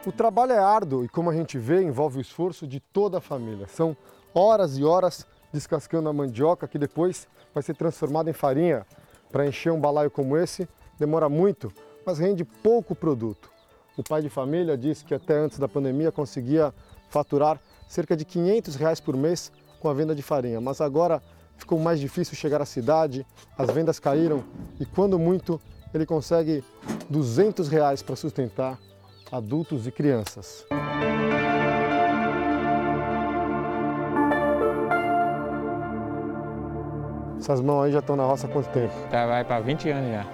O 0.06 0.12
trabalho 0.12 0.52
é 0.52 0.58
árduo 0.58 1.04
e, 1.04 1.08
como 1.08 1.30
a 1.30 1.34
gente 1.34 1.58
vê, 1.58 1.82
envolve 1.82 2.18
o 2.18 2.20
esforço 2.20 2.64
de 2.64 2.78
toda 2.78 3.18
a 3.18 3.20
família. 3.20 3.66
São 3.66 3.96
horas 4.32 4.78
e 4.78 4.84
horas 4.84 5.26
descascando 5.52 6.08
a 6.08 6.12
mandioca 6.12 6.68
que 6.68 6.78
depois 6.78 7.26
vai 7.52 7.60
ser 7.60 7.74
transformada 7.74 8.30
em 8.30 8.32
farinha. 8.32 8.86
Para 9.32 9.48
encher 9.48 9.72
um 9.72 9.80
balaio 9.80 10.08
como 10.08 10.36
esse, 10.36 10.68
demora 10.96 11.28
muito, 11.28 11.72
mas 12.06 12.20
rende 12.20 12.44
pouco 12.44 12.94
produto. 12.94 13.50
O 13.96 14.04
pai 14.04 14.22
de 14.22 14.28
família 14.28 14.78
disse 14.78 15.04
que 15.04 15.12
até 15.12 15.36
antes 15.36 15.58
da 15.58 15.66
pandemia 15.66 16.12
conseguia 16.12 16.72
faturar 17.08 17.60
cerca 17.88 18.16
de 18.16 18.24
500 18.24 18.76
reais 18.76 19.00
por 19.00 19.16
mês 19.16 19.50
com 19.80 19.88
a 19.88 19.92
venda 19.92 20.14
de 20.14 20.22
farinha, 20.22 20.60
mas 20.60 20.80
agora 20.80 21.20
ficou 21.56 21.80
mais 21.80 21.98
difícil 21.98 22.36
chegar 22.36 22.62
à 22.62 22.64
cidade, 22.64 23.26
as 23.58 23.72
vendas 23.72 23.98
caíram 23.98 24.44
e 24.78 24.86
quando 24.86 25.18
muito 25.18 25.60
ele 25.92 26.06
consegue 26.06 26.62
200 27.10 27.66
reais 27.66 28.02
para 28.02 28.14
sustentar 28.14 28.78
adultos 29.30 29.86
e 29.86 29.92
crianças. 29.92 30.66
Essas 37.38 37.60
mãos 37.60 37.84
aí 37.84 37.92
já 37.92 38.00
estão 38.00 38.16
na 38.16 38.24
roça 38.24 38.46
há 38.46 38.50
quanto 38.50 38.68
tempo? 38.70 38.92
Tá, 39.10 39.26
vai 39.26 39.44
para 39.44 39.60
20 39.60 39.90
anos 39.90 40.10
já. 40.10 40.26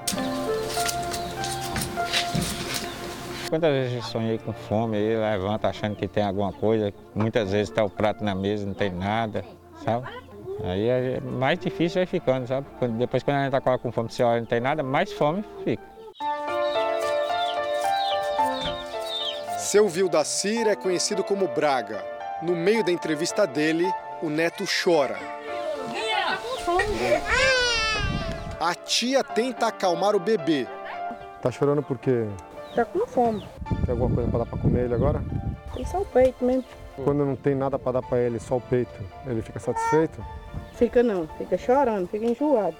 Quantas 3.51 3.71
vezes 3.71 3.97
eu 3.97 4.03
sonhei 4.03 4.39
com 4.39 4.53
fome, 4.53 4.97
aí 4.97 5.15
levanta 5.15 5.69
achando 5.69 5.95
que 5.95 6.09
tem 6.09 6.25
alguma 6.25 6.55
coisa, 6.55 6.91
muitas 7.15 7.51
vezes 7.53 7.69
está 7.69 7.85
o 7.85 7.91
prato 7.91 8.25
na 8.25 8.35
mesa, 8.35 8.65
não 8.65 8.73
tem 8.73 8.91
nada, 8.91 9.45
sabe? 9.85 10.09
Aí 10.65 10.89
é 10.89 11.21
mais 11.21 11.59
difícil 11.59 11.99
vai 11.99 12.07
ficando, 12.07 12.47
sabe? 12.47 12.67
Depois 12.97 13.23
quando 13.23 13.37
a 13.37 13.45
gente 13.45 13.55
está 13.55 13.79
com 13.79 13.93
fome, 13.93 14.11
você 14.11 14.23
olha 14.23 14.41
não 14.41 14.47
tem 14.47 14.61
nada, 14.61 14.83
mais 14.83 15.13
fome 15.13 15.45
fica. 15.65 15.92
Seu 19.63 19.89
Vildacir 19.89 20.67
é 20.67 20.75
conhecido 20.75 21.23
como 21.23 21.47
Braga. 21.47 22.05
No 22.43 22.57
meio 22.57 22.85
da 22.85 22.91
entrevista 22.91 23.47
dele, 23.47 23.89
o 24.21 24.29
neto 24.29 24.65
chora. 24.67 25.17
A 28.59 28.75
tia 28.75 29.23
tenta 29.23 29.69
acalmar 29.69 30.17
o 30.17 30.21
bebê. 30.21 30.67
Tá 31.41 31.53
chorando 31.53 31.81
por 31.81 31.97
quê? 31.97 32.27
Tá 32.75 32.85
com 32.85 33.07
fome. 33.07 33.47
Tem 33.87 33.93
alguma 33.93 34.13
coisa 34.13 34.29
para 34.31 34.39
dar 34.41 34.47
para 34.47 34.59
comer 34.59 34.85
ele 34.87 34.95
agora? 34.95 35.23
Tem 35.73 35.85
só 35.85 36.01
o 36.01 36.05
peito 36.07 36.45
mesmo. 36.45 36.65
Quando 36.97 37.25
não 37.25 37.37
tem 37.37 37.55
nada 37.55 37.79
para 37.79 37.93
dar 37.93 38.03
para 38.03 38.19
ele, 38.19 38.41
só 38.41 38.57
o 38.57 38.61
peito, 38.61 39.01
ele 39.27 39.43
fica 39.43 39.61
satisfeito? 39.61 40.23
Fica 40.73 41.05
não, 41.05 41.29
fica 41.39 41.57
chorando, 41.57 42.09
fica 42.09 42.27
enjoado. 42.27 42.77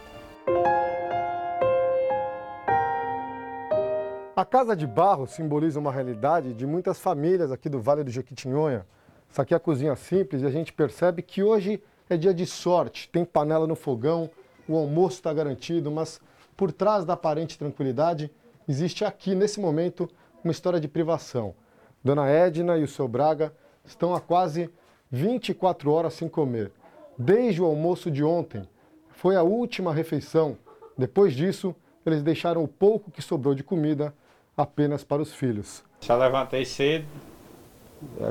A 4.35 4.47
casa 4.47 4.75
de 4.75 4.87
barro 4.87 5.27
simboliza 5.27 5.79
uma 5.79 5.93
realidade 5.93 6.55
de 6.55 6.67
muitas 6.67 6.99
famílias 6.99 7.53
aqui 7.53 7.69
do 7.69 7.79
Vale 7.79 8.03
do 8.03 8.11
Jequitinhonha. 8.11 8.87
Essa 9.31 9.43
aqui 9.43 9.53
é 9.53 9.57
a 9.59 9.61
cozinha 9.61 9.95
simples 9.95 10.41
e 10.41 10.47
a 10.47 10.51
gente 10.51 10.73
percebe 10.73 11.21
que 11.21 11.43
hoje 11.43 11.83
é 12.09 12.17
dia 12.17 12.33
de 12.33 12.47
sorte. 12.47 13.11
Tem 13.11 13.27
panela 13.27 13.67
no 13.67 13.77
fogão, 13.77 14.31
o 14.67 14.75
almoço 14.75 15.17
está 15.17 15.35
garantido, 15.35 15.91
mas 15.91 16.19
por 16.57 16.73
trás 16.73 17.05
da 17.05 17.13
aparente 17.13 17.59
tranquilidade 17.59 18.33
existe 18.67 19.05
aqui, 19.05 19.35
nesse 19.35 19.61
momento, 19.61 20.09
uma 20.43 20.51
história 20.51 20.81
de 20.81 20.89
privação. 20.89 21.55
Dona 22.03 22.27
Edna 22.27 22.79
e 22.79 22.85
o 22.85 22.89
seu 22.89 23.07
Braga 23.07 23.53
estão 23.85 24.15
há 24.15 24.21
quase 24.21 24.71
24 25.11 25.91
horas 25.93 26.15
sem 26.15 26.27
comer. 26.27 26.73
Desde 27.19 27.61
o 27.61 27.67
almoço 27.67 28.11
de 28.11 28.25
ontem, 28.25 28.67
foi 29.11 29.37
a 29.37 29.43
última 29.43 29.93
refeição. 29.93 30.57
Depois 30.97 31.35
disso, 31.35 31.77
eles 32.07 32.23
deixaram 32.23 32.65
o 32.65 32.69
pouco 32.69 33.11
que 33.11 33.21
sobrou 33.21 33.55
de 33.55 33.63
comida 33.63 34.15
apenas 34.57 35.05
para 35.05 35.23
os 35.23 35.35
filhos. 35.35 35.83
Só 36.01 36.17
levantei 36.17 36.65
cedo, 36.65 37.07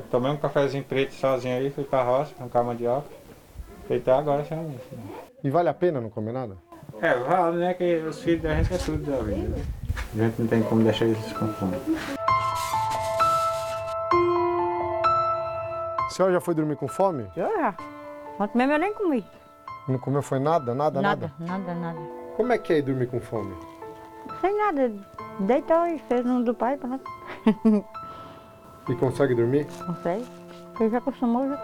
tomei 0.10 0.32
um 0.32 0.38
cafezinho 0.38 0.84
preto 0.84 1.14
sozinho 1.14 1.58
aí, 1.58 1.70
fui 1.70 1.84
para 1.84 2.02
a 2.02 2.04
roça, 2.04 2.34
com 2.36 2.58
a 2.58 2.64
mandioca. 2.64 3.08
Feito 3.88 4.10
agora 4.12 4.46
sem 4.46 4.58
almoço. 4.58 4.84
E 5.44 5.50
vale 5.50 5.70
a 5.70 5.74
pena 5.74 6.00
não 6.00 6.10
comer 6.10 6.32
nada? 6.32 6.56
É, 7.02 7.14
vale, 7.16 7.58
né? 7.58 7.74
Que 7.74 7.96
os 7.98 8.20
filhos 8.22 8.44
da 8.44 8.56
gente 8.56 8.74
é 8.74 8.78
tudo 8.78 9.12
da 9.12 9.18
vida. 9.22 9.56
A 10.14 10.18
gente 10.18 10.40
não 10.40 10.48
tem 10.48 10.64
como 10.64 10.84
deixar 10.84 11.06
eles 11.06 11.34
com 11.34 11.48
fome. 11.48 11.76
A 16.00 16.10
senhora 16.12 16.34
já 16.34 16.42
foi 16.42 16.54
dormir 16.54 16.76
com 16.76 16.88
fome? 16.88 17.26
Eu 17.36 17.50
já. 17.58 17.76
Ontem 18.40 18.58
mesmo 18.58 18.74
eu 18.74 18.80
nem 18.80 18.94
comi. 18.94 19.26
Não 19.88 19.98
comeu 19.98 20.22
foi 20.22 20.40
nada, 20.40 20.76
nada, 20.76 21.02
nada? 21.02 21.34
Nada, 21.40 21.58
nada, 21.58 21.74
nada. 21.74 22.00
Como 22.38 22.54
é 22.54 22.58
que 22.58 22.74
é 22.74 22.78
ir 22.78 22.82
dormir 22.84 23.08
com 23.08 23.20
fome? 23.20 23.56
Sem 24.40 24.58
nada. 24.58 24.92
Deitou 25.40 25.86
e 25.88 26.00
fez 26.00 26.26
um 26.26 26.44
do 26.44 26.54
pai, 26.54 26.78
pronto. 26.78 27.04
E 28.90 28.96
consegue 28.96 29.36
dormir? 29.36 29.68
Consegue. 29.86 30.26
Porque 30.72 30.90
já 30.90 30.98
acostumou 30.98 31.48
já. 31.48 31.58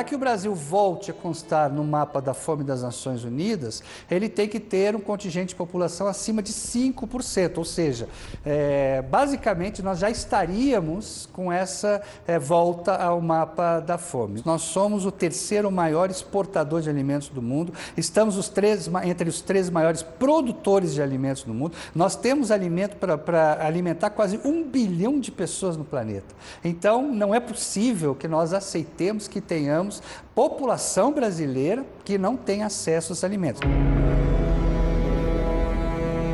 Para 0.00 0.08
que 0.08 0.14
o 0.14 0.18
Brasil 0.18 0.54
volte 0.54 1.10
a 1.10 1.14
constar 1.14 1.70
no 1.70 1.84
mapa 1.84 2.22
da 2.22 2.32
fome 2.32 2.64
das 2.64 2.82
Nações 2.82 3.22
Unidas, 3.22 3.82
ele 4.10 4.30
tem 4.30 4.48
que 4.48 4.58
ter 4.58 4.96
um 4.96 5.00
contingente 5.00 5.48
de 5.48 5.54
população 5.56 6.06
acima 6.06 6.42
de 6.42 6.54
5%, 6.54 7.58
ou 7.58 7.66
seja, 7.66 8.08
é, 8.42 9.02
basicamente 9.02 9.82
nós 9.82 9.98
já 9.98 10.08
estaríamos 10.08 11.28
com 11.34 11.52
essa 11.52 12.00
é, 12.26 12.38
volta 12.38 12.96
ao 12.96 13.20
mapa 13.20 13.78
da 13.78 13.98
fome. 13.98 14.40
Nós 14.42 14.62
somos 14.62 15.04
o 15.04 15.12
terceiro 15.12 15.70
maior 15.70 16.10
exportador 16.10 16.80
de 16.80 16.88
alimentos 16.88 17.28
do 17.28 17.42
mundo, 17.42 17.74
estamos 17.94 18.38
os 18.38 18.48
três, 18.48 18.88
entre 19.04 19.28
os 19.28 19.42
três 19.42 19.68
maiores 19.68 20.02
produtores 20.02 20.94
de 20.94 21.02
alimentos 21.02 21.42
do 21.42 21.52
mundo, 21.52 21.76
nós 21.94 22.16
temos 22.16 22.50
alimento 22.50 22.96
para 22.96 23.66
alimentar 23.66 24.08
quase 24.08 24.40
um 24.46 24.64
bilhão 24.64 25.20
de 25.20 25.30
pessoas 25.30 25.76
no 25.76 25.84
planeta. 25.84 26.34
Então, 26.64 27.12
não 27.12 27.34
é 27.34 27.38
possível 27.38 28.14
que 28.14 28.26
nós 28.26 28.54
aceitemos 28.54 29.28
que 29.28 29.42
tenhamos 29.42 29.89
população 30.34 31.12
brasileira 31.12 31.84
que 32.04 32.18
não 32.18 32.36
tem 32.36 32.62
acesso 32.62 33.12
aos 33.12 33.24
alimentos. 33.24 33.60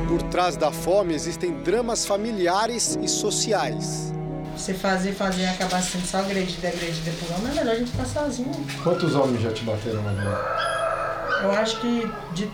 Por 0.08 0.22
trás 0.24 0.56
da 0.56 0.70
fome 0.72 1.14
existem 1.14 1.52
dramas 1.62 2.04
familiares 2.04 2.98
e 3.02 3.08
sociais. 3.08 4.12
Você 4.56 4.72
fazer, 4.72 5.12
fazer 5.12 5.42
e 5.42 5.46
acabar 5.46 5.82
sendo 5.82 6.06
só 6.06 6.18
agredida, 6.18 6.68
agredida 6.68 7.12
por 7.20 7.36
homem, 7.36 7.52
é 7.52 7.54
melhor 7.56 7.74
a 7.74 7.78
gente 7.78 7.90
ficar 7.90 8.06
sozinho. 8.06 8.52
Quantos 8.82 9.14
homens 9.14 9.42
já 9.42 9.52
te 9.52 9.62
bateram 9.64 10.02
na 10.02 10.12
vida? 10.12 10.66
Eu 11.42 11.52
acho 11.52 11.80
que 11.80 12.10
de, 12.32 12.50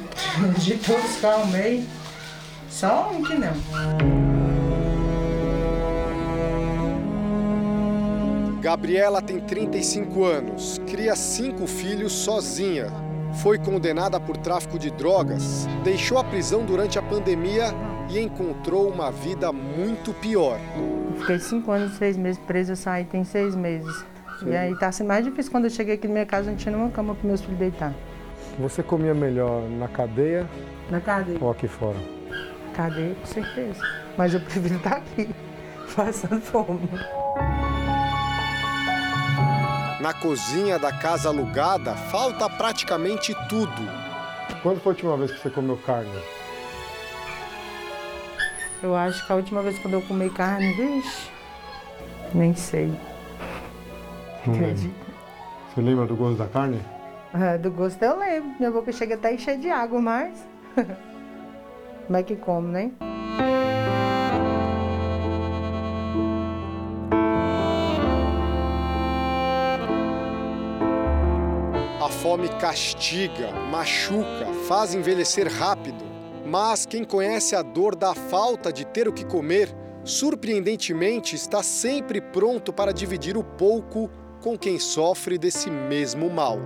de 0.58 0.78
todos 0.78 1.16
que 1.16 1.24
eu 1.24 1.30
arrumei, 1.30 1.86
só 2.70 3.10
um 3.12 3.22
que 3.22 3.34
não. 3.34 4.21
Gabriela 8.62 9.20
tem 9.20 9.40
35 9.40 10.24
anos, 10.24 10.80
cria 10.86 11.16
cinco 11.16 11.66
filhos 11.66 12.12
sozinha. 12.12 12.86
Foi 13.42 13.58
condenada 13.58 14.20
por 14.20 14.36
tráfico 14.36 14.78
de 14.78 14.88
drogas, 14.92 15.66
deixou 15.82 16.16
a 16.16 16.22
prisão 16.22 16.64
durante 16.64 16.96
a 16.96 17.02
pandemia 17.02 17.74
e 18.08 18.20
encontrou 18.20 18.88
uma 18.88 19.10
vida 19.10 19.52
muito 19.52 20.14
pior. 20.14 20.60
Fiquei 21.18 21.40
cinco 21.40 21.72
anos 21.72 21.94
e 21.94 21.96
seis 21.96 22.16
meses 22.16 22.40
presa, 22.46 22.72
eu 22.72 22.76
saí 22.76 23.04
tem 23.04 23.24
seis 23.24 23.56
meses. 23.56 24.04
Sim. 24.38 24.50
E 24.50 24.56
aí 24.56 24.78
tá 24.78 24.92
sendo 24.92 25.08
mais 25.08 25.24
difícil 25.24 25.50
quando 25.50 25.64
eu 25.64 25.70
cheguei 25.70 25.96
aqui 25.96 26.06
na 26.06 26.12
minha 26.12 26.26
casa, 26.26 26.48
não 26.48 26.56
tinha 26.56 26.70
nenhuma 26.70 26.92
cama 26.92 27.16
para 27.16 27.26
meus 27.26 27.40
filhos 27.40 27.58
deitar. 27.58 27.92
Você 28.60 28.80
comia 28.80 29.12
melhor 29.12 29.68
na 29.70 29.88
cadeia? 29.88 30.48
Na 30.88 31.00
cadeia. 31.00 31.38
Ou 31.40 31.50
aqui 31.50 31.66
fora? 31.66 31.98
Cadeia, 32.74 33.16
com 33.16 33.26
certeza. 33.26 33.80
Mas 34.16 34.32
eu 34.34 34.38
prefiro 34.46 34.76
estar 34.76 34.98
aqui, 34.98 35.28
passando 35.96 36.40
fome. 36.40 36.88
Na 40.02 40.12
cozinha 40.12 40.80
da 40.80 40.90
casa 40.90 41.28
alugada 41.28 41.94
falta 41.94 42.50
praticamente 42.50 43.32
tudo. 43.48 43.70
Quando 44.60 44.80
foi 44.80 44.90
a 44.90 44.94
última 44.94 45.16
vez 45.16 45.30
que 45.30 45.38
você 45.38 45.48
comeu 45.48 45.76
carne? 45.76 46.10
Eu 48.82 48.96
acho 48.96 49.24
que 49.24 49.32
a 49.32 49.36
última 49.36 49.62
vez 49.62 49.78
quando 49.78 49.94
eu 49.94 50.02
comi 50.02 50.28
carne, 50.28 50.72
vixe, 50.72 51.30
nem 52.34 52.52
sei. 52.52 52.88
Hum. 54.44 54.54
Acredita? 54.54 55.06
Você 55.72 55.80
lembra 55.80 56.04
do 56.04 56.16
gosto 56.16 56.38
da 56.38 56.48
carne? 56.48 56.82
É, 57.32 57.56
do 57.56 57.70
gosto 57.70 58.02
eu 58.02 58.18
lembro. 58.18 58.56
Minha 58.58 58.72
boca 58.72 58.90
chega 58.90 59.14
até 59.14 59.32
encher 59.32 59.56
de 59.56 59.70
água, 59.70 60.00
mas. 60.00 60.44
Como 62.08 62.16
é 62.16 62.24
que 62.24 62.34
como, 62.34 62.66
né? 62.66 62.90
Fome 72.22 72.48
castiga, 72.60 73.50
machuca, 73.68 74.46
faz 74.68 74.94
envelhecer 74.94 75.48
rápido. 75.52 76.04
Mas 76.46 76.86
quem 76.86 77.02
conhece 77.02 77.56
a 77.56 77.62
dor 77.62 77.96
da 77.96 78.14
falta 78.14 78.72
de 78.72 78.86
ter 78.86 79.08
o 79.08 79.12
que 79.12 79.24
comer, 79.24 79.68
surpreendentemente 80.04 81.34
está 81.34 81.64
sempre 81.64 82.20
pronto 82.20 82.72
para 82.72 82.92
dividir 82.92 83.36
o 83.36 83.42
pouco 83.42 84.08
com 84.40 84.56
quem 84.56 84.78
sofre 84.78 85.36
desse 85.36 85.68
mesmo 85.68 86.30
mal. 86.30 86.58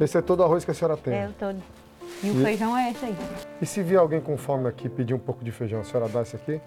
Esse 0.00 0.16
é 0.16 0.22
todo 0.22 0.40
o 0.40 0.44
arroz 0.44 0.64
que 0.64 0.70
a 0.70 0.74
senhora 0.74 0.96
tem? 0.96 1.12
É, 1.12 1.28
o 1.28 1.32
todo. 1.34 1.62
E 2.22 2.30
o 2.30 2.42
feijão 2.42 2.74
é 2.74 2.90
esse 2.90 3.04
aí. 3.04 3.16
E 3.60 3.66
se 3.66 3.82
vier 3.82 4.00
alguém 4.00 4.22
com 4.22 4.38
fome 4.38 4.68
aqui 4.68 4.88
pedir 4.88 5.12
um 5.12 5.18
pouco 5.18 5.44
de 5.44 5.52
feijão, 5.52 5.80
a 5.80 5.84
senhora 5.84 6.08
dá 6.08 6.22
esse 6.22 6.36
aqui? 6.36 6.62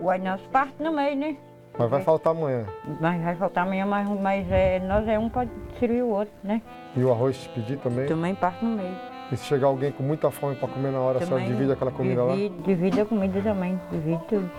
Uai, 0.00 0.18
nós 0.18 0.40
parte 0.50 0.82
no 0.82 0.92
meio, 0.92 1.16
né? 1.16 1.36
Mas 1.78 1.90
vai 1.90 2.02
faltar 2.02 2.34
amanhã. 2.34 2.66
Mas 3.00 3.22
vai 3.22 3.34
faltar 3.34 3.66
amanhã, 3.66 3.86
mas, 3.86 4.08
mas 4.08 4.50
é, 4.50 4.78
nós 4.80 5.08
é 5.08 5.18
um 5.18 5.28
pode 5.28 5.50
servir 5.78 6.02
o 6.02 6.08
outro, 6.08 6.34
né? 6.44 6.60
E 6.94 7.02
o 7.02 7.10
arroz 7.10 7.36
se 7.36 7.48
pedir 7.48 7.78
também? 7.78 8.06
Também 8.06 8.34
parte 8.34 8.64
no 8.64 8.76
meio. 8.76 8.94
E 9.30 9.36
se 9.36 9.46
chegar 9.46 9.68
alguém 9.68 9.90
com 9.90 10.02
muita 10.02 10.30
fome 10.30 10.54
para 10.56 10.68
comer 10.68 10.92
na 10.92 10.98
hora, 10.98 11.18
a 11.18 11.22
senhora 11.22 11.44
divide 11.44 11.72
aquela 11.72 11.90
comida 11.90 12.22
divide, 12.26 12.54
lá? 12.54 12.62
Divide 12.66 13.00
a 13.00 13.06
comida 13.06 13.40
também, 13.40 13.80
divide 13.90 14.22
tudo. 14.28 14.50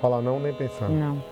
Fala 0.00 0.22
não, 0.22 0.40
nem 0.40 0.54
pensar. 0.54 0.88
Não. 0.88 1.22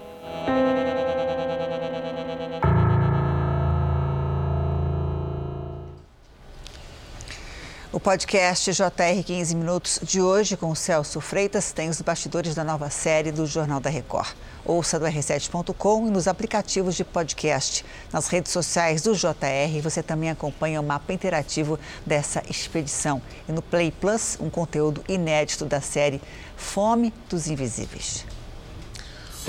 O 7.98 8.00
podcast 8.00 8.70
JR 8.72 9.24
15 9.26 9.56
Minutos 9.56 9.98
de 10.04 10.22
hoje 10.22 10.56
com 10.56 10.70
o 10.70 10.76
Celso 10.76 11.20
Freitas 11.20 11.72
tem 11.72 11.88
os 11.88 12.00
bastidores 12.00 12.54
da 12.54 12.62
nova 12.62 12.88
série 12.90 13.32
do 13.32 13.44
Jornal 13.44 13.80
da 13.80 13.90
Record. 13.90 14.36
Ouça 14.64 15.00
do 15.00 15.04
r7.com 15.04 16.06
e 16.06 16.10
nos 16.12 16.28
aplicativos 16.28 16.94
de 16.94 17.02
podcast. 17.02 17.84
Nas 18.12 18.28
redes 18.28 18.52
sociais 18.52 19.02
do 19.02 19.16
JR 19.16 19.82
você 19.82 20.00
também 20.00 20.30
acompanha 20.30 20.80
o 20.80 20.84
mapa 20.84 21.12
interativo 21.12 21.76
dessa 22.06 22.40
expedição. 22.48 23.20
E 23.48 23.52
no 23.52 23.60
Play 23.60 23.90
Plus, 23.90 24.38
um 24.40 24.48
conteúdo 24.48 25.02
inédito 25.08 25.64
da 25.64 25.80
série 25.80 26.22
Fome 26.56 27.12
dos 27.28 27.48
Invisíveis. 27.48 28.24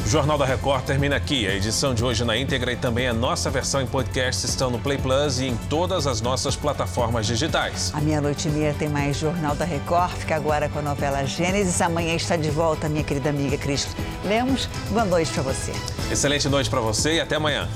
O 0.06 0.10
Jornal 0.10 0.38
da 0.38 0.46
Record 0.46 0.86
termina 0.86 1.16
aqui. 1.16 1.48
A 1.48 1.54
edição 1.54 1.94
de 1.94 2.04
hoje 2.04 2.24
na 2.24 2.36
íntegra 2.36 2.72
e 2.72 2.76
também 2.76 3.08
a 3.08 3.14
nossa 3.14 3.50
versão 3.50 3.82
em 3.82 3.86
podcast 3.86 4.46
estão 4.46 4.70
no 4.70 4.80
Play 4.80 4.98
Plus 4.98 5.40
e 5.40 5.46
em 5.48 5.58
todas 5.70 6.08
as 6.08 6.22
nossas 6.22 6.56
plataformas 6.56 7.28
digitais. 7.28 7.92
À 7.94 8.02
meia-noite 8.02 8.48
e 8.48 8.52
meia 8.52 8.74
tem 8.74 8.90
mais 8.90 9.18
Jornal 9.18 9.56
da 9.56 9.66
Record. 9.66 10.12
Fica 10.12 10.36
agora 10.36 10.70
com 10.70 10.80
a 10.80 10.82
novela 10.82 11.26
Gênesis. 11.26 11.82
Amanhã 11.82 12.16
está 12.16 12.36
de 12.36 12.50
volta 12.50 12.90
minha 12.90 13.04
querida 13.04 13.30
amiga 13.30 13.58
Cris 13.58 13.88
Lemos. 14.26 14.68
Boa 14.90 15.06
noite 15.06 15.32
para 15.32 15.44
você. 15.44 15.72
Excelente 16.12 16.48
noite 16.50 16.70
para 16.70 16.80
você 16.80 17.16
e 17.16 17.22
até 17.22 17.36
amanhã. 17.36 17.68